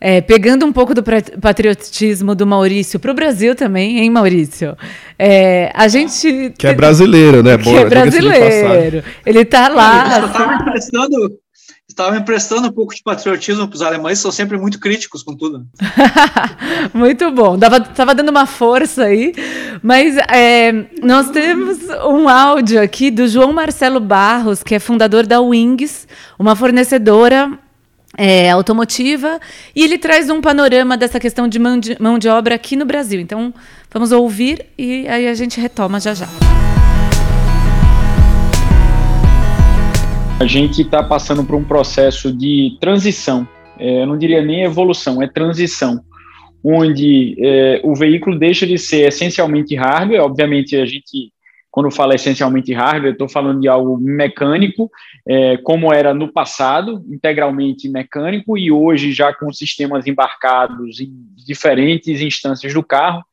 é, 0.00 0.22
pegando 0.22 0.64
um 0.64 0.72
pouco 0.72 0.94
do 0.94 1.02
patriotismo 1.02 2.34
do 2.34 2.46
Maurício 2.46 2.98
para 2.98 3.10
o 3.10 3.14
Brasil 3.14 3.54
também, 3.54 3.98
hein, 3.98 4.10
Maurício? 4.10 4.74
É, 5.18 5.70
a 5.74 5.88
gente. 5.88 6.54
Que 6.56 6.68
é 6.68 6.74
brasileiro, 6.74 7.42
né? 7.42 7.58
Que 7.58 7.64
Boa, 7.64 7.80
é 7.80 7.84
brasileiro. 7.84 9.04
Ele 9.26 9.40
está 9.40 9.68
lá. 9.68 10.24
Estava 10.24 10.54
emprestando, 10.54 11.38
estava 11.86 12.16
emprestando 12.16 12.68
um 12.68 12.72
pouco 12.72 12.94
de 12.94 13.02
patriotismo 13.02 13.68
para 13.68 13.76
os 13.76 13.82
alemães, 13.82 14.18
são 14.18 14.32
sempre 14.32 14.56
muito 14.56 14.80
críticos 14.80 15.22
com 15.22 15.36
tudo. 15.36 15.66
muito 16.94 17.30
bom. 17.30 17.58
Dava, 17.58 17.80
tava 17.80 18.14
dando 18.14 18.30
uma 18.30 18.46
força 18.46 19.04
aí. 19.04 19.34
Mas 19.82 20.16
é, 20.32 20.86
nós 21.02 21.28
temos 21.28 21.78
um 22.08 22.26
áudio 22.26 22.80
aqui 22.80 23.10
do 23.10 23.28
João 23.28 23.52
Marcelo 23.52 24.00
Barros, 24.00 24.62
que 24.62 24.74
é 24.74 24.78
fundador 24.78 25.26
da 25.26 25.40
Wings, 25.40 26.08
uma 26.38 26.56
fornecedora 26.56 27.58
é, 28.22 28.50
automotiva, 28.50 29.40
e 29.74 29.82
ele 29.82 29.96
traz 29.96 30.28
um 30.28 30.42
panorama 30.42 30.94
dessa 30.94 31.18
questão 31.18 31.48
de 31.48 31.58
mão, 31.58 31.80
de 31.80 31.96
mão 31.98 32.18
de 32.18 32.28
obra 32.28 32.54
aqui 32.54 32.76
no 32.76 32.84
Brasil. 32.84 33.18
Então, 33.18 33.54
vamos 33.90 34.12
ouvir 34.12 34.66
e 34.76 35.08
aí 35.08 35.26
a 35.26 35.32
gente 35.32 35.58
retoma 35.58 35.98
já 35.98 36.12
já. 36.12 36.26
A 40.38 40.44
gente 40.44 40.82
está 40.82 41.02
passando 41.02 41.42
por 41.44 41.54
um 41.54 41.64
processo 41.64 42.30
de 42.30 42.76
transição, 42.78 43.48
é, 43.78 44.02
eu 44.02 44.06
não 44.06 44.18
diria 44.18 44.42
nem 44.42 44.64
evolução, 44.64 45.22
é 45.22 45.26
transição, 45.26 46.00
onde 46.62 47.34
é, 47.38 47.80
o 47.82 47.94
veículo 47.94 48.38
deixa 48.38 48.66
de 48.66 48.76
ser 48.76 49.08
essencialmente 49.08 49.74
hardware, 49.74 50.20
obviamente 50.20 50.76
a 50.76 50.84
gente 50.84 51.32
quando 51.70 51.90
fala 51.90 52.14
essencialmente 52.14 52.72
hardware, 52.72 53.12
estou 53.12 53.28
falando 53.28 53.60
de 53.60 53.68
algo 53.68 53.96
mecânico, 53.98 54.90
é, 55.26 55.56
como 55.58 55.92
era 55.92 56.12
no 56.12 56.32
passado, 56.32 57.04
integralmente 57.08 57.88
mecânico, 57.88 58.58
e 58.58 58.72
hoje 58.72 59.12
já 59.12 59.32
com 59.32 59.52
sistemas 59.52 60.06
embarcados 60.06 61.00
em 61.00 61.10
diferentes 61.36 62.20
instâncias 62.20 62.74
do 62.74 62.82
carro, 62.82 63.24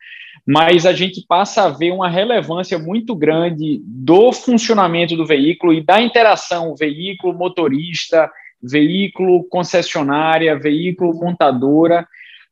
mas 0.45 0.85
a 0.85 0.93
gente 0.93 1.25
passa 1.27 1.63
a 1.63 1.69
ver 1.69 1.91
uma 1.91 2.07
relevância 2.07 2.79
muito 2.79 3.15
grande 3.15 3.81
do 3.83 4.31
funcionamento 4.31 5.17
do 5.17 5.25
veículo 5.25 5.73
e 5.73 5.83
da 5.83 6.01
interação 6.01 6.73
veículo-motorista, 6.73 8.31
veículo 8.61 9.43
concessionária, 9.49 10.57
veículo 10.57 11.13
montadora, 11.13 12.07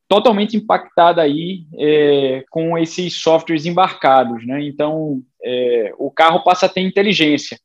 totalmente 0.07 0.55
impactada 0.55 1.21
aí 1.21 1.63
é, 1.79 2.43
com 2.49 2.77
esses 2.77 3.13
softwares 3.13 3.65
embarcados, 3.65 4.45
né? 4.45 4.61
Então, 4.63 5.21
é, 5.45 5.93
o 5.97 6.09
carro 6.09 6.43
passa 6.43 6.65
a 6.65 6.69
ter 6.69 6.81
inteligência. 6.81 7.57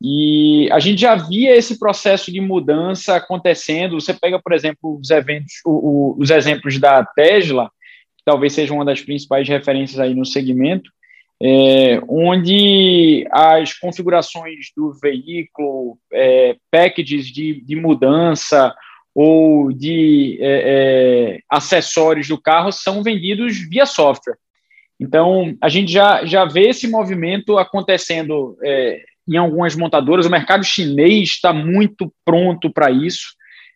E 0.00 0.68
a 0.72 0.80
gente 0.80 1.00
já 1.00 1.14
via 1.14 1.54
esse 1.54 1.78
processo 1.78 2.32
de 2.32 2.40
mudança 2.40 3.16
acontecendo. 3.16 4.00
Você 4.00 4.12
pega, 4.14 4.40
por 4.40 4.52
exemplo, 4.52 4.98
os 5.00 5.10
eventos, 5.10 5.54
o, 5.64 5.70
o, 5.70 6.16
os 6.18 6.30
exemplos 6.30 6.78
da 6.78 7.04
Tesla, 7.04 7.70
que 8.16 8.24
talvez 8.24 8.52
seja 8.52 8.72
uma 8.74 8.84
das 8.84 9.00
principais 9.00 9.48
referências 9.48 10.00
aí 10.00 10.14
no 10.14 10.24
segmento, 10.24 10.90
é, 11.40 12.00
onde 12.08 13.26
as 13.30 13.74
configurações 13.74 14.66
do 14.76 14.92
veículo, 14.92 15.98
é, 16.12 16.56
packages 16.70 17.26
de, 17.26 17.60
de 17.64 17.76
mudança, 17.76 18.74
ou 19.14 19.72
de 19.72 20.38
é, 20.40 21.34
é, 21.36 21.40
acessórios 21.48 22.28
do 22.28 22.40
carro 22.40 22.72
são 22.72 23.02
vendidos 23.02 23.58
via 23.68 23.86
software. 23.86 24.36
Então, 25.02 25.56
a 25.60 25.68
gente 25.68 25.90
já, 25.90 26.24
já 26.24 26.44
vê 26.44 26.68
esse 26.68 26.88
movimento 26.88 27.58
acontecendo 27.58 28.56
é, 28.62 29.02
em 29.28 29.36
algumas 29.36 29.74
montadoras. 29.74 30.26
O 30.26 30.30
mercado 30.30 30.62
chinês 30.62 31.30
está 31.30 31.52
muito 31.52 32.12
pronto 32.24 32.70
para 32.72 32.88
isso. 32.88 33.34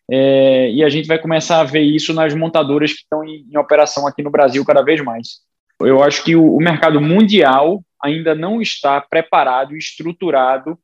É, 0.09 0.71
e 0.71 0.81
a 0.81 0.87
gente 0.87 1.05
vai 1.05 1.19
começar 1.19 1.59
a 1.59 1.65
ver 1.65 1.81
isso 1.81 2.13
nas 2.13 2.33
montadoras 2.33 2.93
que 2.93 2.99
estão 2.99 3.25
em, 3.25 3.45
em 3.51 3.57
operação 3.57 4.07
aqui 4.07 4.23
no 4.23 4.31
Brasil 4.31 4.63
cada 4.63 4.81
vez 4.81 5.01
mais. 5.03 5.39
Eu 5.81 6.01
acho 6.01 6.23
que 6.23 6.33
o, 6.33 6.55
o 6.55 6.59
mercado 6.59 7.01
mundial 7.01 7.83
ainda 8.01 8.33
não 8.33 8.61
está 8.61 9.01
preparado 9.01 9.75
e 9.75 9.77
estruturado 9.77 10.79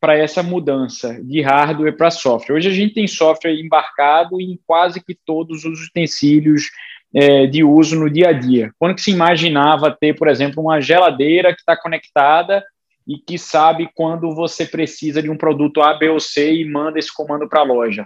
para 0.00 0.16
essa 0.16 0.44
mudança 0.44 1.20
de 1.24 1.40
hardware 1.40 1.96
para 1.96 2.12
software. 2.12 2.54
Hoje 2.54 2.68
a 2.68 2.72
gente 2.72 2.94
tem 2.94 3.08
software 3.08 3.58
embarcado 3.58 4.40
em 4.40 4.56
quase 4.64 5.04
que 5.04 5.18
todos 5.26 5.64
os 5.64 5.88
utensílios 5.88 6.70
é, 7.14 7.46
de 7.46 7.64
uso 7.64 7.98
no 7.98 8.10
dia 8.10 8.28
a 8.28 8.32
dia. 8.32 8.72
Quando 8.78 8.94
que 8.94 9.02
se 9.02 9.10
imaginava 9.10 9.96
ter, 9.98 10.14
por 10.14 10.28
exemplo, 10.28 10.62
uma 10.62 10.80
geladeira 10.80 11.54
que 11.54 11.60
está 11.60 11.76
conectada 11.76 12.64
e 13.06 13.18
que 13.18 13.38
sabe 13.38 13.88
quando 13.94 14.34
você 14.34 14.66
precisa 14.66 15.22
de 15.22 15.30
um 15.30 15.36
produto 15.36 15.80
A, 15.80 15.94
B 15.94 16.08
ou 16.08 16.20
C 16.20 16.54
e 16.54 16.64
manda 16.64 16.98
esse 16.98 17.12
comando 17.12 17.48
para 17.48 17.60
a 17.60 17.64
loja. 17.64 18.04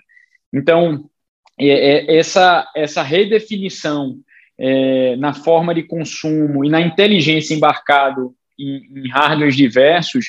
Então, 0.52 1.08
é, 1.58 1.66
é, 1.66 2.16
essa, 2.16 2.70
essa 2.74 3.02
redefinição 3.02 4.18
é, 4.58 5.16
na 5.16 5.34
forma 5.34 5.74
de 5.74 5.82
consumo 5.82 6.64
e 6.64 6.68
na 6.68 6.80
inteligência 6.80 7.54
embarcado 7.54 8.34
em, 8.58 8.86
em 8.96 9.08
hardwares 9.08 9.56
diversos 9.56 10.26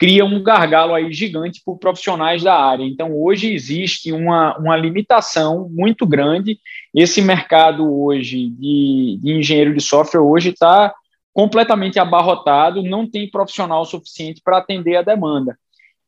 cria 0.00 0.24
um 0.24 0.42
gargalo 0.42 0.94
aí 0.94 1.12
gigante 1.12 1.60
por 1.62 1.78
profissionais 1.78 2.42
da 2.42 2.58
área. 2.58 2.84
Então, 2.84 3.14
hoje 3.14 3.52
existe 3.52 4.10
uma, 4.10 4.56
uma 4.56 4.74
limitação 4.74 5.68
muito 5.70 6.06
grande. 6.06 6.58
Esse 6.94 7.20
mercado 7.20 7.84
hoje 8.02 8.48
de, 8.48 9.18
de 9.22 9.32
engenheiro 9.32 9.74
de 9.74 9.82
software 9.82 10.22
hoje 10.22 10.48
está 10.48 10.94
completamente 11.34 11.98
abarrotado, 11.98 12.82
não 12.82 13.06
tem 13.06 13.30
profissional 13.30 13.84
suficiente 13.84 14.40
para 14.42 14.56
atender 14.56 14.96
a 14.96 15.02
demanda. 15.02 15.54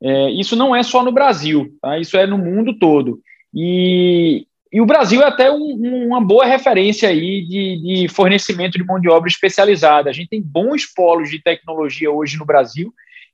É, 0.02 0.30
isso 0.30 0.56
não 0.56 0.74
é 0.74 0.82
só 0.82 1.04
no 1.04 1.12
Brasil, 1.12 1.76
tá? 1.80 1.98
isso 1.98 2.16
é 2.16 2.26
no 2.26 2.38
mundo 2.38 2.78
todo. 2.78 3.20
E, 3.54 4.46
e 4.72 4.80
o 4.80 4.86
Brasil 4.86 5.20
é 5.20 5.26
até 5.26 5.52
um, 5.52 6.06
uma 6.06 6.20
boa 6.20 6.46
referência 6.46 7.10
aí 7.10 7.44
de, 7.44 7.76
de 7.82 8.08
fornecimento 8.08 8.78
de 8.78 8.84
mão 8.84 8.98
de 8.98 9.10
obra 9.10 9.28
especializada. 9.28 10.08
A 10.08 10.14
gente 10.14 10.30
tem 10.30 10.40
bons 10.40 10.86
polos 10.86 11.28
de 11.28 11.42
tecnologia 11.42 12.10
hoje 12.10 12.38
no 12.38 12.46
Brasil, 12.46 12.90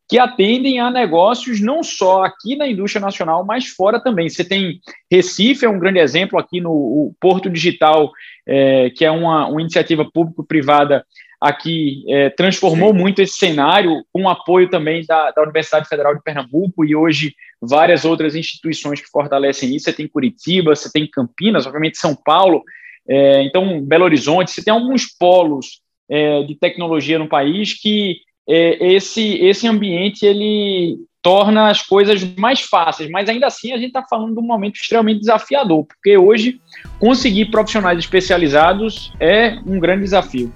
que 0.09 0.19
atendem 0.19 0.81
a 0.81 0.91
negócios 0.91 1.61
não 1.61 1.83
só 1.83 2.23
aqui 2.25 2.57
na 2.57 2.67
indústria 2.67 3.05
nacional, 3.05 3.45
mas 3.45 3.67
fora 3.67 4.01
também. 4.01 4.29
Você 4.29 4.43
tem 4.43 4.81
Recife, 5.11 5.67
é 5.67 5.69
um 5.69 5.79
grande 5.79 5.99
exemplo 5.99 6.39
aqui 6.39 6.61
no 6.61 7.13
Porto 7.21 7.51
Digital, 7.51 8.11
é, 8.47 8.91
que 8.91 9.05
é 9.05 9.11
uma, 9.11 9.47
uma 9.47 9.61
iniciativa 9.61 10.09
público-privada 10.11 11.05
aqui 11.41 12.05
é, 12.09 12.31
transformou 12.31 12.93
Sim. 12.93 12.99
muito 12.99 13.23
esse 13.23 13.37
cenário, 13.37 14.05
com 14.13 14.29
apoio 14.29 14.69
também 14.69 15.05
da, 15.07 15.31
da, 15.31 15.43
Universidade 15.43 15.89
Federal 15.89 16.15
de 16.15 16.23
Pernambuco 16.23 16.85
e 16.85 16.97
hoje 16.97 17.33
várias 17.61 18.05
outras 18.05 18.35
instituições 18.35 19.01
que 19.01 19.09
fortalecem 19.09 19.75
isso. 19.75 19.85
Você 19.85 19.93
tem 19.93 20.09
Curitiba, 20.09 20.75
você 20.75 20.91
tem 20.91 21.09
Campinas, 21.09 21.67
obviamente 21.67 21.99
São 21.99 22.17
Paulo, 22.17 22.63
é, 23.09 23.43
então 23.43 23.81
Belo 23.83 24.05
Horizonte, 24.05 24.51
você 24.51 24.65
tem 24.65 24.73
alguns 24.73 25.07
polos 25.07 25.81
é, 26.11 26.43
de 26.43 26.55
tecnologia 26.57 27.19
no 27.19 27.29
país 27.29 27.75
que 27.81 28.21
é, 28.49 28.93
esse, 28.95 29.37
esse 29.45 29.69
ambiente 29.69 30.25
ele 30.25 30.97
torna 31.21 31.69
as 31.69 31.83
coisas 31.83 32.25
mais 32.37 32.61
fáceis, 32.61 33.11
mas 33.11 33.29
ainda 33.29 33.47
assim 33.47 33.73
a 33.73 33.77
gente 33.77 33.89
está 33.89 34.03
falando 34.03 34.35
de 34.35 34.41
um 34.41 34.47
momento 34.47 34.77
extremamente 34.77 35.21
desafiador, 35.21 35.85
porque 35.85 36.17
hoje 36.17 36.61
conseguir 36.99 37.47
profissionais 37.47 37.99
especializados 37.99 39.13
é 39.21 39.59
um 39.67 39.79
grande 39.79 40.05
desafio. 40.05 40.53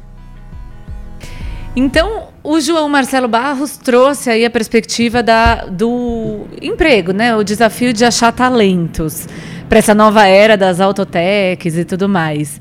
Então, 1.74 2.28
o 2.44 2.60
João 2.60 2.88
Marcelo 2.88 3.28
Barros 3.28 3.78
trouxe 3.78 4.28
aí 4.30 4.44
a 4.44 4.50
perspectiva 4.50 5.22
da, 5.22 5.64
do 5.64 6.46
emprego, 6.60 7.12
né? 7.12 7.34
O 7.34 7.42
desafio 7.42 7.94
de 7.94 8.04
achar 8.04 8.30
talentos 8.30 9.26
para 9.70 9.78
essa 9.78 9.94
nova 9.94 10.26
era 10.26 10.54
das 10.54 10.80
autotechs 10.80 11.78
e 11.78 11.84
tudo 11.84 12.08
mais. 12.08 12.60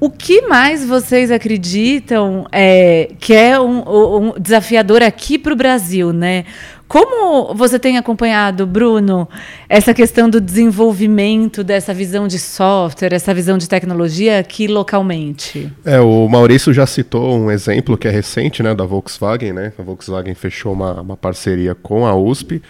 O 0.00 0.08
que 0.08 0.40
mais 0.48 0.82
vocês 0.82 1.30
acreditam 1.30 2.46
é, 2.50 3.10
que 3.20 3.34
é 3.34 3.60
um, 3.60 3.82
um 3.86 4.40
desafiador 4.40 5.02
aqui 5.02 5.38
para 5.38 5.52
o 5.52 5.56
Brasil, 5.56 6.10
né? 6.10 6.46
Como 6.90 7.54
você 7.54 7.78
tem 7.78 7.98
acompanhado, 7.98 8.66
Bruno, 8.66 9.28
essa 9.68 9.94
questão 9.94 10.28
do 10.28 10.40
desenvolvimento 10.40 11.62
dessa 11.62 11.94
visão 11.94 12.26
de 12.26 12.36
software, 12.36 13.12
essa 13.12 13.32
visão 13.32 13.56
de 13.56 13.68
tecnologia 13.68 14.40
aqui 14.40 14.66
localmente? 14.66 15.70
É, 15.84 16.00
o 16.00 16.26
Maurício 16.28 16.74
já 16.74 16.84
citou 16.86 17.38
um 17.38 17.48
exemplo 17.48 17.96
que 17.96 18.08
é 18.08 18.10
recente, 18.10 18.60
né, 18.60 18.74
da 18.74 18.84
Volkswagen, 18.84 19.52
né? 19.52 19.72
A 19.78 19.82
Volkswagen 19.82 20.34
fechou 20.34 20.72
uma, 20.72 21.00
uma 21.00 21.16
parceria 21.16 21.76
com 21.76 22.04
a 22.04 22.16
USP. 22.16 22.60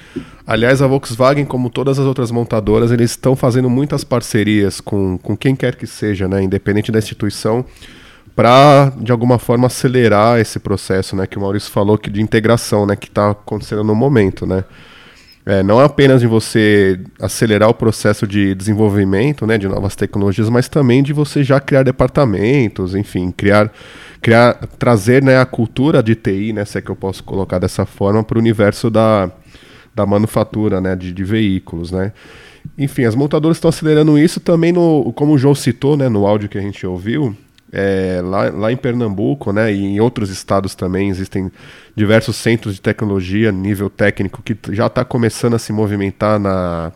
Aliás, 0.46 0.82
a 0.82 0.86
Volkswagen, 0.86 1.46
como 1.46 1.70
todas 1.70 1.98
as 1.98 2.04
outras 2.04 2.30
montadoras, 2.30 2.92
eles 2.92 3.12
estão 3.12 3.34
fazendo 3.34 3.70
muitas 3.70 4.04
parcerias 4.04 4.82
com, 4.82 5.16
com 5.16 5.34
quem 5.34 5.56
quer 5.56 5.76
que 5.76 5.86
seja, 5.86 6.28
né, 6.28 6.42
independente 6.42 6.92
da 6.92 6.98
instituição 6.98 7.64
para 8.34 8.92
de 8.98 9.12
alguma 9.12 9.38
forma 9.38 9.66
acelerar 9.66 10.38
esse 10.38 10.58
processo, 10.58 11.14
né, 11.16 11.26
que 11.26 11.38
o 11.38 11.40
Maurício 11.40 11.70
falou 11.70 11.98
que 11.98 12.10
de 12.10 12.22
integração, 12.22 12.86
né, 12.86 12.96
que 12.96 13.08
está 13.08 13.30
acontecendo 13.30 13.84
no 13.84 13.94
momento, 13.94 14.46
né. 14.46 14.64
É, 15.46 15.62
não 15.62 15.80
apenas 15.80 16.20
de 16.20 16.26
você 16.26 17.00
acelerar 17.18 17.68
o 17.70 17.74
processo 17.74 18.26
de 18.26 18.54
desenvolvimento, 18.54 19.46
né, 19.46 19.56
de 19.56 19.66
novas 19.66 19.96
tecnologias, 19.96 20.50
mas 20.50 20.68
também 20.68 21.02
de 21.02 21.14
você 21.14 21.42
já 21.42 21.58
criar 21.58 21.82
departamentos, 21.82 22.94
enfim, 22.94 23.30
criar, 23.30 23.72
criar, 24.20 24.54
trazer, 24.78 25.22
né, 25.22 25.38
a 25.38 25.46
cultura 25.46 26.02
de 26.02 26.14
TI, 26.14 26.52
né, 26.52 26.64
se 26.66 26.76
é 26.78 26.82
que 26.82 26.90
eu 26.90 26.96
posso 26.96 27.24
colocar 27.24 27.58
dessa 27.58 27.86
forma, 27.86 28.22
para 28.22 28.36
o 28.36 28.40
universo 28.40 28.90
da, 28.90 29.30
da 29.94 30.04
manufatura, 30.04 30.78
né, 30.78 30.94
de, 30.94 31.10
de 31.10 31.24
veículos, 31.24 31.90
né. 31.90 32.12
Enfim, 32.76 33.04
as 33.04 33.14
montadoras 33.14 33.56
estão 33.56 33.70
acelerando 33.70 34.18
isso 34.18 34.40
também 34.40 34.72
no, 34.72 35.10
como 35.14 35.32
o 35.32 35.38
João 35.38 35.54
citou, 35.54 35.96
né, 35.96 36.08
no 36.08 36.26
áudio 36.26 36.50
que 36.50 36.58
a 36.58 36.62
gente 36.62 36.86
ouviu, 36.86 37.34
é, 37.72 38.20
lá, 38.22 38.50
lá 38.50 38.72
em 38.72 38.76
Pernambuco, 38.76 39.52
né, 39.52 39.72
e 39.72 39.84
em 39.84 40.00
outros 40.00 40.30
estados 40.30 40.74
também 40.74 41.08
existem 41.08 41.50
diversos 41.94 42.36
centros 42.36 42.74
de 42.74 42.80
tecnologia 42.80 43.52
nível 43.52 43.88
técnico 43.88 44.42
que 44.42 44.56
já 44.70 44.86
está 44.86 45.04
começando 45.04 45.54
a 45.54 45.58
se 45.58 45.72
movimentar 45.72 46.38
na, 46.38 46.92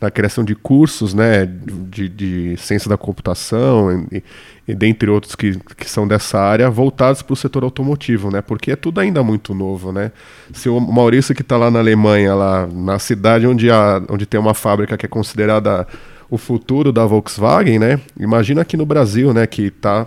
na 0.00 0.10
criação 0.10 0.44
de 0.44 0.54
cursos, 0.54 1.14
né, 1.14 1.46
de, 1.46 2.08
de 2.08 2.56
ciência 2.58 2.88
da 2.88 2.98
computação 2.98 4.06
e, 4.12 4.22
e 4.68 4.74
dentre 4.74 5.08
outros 5.08 5.34
que, 5.34 5.58
que 5.76 5.88
são 5.88 6.06
dessa 6.06 6.38
área, 6.38 6.68
voltados 6.68 7.22
para 7.22 7.32
o 7.32 7.36
setor 7.36 7.64
automotivo, 7.64 8.30
né, 8.30 8.42
porque 8.42 8.72
é 8.72 8.76
tudo 8.76 9.00
ainda 9.00 9.22
muito 9.22 9.54
novo, 9.54 9.90
né. 9.90 10.12
Se 10.52 10.68
o 10.68 10.78
Maurício 10.80 11.34
que 11.34 11.42
está 11.42 11.56
lá 11.56 11.70
na 11.70 11.78
Alemanha, 11.78 12.34
lá 12.34 12.66
na 12.66 12.98
cidade 12.98 13.46
onde, 13.46 13.70
há, 13.70 14.02
onde 14.08 14.26
tem 14.26 14.38
uma 14.38 14.54
fábrica 14.54 14.98
que 14.98 15.06
é 15.06 15.08
considerada 15.08 15.86
o 16.30 16.38
futuro 16.38 16.92
da 16.92 17.04
Volkswagen, 17.04 17.78
né? 17.78 18.00
Imagina 18.18 18.62
aqui 18.62 18.76
no 18.76 18.86
Brasil, 18.86 19.34
né? 19.34 19.46
Que 19.46 19.66
está 19.66 20.06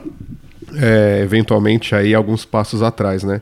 é, 0.76 1.22
eventualmente 1.22 1.94
aí 1.94 2.16
alguns 2.16 2.46
passos 2.46 2.82
atrás, 2.82 3.24
né? 3.24 3.42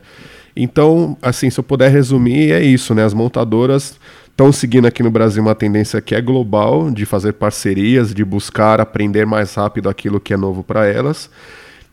Então, 0.54 1.16
assim, 1.22 1.48
se 1.48 1.58
eu 1.58 1.64
puder 1.64 1.90
resumir, 1.90 2.52
é 2.52 2.62
isso, 2.62 2.94
né? 2.94 3.04
As 3.04 3.14
montadoras 3.14 3.98
estão 4.28 4.52
seguindo 4.52 4.86
aqui 4.86 5.02
no 5.02 5.10
Brasil 5.10 5.42
uma 5.42 5.54
tendência 5.54 6.00
que 6.00 6.14
é 6.14 6.20
global, 6.20 6.90
de 6.90 7.06
fazer 7.06 7.34
parcerias, 7.34 8.12
de 8.12 8.24
buscar 8.24 8.80
aprender 8.80 9.24
mais 9.24 9.54
rápido 9.54 9.88
aquilo 9.88 10.20
que 10.20 10.34
é 10.34 10.36
novo 10.36 10.62
para 10.62 10.86
elas. 10.86 11.30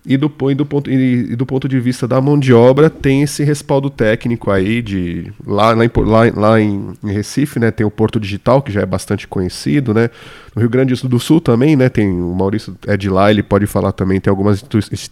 E 0.06 0.16
do, 0.16 0.32
e, 0.50 0.56
do 0.56 0.66
ponto, 0.66 0.90
e, 0.90 1.32
e, 1.32 1.36
do 1.36 1.46
ponto 1.46 1.68
de 1.68 1.78
vista 1.80 2.08
da 2.08 2.22
mão 2.22 2.40
de 2.40 2.54
obra, 2.54 2.90
tem 2.90 3.22
esse 3.22 3.44
respaldo 3.44 3.90
técnico 3.90 4.50
aí 4.50 4.82
de. 4.82 5.32
Lá, 5.46 5.74
lá, 5.74 5.86
em, 5.86 6.32
lá, 6.32 6.62
em, 6.62 6.94
Recife, 7.04 7.60
né, 7.60 7.70
tem 7.70 7.86
o 7.86 7.92
Porto 7.92 8.20
Digital, 8.20 8.62
que 8.62 8.72
já 8.72 8.82
é 8.82 8.86
bastante 8.86 9.28
conhecido, 9.28 9.94
né? 9.94 10.10
No 10.56 10.62
Rio 10.62 10.70
Grande 10.70 10.96
do 10.96 11.20
Sul 11.20 11.42
também, 11.42 11.76
né? 11.76 11.90
Tem 11.90 12.10
o 12.10 12.34
Maurício 12.34 12.76
é 12.88 12.96
de 12.96 13.10
lá, 13.10 13.30
ele 13.30 13.44
pode 13.44 13.68
falar 13.68 13.92
também, 13.92 14.22
tem 14.22 14.32
algumas 14.32 14.64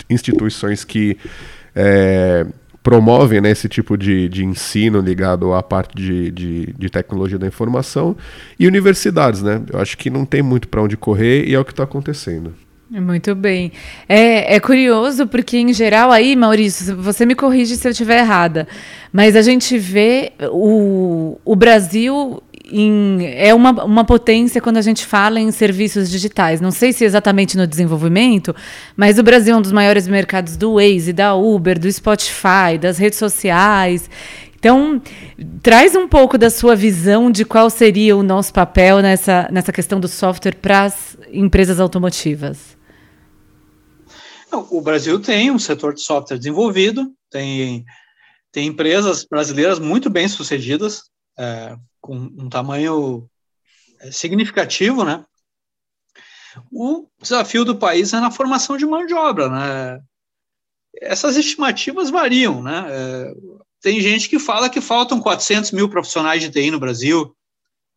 instituições 0.10 0.86
que 0.86 1.18
é, 1.76 2.48
promovem 2.82 3.42
né, 3.42 3.52
esse 3.52 3.68
tipo 3.68 3.98
de, 3.98 4.30
de 4.30 4.46
ensino 4.46 5.02
ligado 5.02 5.54
à 5.54 5.62
parte 5.62 5.94
de, 5.94 6.32
de, 6.32 6.74
de 6.74 6.90
tecnologia 6.90 7.38
da 7.38 7.46
informação. 7.46 8.16
E 8.58 8.66
universidades, 8.66 9.44
né? 9.44 9.62
Eu 9.72 9.82
acho 9.82 9.98
que 9.98 10.10
não 10.10 10.26
tem 10.26 10.42
muito 10.42 10.70
para 10.70 10.82
onde 10.82 10.96
correr 10.96 11.46
e 11.46 11.54
é 11.54 11.60
o 11.60 11.66
que 11.66 11.74
está 11.74 11.84
acontecendo. 11.84 12.54
Muito 12.90 13.36
bem. 13.36 13.74
É, 14.08 14.56
é 14.56 14.60
curioso 14.62 15.28
porque, 15.28 15.58
em 15.58 15.74
geral, 15.74 16.10
aí, 16.10 16.38
Maurício, 16.38 16.96
você 16.96 17.26
me 17.26 17.36
corrige 17.36 17.76
se 17.76 17.86
eu 17.86 17.92
estiver 17.92 18.20
errada, 18.20 18.66
mas 19.12 19.36
a 19.36 19.42
gente 19.42 19.78
vê 19.78 20.32
o, 20.50 21.38
o 21.44 21.54
Brasil 21.54 22.42
em, 22.72 23.26
é 23.36 23.54
uma, 23.54 23.84
uma 23.84 24.06
potência 24.06 24.62
quando 24.62 24.78
a 24.78 24.82
gente 24.82 25.06
fala 25.06 25.38
em 25.38 25.52
serviços 25.52 26.10
digitais. 26.10 26.62
Não 26.62 26.72
sei 26.72 26.94
se 26.94 27.04
exatamente 27.04 27.58
no 27.58 27.68
desenvolvimento, 27.68 28.56
mas 28.96 29.20
o 29.20 29.24
Brasil 29.24 29.54
é 29.54 29.58
um 29.58 29.62
dos 29.62 29.74
maiores 29.74 30.08
mercados 30.08 30.56
do 30.56 30.76
Waze, 30.76 31.12
da 31.12 31.36
Uber, 31.36 31.78
do 31.78 31.92
Spotify, 31.92 32.78
das 32.80 32.98
redes 32.98 33.20
sociais. 33.20 34.10
Então, 34.58 35.02
traz 35.62 35.94
um 35.94 36.08
pouco 36.08 36.38
da 36.38 36.50
sua 36.50 36.74
visão 36.74 37.30
de 37.30 37.44
qual 37.44 37.70
seria 37.70 38.16
o 38.16 38.24
nosso 38.24 38.54
papel 38.54 39.02
nessa, 39.02 39.50
nessa 39.52 39.74
questão 39.74 40.00
do 40.00 40.08
software 40.08 40.56
para 40.56 40.84
as 40.84 41.18
empresas 41.32 41.82
automotivas. 41.82 42.77
O 44.70 44.82
Brasil 44.82 45.20
tem 45.20 45.52
um 45.52 45.60
setor 45.60 45.94
de 45.94 46.02
software 46.02 46.38
desenvolvido, 46.38 47.14
tem, 47.30 47.86
tem 48.52 48.68
empresas 48.68 49.26
brasileiras 49.26 49.80
muito 49.80 50.10
bem 50.10 50.28
sucedidas, 50.28 51.04
é, 51.38 51.78
com 52.02 52.16
um 52.16 52.50
tamanho 52.50 53.30
é, 54.00 54.12
significativo, 54.12 55.04
né? 55.04 55.26
O 56.72 57.08
desafio 57.22 57.64
do 57.64 57.78
país 57.78 58.14
é 58.14 58.20
na 58.20 58.32
formação 58.32 58.78
de 58.78 58.86
mão 58.86 59.06
de 59.06 59.14
obra, 59.14 59.50
né? 59.50 60.02
Essas 61.00 61.38
estimativas 61.38 62.10
variam, 62.10 62.64
né? 62.64 62.86
É, 62.90 63.34
tem 63.82 64.02
gente 64.02 64.28
que 64.28 64.40
fala 64.40 64.70
que 64.70 64.82
faltam 64.82 65.22
400 65.22 65.72
mil 65.72 65.90
profissionais 65.90 66.42
de 66.42 66.50
TI 66.50 66.72
no 66.72 66.80
Brasil, 66.80 67.36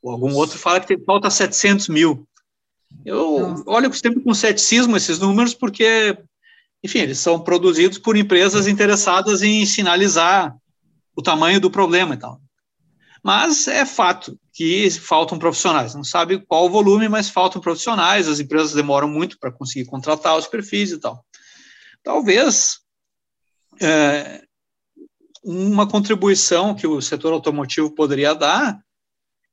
ou 0.02 0.12
algum 0.12 0.34
outro 0.34 0.58
fala 0.58 0.80
que 0.80 0.98
falta 0.98 1.30
700 1.30 1.88
mil. 1.88 2.26
Eu 3.04 3.62
olho 3.66 3.92
sempre 3.94 4.20
com 4.20 4.34
ceticismo 4.34 4.96
esses 4.96 5.18
números, 5.18 5.54
porque 5.54 6.18
enfim, 6.83 7.01
eles 7.01 7.18
são 7.18 7.39
produzidos 7.39 7.99
por 7.99 8.16
empresas 8.16 8.66
interessadas 8.66 9.43
em 9.43 9.64
sinalizar 9.66 10.57
o 11.14 11.22
tamanho 11.22 11.61
do 11.61 11.70
problema 11.70 12.14
e 12.14 12.18
tal. 12.18 12.41
Mas 13.22 13.68
é 13.68 13.85
fato 13.85 14.39
que 14.53 14.91
faltam 14.91 15.39
profissionais. 15.39 15.95
Não 15.95 16.05
sabe 16.05 16.41
qual 16.47 16.66
o 16.66 16.70
volume, 16.70 17.09
mas 17.09 17.28
faltam 17.28 17.61
profissionais. 17.61 18.28
As 18.28 18.41
empresas 18.41 18.72
demoram 18.72 19.09
muito 19.09 19.39
para 19.39 19.53
conseguir 19.53 19.85
contratar 19.85 20.39
os 20.39 20.47
perfis 20.47 20.93
e 20.93 20.99
tal. 20.99 21.22
Talvez 22.03 22.78
é, 23.81 24.43
uma 25.45 25.87
contribuição 25.87 26.74
que 26.74 26.87
o 26.87 27.01
setor 27.03 27.33
automotivo 27.33 27.91
poderia 27.91 28.35
dar 28.35 28.81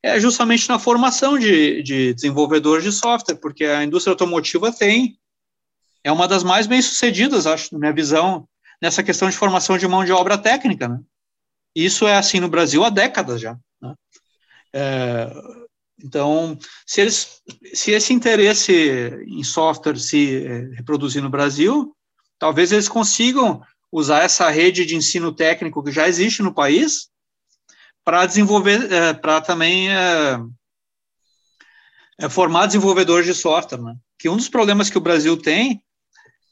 é 0.02 0.20
justamente 0.20 0.70
na 0.70 0.80
formação 0.80 1.38
de, 1.38 1.82
de 1.84 2.14
desenvolvedores 2.14 2.84
de 2.84 2.92
software, 2.92 3.36
porque 3.36 3.66
a 3.66 3.84
indústria 3.84 4.14
automotiva 4.14 4.72
tem 4.72 5.18
é 6.08 6.12
uma 6.12 6.26
das 6.26 6.42
mais 6.42 6.66
bem-sucedidas, 6.68 7.46
acho, 7.46 7.74
na 7.74 7.80
minha 7.80 7.92
visão, 7.92 8.48
nessa 8.82 9.04
questão 9.04 9.30
de 9.30 9.36
formação 9.36 9.78
de 9.78 9.86
mão 9.90 10.06
de 10.06 10.14
obra 10.14 10.38
técnica. 10.38 10.88
Né? 10.88 11.02
Isso 11.76 12.08
é 12.08 12.16
assim 12.16 12.40
no 12.40 12.48
Brasil 12.48 12.86
há 12.86 12.90
décadas 12.90 13.42
já. 13.42 13.58
Né? 13.82 13.94
É, 14.74 15.30
então, 16.02 16.58
se, 16.86 17.02
eles, 17.02 17.42
se 17.74 17.92
esse 17.92 18.14
interesse 18.14 18.74
em 19.28 19.44
software 19.44 20.00
se 20.00 20.46
é, 20.46 20.76
reproduzir 20.76 21.22
no 21.22 21.30
Brasil, 21.30 21.94
talvez 22.40 22.72
eles 22.72 22.88
consigam 22.88 23.62
usar 23.92 24.24
essa 24.24 24.50
rede 24.50 24.86
de 24.86 24.96
ensino 24.96 25.34
técnico 25.34 25.84
que 25.84 25.92
já 25.92 26.08
existe 26.08 26.42
no 26.42 26.54
país 26.54 27.10
para 28.06 28.26
desenvolver, 28.26 28.90
é, 28.94 29.14
para 29.14 29.42
também 29.42 29.90
é, 29.92 30.40
é, 32.18 32.30
formar 32.30 32.68
desenvolvedores 32.68 33.26
de 33.26 33.34
software. 33.34 33.82
Né? 33.82 33.94
Que 34.18 34.30
um 34.30 34.38
dos 34.38 34.48
problemas 34.48 34.90
que 34.90 34.98
o 34.98 35.02
Brasil 35.02 35.36
tem 35.36 35.84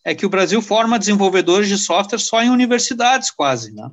é 0.06 0.14
que 0.14 0.26
o 0.26 0.30
Brasil 0.30 0.62
forma 0.62 1.00
desenvolvedores 1.00 1.68
de 1.68 1.78
software 1.78 2.20
só 2.20 2.42
em 2.42 2.52
universidades, 2.52 3.32
quase, 3.32 3.74
né? 3.74 3.90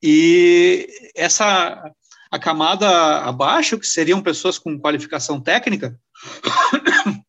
E 0.00 0.88
essa 1.14 1.92
a 2.30 2.38
camada 2.38 3.18
abaixo, 3.18 3.78
que 3.78 3.86
seriam 3.86 4.22
pessoas 4.22 4.58
com 4.58 4.80
qualificação 4.80 5.38
técnica, 5.38 5.98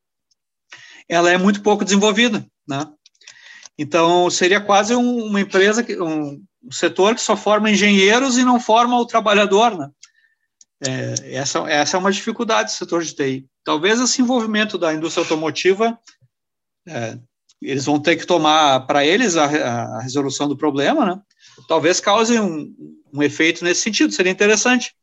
ela 1.09 1.29
é 1.29 1.37
muito 1.37 1.61
pouco 1.61 1.83
desenvolvida, 1.83 2.45
né? 2.65 2.85
Então, 3.77 4.29
seria 4.29 4.61
quase 4.61 4.95
um, 4.95 5.25
uma 5.25 5.41
empresa, 5.41 5.85
um, 6.01 6.41
um, 6.63 6.71
setor 6.71 7.15
que 7.15 7.21
só 7.21 7.35
forma 7.35 7.69
engenheiros 7.69 8.37
e 8.37 8.45
não 8.45 8.61
forma 8.61 8.97
o 8.97 9.05
trabalhador, 9.05 9.77
né? 9.77 9.89
É, 10.85 11.35
essa, 11.35 11.59
essa 11.69 11.97
é 11.97 11.99
uma 11.99 12.11
dificuldade 12.11 12.71
do 12.71 12.75
setor 12.75 13.03
de 13.03 13.13
TI. 13.13 13.47
Talvez 13.63 13.99
esse 13.99 14.21
envolvimento 14.21 14.77
da 14.77 14.93
indústria 14.93 15.23
automotiva, 15.23 15.99
é, 16.87 17.17
eles 17.63 17.85
vão 17.85 17.99
ter 17.99 18.15
que 18.15 18.25
tomar 18.25 18.81
para 18.81 19.05
eles 19.05 19.35
a, 19.35 19.45
a, 19.45 20.01
resolução 20.01 20.47
do 20.47 20.57
problema, 20.57 21.05
né? 21.05 21.19
Talvez 21.67 21.99
cause 21.99 22.39
um, 22.39 22.73
um 23.13 23.21
efeito 23.23 23.63
nesse 23.63 23.81
sentido, 23.81 24.13
seria 24.13 24.31
interessante. 24.31 24.93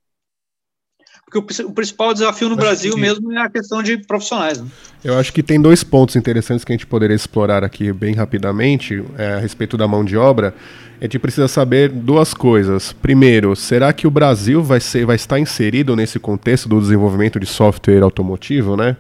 Porque 1.24 1.62
o, 1.62 1.68
o 1.68 1.72
principal 1.72 2.12
desafio 2.12 2.48
no 2.48 2.56
Brasil 2.56 2.94
que... 2.94 3.00
mesmo 3.00 3.32
é 3.32 3.40
a 3.40 3.48
questão 3.48 3.82
de 3.82 3.98
profissionais. 3.98 4.61
Né? 4.61 4.68
Eu 5.04 5.16
acho 5.16 5.32
que 5.32 5.42
tem 5.42 5.61
dois 5.61 5.84
pontos 5.84 6.16
interessantes 6.16 6.64
que 6.64 6.72
a 6.72 6.74
gente 6.74 6.86
poderia 6.86 7.14
explorar 7.14 7.62
aqui 7.62 7.92
bem 7.92 8.14
rapidamente 8.14 9.04
é, 9.16 9.34
a 9.34 9.38
respeito 9.38 9.76
da 9.76 9.86
mão 9.86 10.04
de 10.04 10.16
obra. 10.16 10.52
A 11.00 11.04
gente 11.04 11.18
precisa 11.20 11.46
saber 11.46 11.88
duas 11.88 12.34
coisas. 12.34 12.92
Primeiro, 12.92 13.54
será 13.54 13.92
que 13.92 14.06
o 14.06 14.11
Brasil 14.11 14.62
vai, 14.62 14.80
ser, 14.80 15.06
vai 15.06 15.16
estar 15.16 15.38
inserido 15.38 15.94
nesse 15.94 16.18
contexto 16.18 16.68
do 16.68 16.80
desenvolvimento 16.80 17.38
de 17.38 17.46
software 17.46 18.02
automotivo, 18.02 18.76
né? 18.76 18.96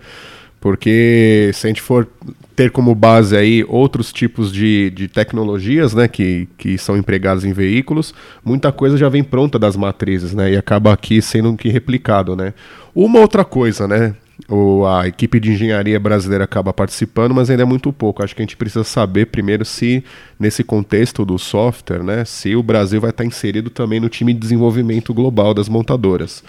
Porque 0.60 1.50
se 1.52 1.66
a 1.66 1.68
gente 1.68 1.82
for 1.82 2.06
ter 2.60 2.70
como 2.70 2.94
base 2.94 3.34
aí 3.34 3.64
outros 3.66 4.12
tipos 4.12 4.52
de, 4.52 4.90
de 4.90 5.08
tecnologias 5.08 5.94
né, 5.94 6.06
que, 6.06 6.46
que 6.58 6.76
são 6.76 6.94
empregadas 6.94 7.42
em 7.42 7.54
veículos, 7.54 8.12
muita 8.44 8.70
coisa 8.70 8.98
já 8.98 9.08
vem 9.08 9.24
pronta 9.24 9.58
das 9.58 9.76
matrizes, 9.76 10.34
né? 10.34 10.52
E 10.52 10.58
acaba 10.58 10.92
aqui 10.92 11.22
sendo 11.22 11.56
que 11.56 11.70
replicado, 11.70 12.36
né? 12.36 12.52
Uma 12.94 13.18
outra 13.18 13.46
coisa, 13.46 13.88
né? 13.88 14.14
O, 14.46 14.84
a 14.84 15.08
equipe 15.08 15.40
de 15.40 15.52
engenharia 15.52 15.98
brasileira 15.98 16.44
acaba 16.44 16.70
participando, 16.70 17.34
mas 17.34 17.48
ainda 17.48 17.62
é 17.62 17.64
muito 17.64 17.90
pouco. 17.94 18.22
Acho 18.22 18.36
que 18.36 18.42
a 18.42 18.44
gente 18.44 18.58
precisa 18.58 18.84
saber 18.84 19.28
primeiro 19.28 19.64
se, 19.64 20.04
nesse 20.38 20.62
contexto 20.62 21.24
do 21.24 21.38
software, 21.38 22.02
né, 22.02 22.26
se 22.26 22.54
o 22.54 22.62
Brasil 22.62 23.00
vai 23.00 23.08
estar 23.08 23.24
inserido 23.24 23.70
também 23.70 24.00
no 24.00 24.10
time 24.10 24.34
de 24.34 24.38
desenvolvimento 24.38 25.14
global 25.14 25.54
das 25.54 25.66
montadoras. 25.66 26.44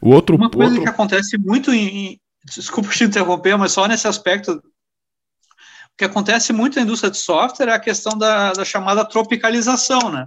O 0.00 0.08
outro, 0.08 0.36
Uma 0.36 0.48
coisa 0.48 0.70
outro... 0.70 0.84
que 0.84 0.88
acontece 0.88 1.36
muito 1.36 1.70
em, 1.70 2.18
desculpa 2.46 2.88
te 2.88 3.04
interromper, 3.04 3.58
mas 3.58 3.72
só 3.72 3.86
nesse 3.86 4.08
aspecto, 4.08 4.58
o 5.94 5.96
que 5.96 6.04
acontece 6.04 6.52
muito 6.52 6.76
na 6.76 6.82
indústria 6.82 7.10
de 7.10 7.18
software 7.18 7.68
é 7.68 7.72
a 7.72 7.78
questão 7.78 8.18
da, 8.18 8.52
da 8.52 8.64
chamada 8.64 9.04
tropicalização, 9.04 10.10
né? 10.10 10.26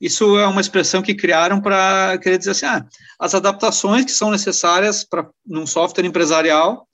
Isso 0.00 0.36
é 0.36 0.46
uma 0.46 0.60
expressão 0.60 1.00
que 1.00 1.14
criaram 1.14 1.60
para 1.60 2.18
querer 2.18 2.38
dizer 2.38 2.52
assim, 2.52 2.66
ah, 2.66 2.84
as 3.18 3.34
adaptações 3.34 4.04
que 4.04 4.10
são 4.10 4.30
necessárias 4.30 5.04
para 5.04 5.28
num 5.46 5.66
software 5.66 6.06
empresarial, 6.06 6.88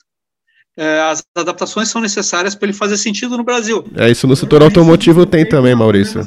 é, 0.76 1.00
as 1.00 1.24
adaptações 1.34 1.88
são 1.88 2.02
necessárias 2.02 2.54
para 2.54 2.66
ele 2.66 2.76
fazer 2.76 2.98
sentido 2.98 3.38
no 3.38 3.44
Brasil. 3.44 3.82
É 3.96 4.10
isso 4.10 4.26
no 4.26 4.36
setor 4.36 4.62
automotivo 4.62 5.24
tem 5.24 5.48
também, 5.48 5.74
Maurício. 5.74 6.20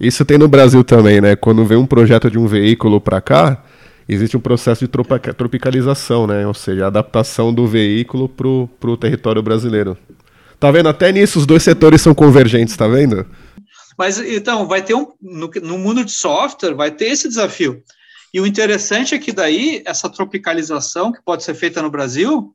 Isso 0.00 0.24
tem 0.24 0.38
no 0.38 0.48
Brasil 0.48 0.82
também, 0.82 1.20
né? 1.20 1.36
Quando 1.36 1.64
vem 1.64 1.78
um 1.78 1.86
projeto 1.86 2.28
de 2.28 2.38
um 2.38 2.48
veículo 2.48 3.00
para 3.00 3.20
cá, 3.20 3.62
existe 4.14 4.36
um 4.36 4.40
processo 4.40 4.86
de 4.86 4.90
tropicalização, 5.34 6.26
né? 6.26 6.46
Ou 6.46 6.54
seja, 6.54 6.84
a 6.84 6.88
adaptação 6.88 7.52
do 7.52 7.66
veículo 7.66 8.28
para 8.28 8.90
o 8.90 8.96
território 8.96 9.42
brasileiro. 9.42 9.96
Tá 10.58 10.70
vendo? 10.70 10.88
Até 10.88 11.10
nisso 11.10 11.38
os 11.38 11.46
dois 11.46 11.62
setores 11.62 12.02
são 12.02 12.14
convergentes, 12.14 12.76
tá 12.76 12.86
vendo? 12.86 13.26
Mas 13.96 14.18
então, 14.18 14.66
vai 14.66 14.82
ter 14.82 14.94
um. 14.94 15.12
No, 15.20 15.50
no 15.62 15.78
mundo 15.78 16.04
de 16.04 16.12
software, 16.12 16.74
vai 16.74 16.90
ter 16.90 17.06
esse 17.06 17.28
desafio. 17.28 17.82
E 18.32 18.40
o 18.40 18.46
interessante 18.46 19.14
é 19.14 19.18
que 19.18 19.32
daí, 19.32 19.82
essa 19.84 20.08
tropicalização 20.08 21.12
que 21.12 21.22
pode 21.22 21.42
ser 21.42 21.54
feita 21.54 21.82
no 21.82 21.90
Brasil, 21.90 22.54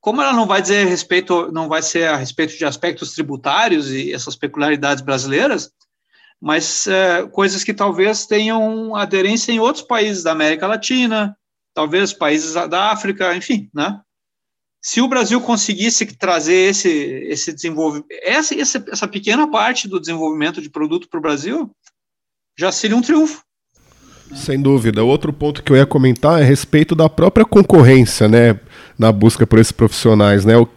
como 0.00 0.22
ela 0.22 0.32
não 0.32 0.46
vai 0.46 0.62
dizer 0.62 0.86
respeito, 0.86 1.50
não 1.50 1.68
vai 1.68 1.82
ser 1.82 2.08
a 2.08 2.16
respeito 2.16 2.56
de 2.56 2.64
aspectos 2.64 3.12
tributários 3.12 3.90
e 3.90 4.12
essas 4.12 4.36
peculiaridades 4.36 5.02
brasileiras, 5.02 5.70
mas 6.40 6.86
é, 6.86 7.26
coisas 7.28 7.64
que 7.64 7.74
talvez 7.74 8.26
tenham 8.26 8.94
aderência 8.94 9.52
em 9.52 9.60
outros 9.60 9.84
países 9.84 10.22
da 10.22 10.32
América 10.32 10.66
Latina, 10.66 11.36
talvez 11.74 12.12
países 12.12 12.54
da 12.54 12.90
África, 12.90 13.34
enfim, 13.34 13.68
né? 13.74 14.00
Se 14.82 15.00
o 15.00 15.08
Brasil 15.08 15.40
conseguisse 15.40 16.06
trazer 16.06 16.70
esse, 16.70 16.88
esse 16.88 17.52
desenvolvimento, 17.52 18.06
essa, 18.22 18.54
essa, 18.54 19.08
pequena 19.08 19.50
parte 19.50 19.88
do 19.88 19.98
desenvolvimento 19.98 20.62
de 20.62 20.70
produto 20.70 21.08
para 21.08 21.18
o 21.18 21.22
Brasil, 21.22 21.70
já 22.56 22.70
seria 22.70 22.96
um 22.96 23.02
triunfo. 23.02 23.42
Sem 24.34 24.60
dúvida. 24.60 25.02
Outro 25.02 25.32
ponto 25.32 25.62
que 25.62 25.72
eu 25.72 25.76
ia 25.76 25.86
comentar 25.86 26.40
é 26.40 26.44
a 26.44 26.46
respeito 26.46 26.94
da 26.94 27.08
própria 27.08 27.44
concorrência, 27.44 28.28
né, 28.28 28.60
na 28.98 29.10
busca 29.10 29.46
por 29.46 29.58
esses 29.58 29.72
profissionais, 29.72 30.44
né? 30.44 30.56
O, 30.56 30.68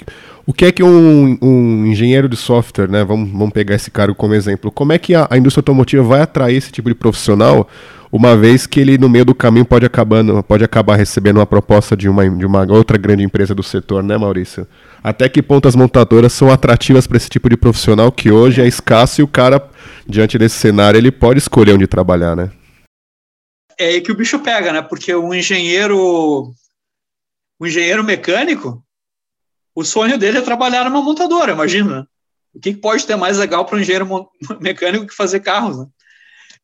o 0.50 0.54
que 0.54 0.66
é 0.66 0.72
que 0.72 0.82
um, 0.82 1.38
um, 1.44 1.86
engenheiro 1.86 2.28
de 2.28 2.36
software, 2.36 2.90
né? 2.90 3.04
Vamos, 3.04 3.30
vamos 3.30 3.52
pegar 3.52 3.76
esse 3.76 3.92
cargo 3.92 4.16
como 4.16 4.34
exemplo. 4.34 4.72
Como 4.72 4.92
é 4.92 4.98
que 4.98 5.14
a, 5.14 5.28
a, 5.30 5.38
indústria 5.38 5.62
automotiva 5.62 6.02
vai 6.02 6.22
atrair 6.22 6.58
esse 6.58 6.72
tipo 6.72 6.90
de 6.90 6.96
profissional, 6.96 7.70
uma 8.12 8.36
vez 8.36 8.66
que 8.66 8.80
ele 8.80 8.98
no 8.98 9.08
meio 9.08 9.24
do 9.26 9.36
caminho 9.36 9.64
pode 9.64 9.86
acabar, 9.86 10.24
pode 10.42 10.64
acabar 10.64 10.96
recebendo 10.96 11.38
uma 11.38 11.46
proposta 11.46 11.96
de 11.96 12.10
uma, 12.10 12.28
de 12.28 12.48
uma 12.48 12.66
outra 12.74 12.98
grande 12.98 13.22
empresa 13.22 13.54
do 13.54 13.62
setor, 13.62 14.02
né, 14.02 14.18
Maurício? 14.18 14.66
Até 15.04 15.30
que 15.30 15.40
ponto 15.44 15.68
as 15.68 15.76
montadoras 15.76 16.34
são 16.34 16.52
atrativas 16.52 17.06
para 17.06 17.18
esse 17.18 17.30
tipo 17.30 17.48
de 17.48 17.56
profissional 17.56 18.12
que 18.12 18.32
hoje 18.32 18.60
é 18.60 18.68
escasso 18.68 19.22
e 19.22 19.24
o 19.24 19.28
cara, 19.28 19.64
diante 20.08 20.36
desse 20.36 20.56
cenário, 20.56 20.98
ele 20.98 21.12
pode 21.12 21.38
escolher 21.38 21.74
onde 21.74 21.86
trabalhar, 21.86 22.36
né? 22.36 22.50
É 23.78 23.90
aí 23.90 24.02
que 24.02 24.12
o 24.12 24.16
bicho 24.16 24.40
pega, 24.40 24.74
né? 24.74 24.82
Porque 24.82 25.14
o 25.14 25.32
engenheiro, 25.32 26.52
o 27.60 27.68
engenheiro 27.68 28.04
mecânico, 28.04 28.84
o 29.80 29.86
sonho 29.86 30.18
dele 30.18 30.40
é 30.40 30.42
trabalhar 30.42 30.84
numa 30.84 31.02
montadora, 31.02 31.54
imagina. 31.54 32.06
O 32.54 32.60
que 32.60 32.74
pode 32.74 33.06
ter 33.06 33.16
mais 33.16 33.38
legal 33.38 33.64
para 33.64 33.78
um 33.78 33.80
engenheiro 33.80 34.30
mecânico 34.60 35.08
que 35.08 35.16
fazer 35.16 35.40
carros? 35.40 35.78
Né? 35.78 35.86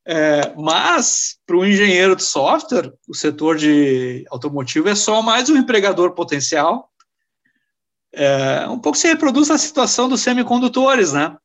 É, 0.05 0.53
mas, 0.57 1.37
para 1.47 1.55
o 1.55 1.65
engenheiro 1.65 2.13
de 2.13 2.23
software, 2.23 2.91
o 3.07 3.15
setor 3.15 3.55
de 3.55 4.25
automotivo 4.29 4.89
é 4.89 4.95
só 4.95 5.21
mais 5.21 5.49
um 5.49 5.55
empregador 5.55 6.11
potencial. 6.11 6.91
É, 8.13 8.67
um 8.67 8.79
pouco 8.79 8.97
se 8.97 9.07
reproduz 9.07 9.49
a 9.49 9.57
situação 9.57 10.09
dos 10.09 10.19
semicondutores, 10.19 11.13
né? 11.13 11.37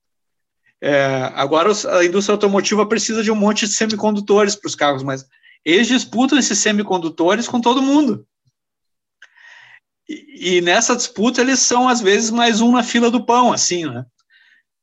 É, 0.83 1.31
agora 1.35 1.71
a 1.91 2.05
indústria 2.05 2.35
automotiva 2.35 2.85
precisa 2.85 3.23
de 3.23 3.31
um 3.31 3.37
monte 3.37 3.67
de 3.67 3.75
semicondutores 3.75 4.57
para 4.57 4.67
os 4.67 4.75
carros, 4.75 5.05
mas 5.05 5.25
eles 5.65 5.87
disputam 5.87 6.39
esses 6.39 6.59
semicondutores 6.59 7.47
com 7.47 7.61
todo 7.61 7.83
mundo. 7.83 8.27
E, 10.13 10.61
nessa 10.61 10.97
disputa 10.97 11.41
eles 11.41 11.61
são 11.61 11.89
às 11.89 12.01
vezes 12.01 12.31
mais 12.31 12.61
um 12.61 12.73
na 12.73 12.83
fila 12.83 13.11
do 13.11 13.25
pão, 13.25 13.53
assim, 13.53 13.85
né? 13.85 14.05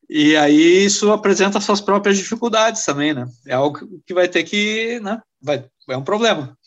E 0.10 0.38
aí 0.38 0.86
isso 0.86 1.12
apresenta 1.12 1.60
suas 1.60 1.82
próprias 1.82 2.18
dificuldades 2.18 2.86
também, 2.86 3.14
né? 3.14 3.26
É 3.46 3.54
algo 3.54 4.02
que 4.06 4.14
vai 4.14 4.30
ter 4.30 4.44
que, 4.44 5.02
né? 5.02 5.20
Vai, 5.42 5.66
é 5.90 5.98
um 5.98 6.04
problema. 6.04 6.58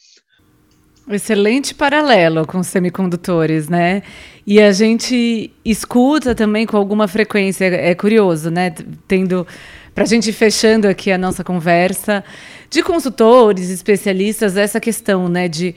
Excelente 1.09 1.75
paralelo 1.75 2.47
com 2.47 2.63
semicondutores, 2.63 3.69
né? 3.69 4.03
E 4.47 4.61
a 4.61 4.73
gente 4.73 5.51
escuta 5.65 6.35
também 6.35 6.67
com 6.67 6.77
alguma 6.77 7.09
frequência, 7.09 7.65
é 7.65 7.95
curioso, 7.95 8.51
né? 8.51 8.75
Tendo, 9.09 9.47
para 9.95 10.05
a 10.05 10.07
gente 10.07 10.31
fechando 10.33 10.87
aqui 10.87 11.11
a 11.11 11.17
nossa 11.17 11.43
conversa, 11.43 12.23
de 12.69 12.83
consultores, 12.83 13.71
especialistas, 13.71 14.59
essa 14.59 14.79
questão, 14.79 15.29
né? 15.29 15.49
De 15.49 15.75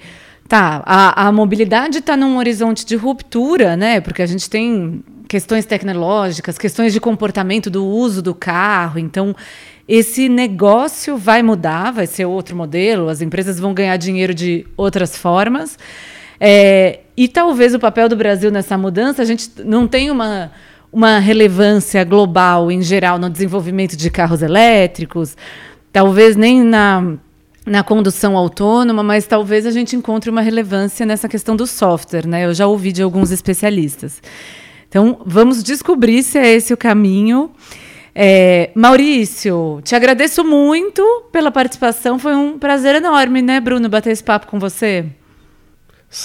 Tá, 0.47 0.83
a, 0.85 1.27
a 1.27 1.31
mobilidade 1.31 1.99
está 1.99 2.17
num 2.17 2.37
horizonte 2.37 2.85
de 2.85 2.95
ruptura, 2.95 3.75
né? 3.77 4.01
Porque 4.01 4.21
a 4.21 4.25
gente 4.25 4.49
tem 4.49 5.03
questões 5.27 5.65
tecnológicas, 5.65 6.57
questões 6.57 6.93
de 6.93 6.99
comportamento 6.99 7.69
do 7.69 7.85
uso 7.85 8.21
do 8.21 8.35
carro. 8.35 8.99
Então, 8.99 9.35
esse 9.87 10.29
negócio 10.29 11.17
vai 11.17 11.41
mudar, 11.41 11.91
vai 11.91 12.05
ser 12.05 12.25
outro 12.25 12.55
modelo, 12.55 13.09
as 13.09 13.21
empresas 13.21 13.59
vão 13.59 13.73
ganhar 13.73 13.97
dinheiro 13.97 14.33
de 14.33 14.65
outras 14.77 15.17
formas. 15.17 15.77
É, 16.39 16.99
e 17.15 17.27
talvez 17.27 17.73
o 17.73 17.79
papel 17.79 18.07
do 18.07 18.15
Brasil 18.15 18.51
nessa 18.51 18.77
mudança, 18.77 19.21
a 19.21 19.25
gente 19.25 19.49
não 19.63 19.87
tem 19.87 20.11
uma, 20.11 20.51
uma 20.91 21.19
relevância 21.19 22.03
global 22.03 22.71
em 22.71 22.81
geral 22.81 23.17
no 23.17 23.29
desenvolvimento 23.29 23.95
de 23.95 24.11
carros 24.11 24.41
elétricos, 24.41 25.35
talvez 25.91 26.35
nem 26.35 26.61
na 26.61 27.17
na 27.65 27.83
condução 27.83 28.35
autônoma, 28.35 29.03
mas 29.03 29.25
talvez 29.25 29.65
a 29.65 29.71
gente 29.71 29.95
encontre 29.95 30.29
uma 30.29 30.41
relevância 30.41 31.05
nessa 31.05 31.29
questão 31.29 31.55
do 31.55 31.65
software, 31.65 32.27
né? 32.27 32.45
Eu 32.45 32.53
já 32.53 32.67
ouvi 32.67 32.91
de 32.91 33.01
alguns 33.01 33.31
especialistas. 33.31 34.21
Então, 34.87 35.21
vamos 35.25 35.63
descobrir 35.63 36.21
se 36.23 36.37
é 36.37 36.53
esse 36.53 36.73
o 36.73 36.77
caminho. 36.77 37.51
É, 38.13 38.69
Maurício, 38.75 39.81
te 39.83 39.95
agradeço 39.95 40.43
muito 40.43 41.01
pela 41.31 41.49
participação. 41.49 42.19
Foi 42.19 42.35
um 42.35 42.59
prazer 42.59 42.95
enorme, 42.95 43.41
né, 43.41 43.59
Bruno, 43.59 43.89
bater 43.89 44.11
esse 44.11 44.23
papo 44.23 44.47
com 44.47 44.59
você. 44.59 45.05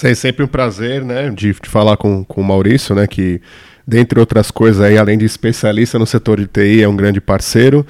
É 0.03 0.13
sempre 0.13 0.43
um 0.43 0.47
prazer, 0.47 1.03
né, 1.03 1.31
de, 1.31 1.53
de 1.53 1.69
falar 1.69 1.97
com, 1.97 2.23
com 2.23 2.41
o 2.41 2.43
Maurício, 2.43 2.93
né, 2.93 3.07
que 3.07 3.41
dentre 3.87 4.19
outras 4.19 4.51
coisas 4.51 4.83
aí, 4.83 4.99
além 4.99 5.17
de 5.17 5.25
especialista 5.25 5.97
no 5.97 6.05
setor 6.05 6.39
de 6.39 6.45
TI, 6.45 6.83
é 6.83 6.87
um 6.87 6.95
grande 6.95 7.19
parceiro. 7.19 7.83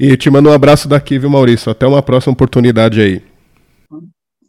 E 0.00 0.16
te 0.16 0.30
mando 0.30 0.48
um 0.48 0.52
abraço 0.54 0.88
daqui, 0.88 1.18
viu, 1.18 1.28
Maurício? 1.28 1.70
Até 1.70 1.86
uma 1.86 2.02
próxima 2.02 2.32
oportunidade 2.32 3.02
aí. 3.02 3.22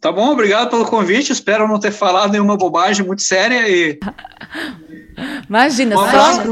Tá 0.00 0.10
bom, 0.10 0.32
obrigado 0.32 0.70
pelo 0.70 0.86
convite. 0.86 1.30
Espero 1.30 1.68
não 1.68 1.78
ter 1.78 1.90
falado 1.90 2.32
nenhuma 2.32 2.56
bobagem 2.56 3.04
muito 3.04 3.20
séria 3.20 3.68
e. 3.68 4.00
Imagina, 5.46 5.94
um 5.94 6.10
só, 6.10 6.42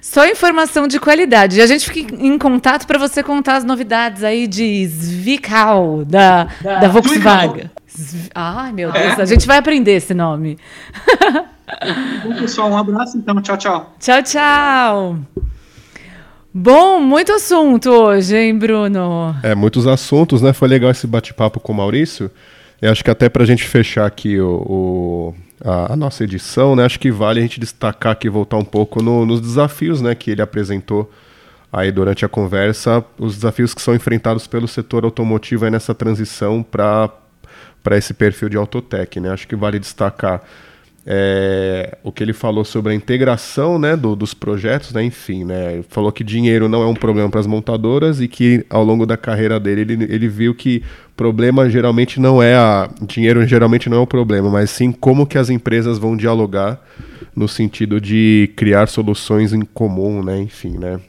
só 0.00 0.26
informação 0.28 0.86
de 0.86 1.00
qualidade. 1.00 1.58
E 1.58 1.62
a 1.62 1.66
gente 1.66 1.90
fica 1.90 2.14
em 2.14 2.38
contato 2.38 2.86
para 2.86 2.96
você 2.96 3.24
contar 3.24 3.56
as 3.56 3.64
novidades 3.64 4.22
aí 4.22 4.46
de 4.46 4.86
Zwickau, 4.86 6.04
da, 6.04 6.44
da, 6.62 6.78
da 6.78 6.88
Volkswagen. 6.88 7.68
Ai, 8.32 8.72
meu 8.72 8.92
Deus, 8.92 9.18
é? 9.18 9.22
a 9.22 9.24
gente 9.24 9.48
vai 9.48 9.58
aprender 9.58 9.96
esse 9.96 10.14
nome. 10.14 10.56
Bom, 12.22 12.36
pessoal, 12.36 12.70
um 12.70 12.76
abraço 12.76 13.18
então. 13.18 13.42
Tchau, 13.42 13.56
tchau. 13.56 13.96
Tchau, 13.98 14.22
tchau. 14.22 15.18
Bom, 16.52 16.98
muito 16.98 17.32
assunto 17.32 17.88
hoje, 17.90 18.36
hein, 18.36 18.58
Bruno? 18.58 19.36
É, 19.40 19.54
muitos 19.54 19.86
assuntos, 19.86 20.42
né? 20.42 20.52
Foi 20.52 20.66
legal 20.66 20.90
esse 20.90 21.06
bate-papo 21.06 21.60
com 21.60 21.72
o 21.72 21.76
Maurício. 21.76 22.28
Eu 22.82 22.90
acho 22.90 23.04
que 23.04 23.10
até 23.10 23.28
para 23.28 23.44
a 23.44 23.46
gente 23.46 23.62
fechar 23.62 24.04
aqui 24.04 24.40
o, 24.40 24.50
o 24.50 25.34
a, 25.64 25.92
a, 25.92 25.96
nossa 25.96 26.24
edição, 26.24 26.74
né? 26.74 26.84
Acho 26.84 26.98
que 26.98 27.12
vale 27.12 27.38
a 27.38 27.42
gente 27.42 27.60
destacar 27.60 28.12
aqui, 28.12 28.28
voltar 28.28 28.56
um 28.56 28.64
pouco 28.64 29.00
no, 29.00 29.24
nos 29.24 29.40
desafios 29.40 30.02
né, 30.02 30.12
que 30.14 30.32
ele 30.32 30.42
apresentou 30.42 31.08
aí 31.72 31.92
durante 31.92 32.24
a 32.24 32.28
conversa, 32.28 33.04
os 33.16 33.36
desafios 33.36 33.72
que 33.72 33.80
são 33.80 33.94
enfrentados 33.94 34.48
pelo 34.48 34.66
setor 34.66 35.04
automotivo 35.04 35.68
nessa 35.70 35.94
transição 35.94 36.64
para 36.64 37.12
esse 37.92 38.12
perfil 38.12 38.48
de 38.48 38.56
autotech. 38.56 39.20
Né? 39.20 39.30
Acho 39.30 39.46
que 39.46 39.54
vale 39.54 39.78
destacar 39.78 40.42
é, 41.12 41.98
o 42.04 42.12
que 42.12 42.22
ele 42.22 42.32
falou 42.32 42.64
sobre 42.64 42.92
a 42.92 42.94
integração 42.94 43.80
né, 43.80 43.96
do, 43.96 44.14
dos 44.14 44.32
projetos, 44.32 44.92
né, 44.92 45.02
enfim, 45.02 45.42
né, 45.42 45.82
falou 45.88 46.12
que 46.12 46.22
dinheiro 46.22 46.68
não 46.68 46.84
é 46.84 46.86
um 46.86 46.94
problema 46.94 47.28
para 47.28 47.40
as 47.40 47.48
montadoras 47.48 48.20
e 48.20 48.28
que 48.28 48.64
ao 48.70 48.84
longo 48.84 49.04
da 49.04 49.16
carreira 49.16 49.58
dele 49.58 49.80
ele, 49.80 50.04
ele 50.04 50.28
viu 50.28 50.54
que 50.54 50.84
problema 51.16 51.68
geralmente 51.68 52.20
não 52.20 52.40
é 52.40 52.54
a 52.54 52.88
dinheiro 53.02 53.44
geralmente 53.44 53.90
não 53.90 53.96
é 53.96 54.00
o 54.00 54.06
problema, 54.06 54.48
mas 54.50 54.70
sim 54.70 54.92
como 54.92 55.26
que 55.26 55.36
as 55.36 55.50
empresas 55.50 55.98
vão 55.98 56.16
dialogar 56.16 56.80
no 57.34 57.48
sentido 57.48 58.00
de 58.00 58.52
criar 58.54 58.86
soluções 58.86 59.52
em 59.52 59.62
comum, 59.62 60.22
né, 60.22 60.38
enfim, 60.38 60.78
né. 60.78 61.00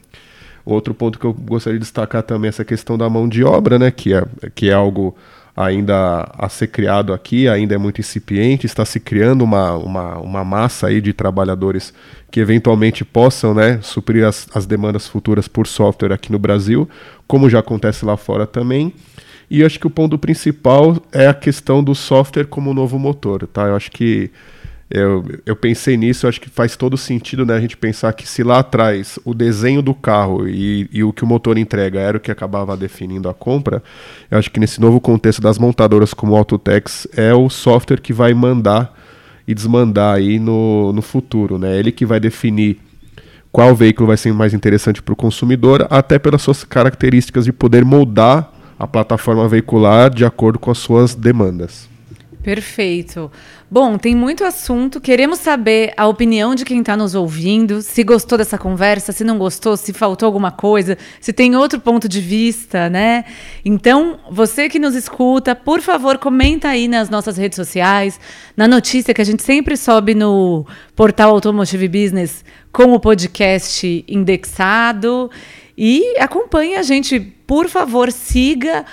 Outro 0.64 0.94
ponto 0.94 1.16
que 1.16 1.24
eu 1.24 1.32
gostaria 1.32 1.78
de 1.78 1.84
destacar 1.84 2.24
também 2.24 2.48
é 2.48 2.50
essa 2.50 2.64
questão 2.64 2.98
da 2.98 3.08
mão 3.08 3.28
de 3.28 3.44
obra, 3.44 3.78
né, 3.78 3.92
que 3.92 4.12
é, 4.12 4.24
que 4.52 4.68
é 4.68 4.72
algo 4.72 5.16
ainda 5.56 6.30
a 6.38 6.48
ser 6.48 6.68
criado 6.68 7.12
aqui, 7.12 7.48
ainda 7.48 7.74
é 7.74 7.78
muito 7.78 8.00
incipiente, 8.00 8.66
está 8.66 8.84
se 8.84 8.98
criando 8.98 9.42
uma, 9.42 9.74
uma, 9.76 10.18
uma 10.18 10.44
massa 10.44 10.86
aí 10.86 11.00
de 11.00 11.12
trabalhadores 11.12 11.92
que 12.30 12.40
eventualmente 12.40 13.04
possam 13.04 13.52
né, 13.52 13.78
suprir 13.82 14.24
as, 14.26 14.48
as 14.54 14.64
demandas 14.64 15.06
futuras 15.06 15.46
por 15.46 15.66
software 15.66 16.12
aqui 16.12 16.32
no 16.32 16.38
Brasil, 16.38 16.88
como 17.26 17.50
já 17.50 17.58
acontece 17.58 18.04
lá 18.04 18.16
fora 18.16 18.46
também. 18.46 18.94
E 19.50 19.62
acho 19.62 19.78
que 19.78 19.86
o 19.86 19.90
ponto 19.90 20.18
principal 20.18 20.96
é 21.12 21.26
a 21.26 21.34
questão 21.34 21.84
do 21.84 21.94
software 21.94 22.46
como 22.46 22.72
novo 22.72 22.98
motor. 22.98 23.46
Tá? 23.46 23.66
Eu 23.66 23.76
acho 23.76 23.90
que 23.90 24.30
eu, 24.94 25.24
eu 25.46 25.56
pensei 25.56 25.96
nisso, 25.96 26.28
acho 26.28 26.38
que 26.38 26.50
faz 26.50 26.76
todo 26.76 26.98
sentido 26.98 27.46
né, 27.46 27.54
a 27.54 27.60
gente 27.60 27.78
pensar 27.78 28.12
que 28.12 28.28
se 28.28 28.42
lá 28.42 28.58
atrás 28.58 29.18
o 29.24 29.32
desenho 29.32 29.80
do 29.80 29.94
carro 29.94 30.46
e, 30.46 30.86
e 30.92 31.02
o 31.02 31.14
que 31.14 31.24
o 31.24 31.26
motor 31.26 31.56
entrega 31.56 31.98
era 31.98 32.18
o 32.18 32.20
que 32.20 32.30
acabava 32.30 32.76
definindo 32.76 33.26
a 33.26 33.32
compra, 33.32 33.82
eu 34.30 34.38
acho 34.38 34.50
que 34.50 34.60
nesse 34.60 34.78
novo 34.80 35.00
contexto 35.00 35.40
das 35.40 35.58
montadoras 35.58 36.12
como 36.12 36.32
o 36.32 36.36
Autotex 36.36 37.08
é 37.16 37.32
o 37.32 37.48
software 37.48 38.02
que 38.02 38.12
vai 38.12 38.34
mandar 38.34 38.94
e 39.48 39.54
desmandar 39.54 40.16
aí 40.16 40.38
no, 40.38 40.92
no 40.92 41.00
futuro. 41.00 41.58
Né? 41.58 41.78
Ele 41.78 41.90
que 41.90 42.04
vai 42.04 42.20
definir 42.20 42.78
qual 43.50 43.74
veículo 43.74 44.08
vai 44.08 44.18
ser 44.18 44.32
mais 44.34 44.52
interessante 44.52 45.02
para 45.02 45.12
o 45.12 45.16
consumidor, 45.16 45.86
até 45.88 46.18
pelas 46.18 46.42
suas 46.42 46.64
características 46.64 47.46
de 47.46 47.52
poder 47.52 47.82
moldar 47.82 48.52
a 48.78 48.86
plataforma 48.86 49.48
veicular 49.48 50.10
de 50.10 50.24
acordo 50.24 50.58
com 50.58 50.70
as 50.70 50.78
suas 50.78 51.14
demandas. 51.14 51.91
Perfeito. 52.42 53.30
Bom, 53.70 53.96
tem 53.96 54.16
muito 54.16 54.44
assunto. 54.44 55.00
Queremos 55.00 55.38
saber 55.38 55.92
a 55.96 56.08
opinião 56.08 56.56
de 56.56 56.64
quem 56.64 56.80
está 56.80 56.96
nos 56.96 57.14
ouvindo. 57.14 57.80
Se 57.80 58.02
gostou 58.02 58.36
dessa 58.36 58.58
conversa, 58.58 59.12
se 59.12 59.22
não 59.22 59.38
gostou, 59.38 59.76
se 59.76 59.92
faltou 59.92 60.26
alguma 60.26 60.50
coisa, 60.50 60.98
se 61.20 61.32
tem 61.32 61.54
outro 61.54 61.80
ponto 61.80 62.08
de 62.08 62.20
vista, 62.20 62.90
né? 62.90 63.24
Então, 63.64 64.18
você 64.28 64.68
que 64.68 64.80
nos 64.80 64.96
escuta, 64.96 65.54
por 65.54 65.80
favor, 65.80 66.18
comenta 66.18 66.68
aí 66.68 66.88
nas 66.88 67.08
nossas 67.08 67.36
redes 67.36 67.56
sociais, 67.56 68.18
na 68.56 68.66
notícia 68.66 69.14
que 69.14 69.22
a 69.22 69.24
gente 69.24 69.42
sempre 69.44 69.76
sobe 69.76 70.12
no 70.14 70.66
portal 70.96 71.30
Automotive 71.30 71.86
Business 71.86 72.44
com 72.72 72.92
o 72.92 72.98
podcast 72.98 74.04
indexado. 74.08 75.30
E 75.78 76.18
acompanhe 76.18 76.74
a 76.74 76.82
gente, 76.82 77.20
por 77.20 77.68
favor, 77.68 78.10
siga 78.10 78.84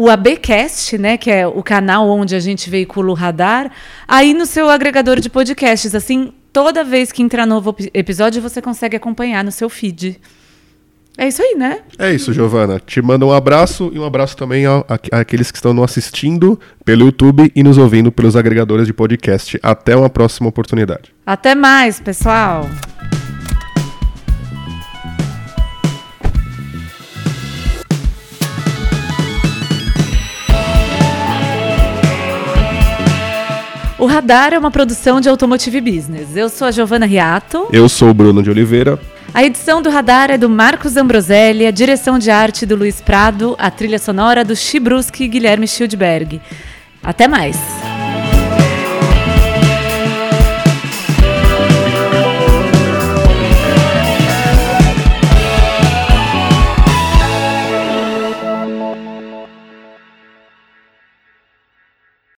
o 0.00 0.08
ABcast, 0.08 0.96
né, 0.96 1.16
que 1.16 1.28
é 1.28 1.44
o 1.44 1.60
canal 1.60 2.08
onde 2.08 2.36
a 2.36 2.38
gente 2.38 2.70
veicula 2.70 3.10
o 3.10 3.14
radar, 3.14 3.68
aí 4.06 4.32
no 4.32 4.46
seu 4.46 4.70
agregador 4.70 5.18
de 5.18 5.28
podcasts. 5.28 5.92
Assim, 5.92 6.32
toda 6.52 6.84
vez 6.84 7.10
que 7.10 7.20
entrar 7.20 7.44
novo 7.44 7.74
episódio, 7.92 8.40
você 8.40 8.62
consegue 8.62 8.96
acompanhar 8.96 9.42
no 9.42 9.50
seu 9.50 9.68
feed. 9.68 10.20
É 11.16 11.26
isso 11.26 11.42
aí, 11.42 11.56
né? 11.58 11.80
É 11.98 12.12
isso, 12.14 12.32
Giovana. 12.32 12.78
Te 12.78 13.02
mando 13.02 13.26
um 13.26 13.32
abraço 13.32 13.90
e 13.92 13.98
um 13.98 14.04
abraço 14.04 14.36
também 14.36 14.66
àqueles 15.10 15.50
que 15.50 15.58
estão 15.58 15.74
nos 15.74 15.86
assistindo 15.86 16.60
pelo 16.84 17.06
YouTube 17.06 17.50
e 17.52 17.62
nos 17.64 17.76
ouvindo 17.76 18.12
pelos 18.12 18.36
agregadores 18.36 18.86
de 18.86 18.92
podcast. 18.92 19.58
Até 19.60 19.96
uma 19.96 20.08
próxima 20.08 20.48
oportunidade. 20.48 21.12
Até 21.26 21.56
mais, 21.56 21.98
pessoal. 21.98 22.68
O 33.98 34.06
Radar 34.06 34.54
é 34.54 34.58
uma 34.58 34.70
produção 34.70 35.20
de 35.20 35.28
Automotive 35.28 35.80
Business. 35.80 36.36
Eu 36.36 36.48
sou 36.48 36.68
a 36.68 36.70
Giovana 36.70 37.04
Riato. 37.04 37.66
Eu 37.72 37.88
sou 37.88 38.10
o 38.10 38.14
Bruno 38.14 38.40
de 38.44 38.48
Oliveira. 38.48 38.96
A 39.34 39.42
edição 39.42 39.82
do 39.82 39.90
Radar 39.90 40.30
é 40.30 40.38
do 40.38 40.48
Marcos 40.48 40.96
Ambroselli, 40.96 41.66
a 41.66 41.72
direção 41.72 42.16
de 42.16 42.30
arte 42.30 42.64
do 42.64 42.76
Luiz 42.76 43.00
Prado, 43.00 43.56
a 43.58 43.72
trilha 43.72 43.98
sonora 43.98 44.44
do 44.44 44.54
Chibruski 44.54 45.24
e 45.24 45.28
Guilherme 45.28 45.66
Schildberg. 45.66 46.40
Até 47.02 47.26
mais! 47.26 47.58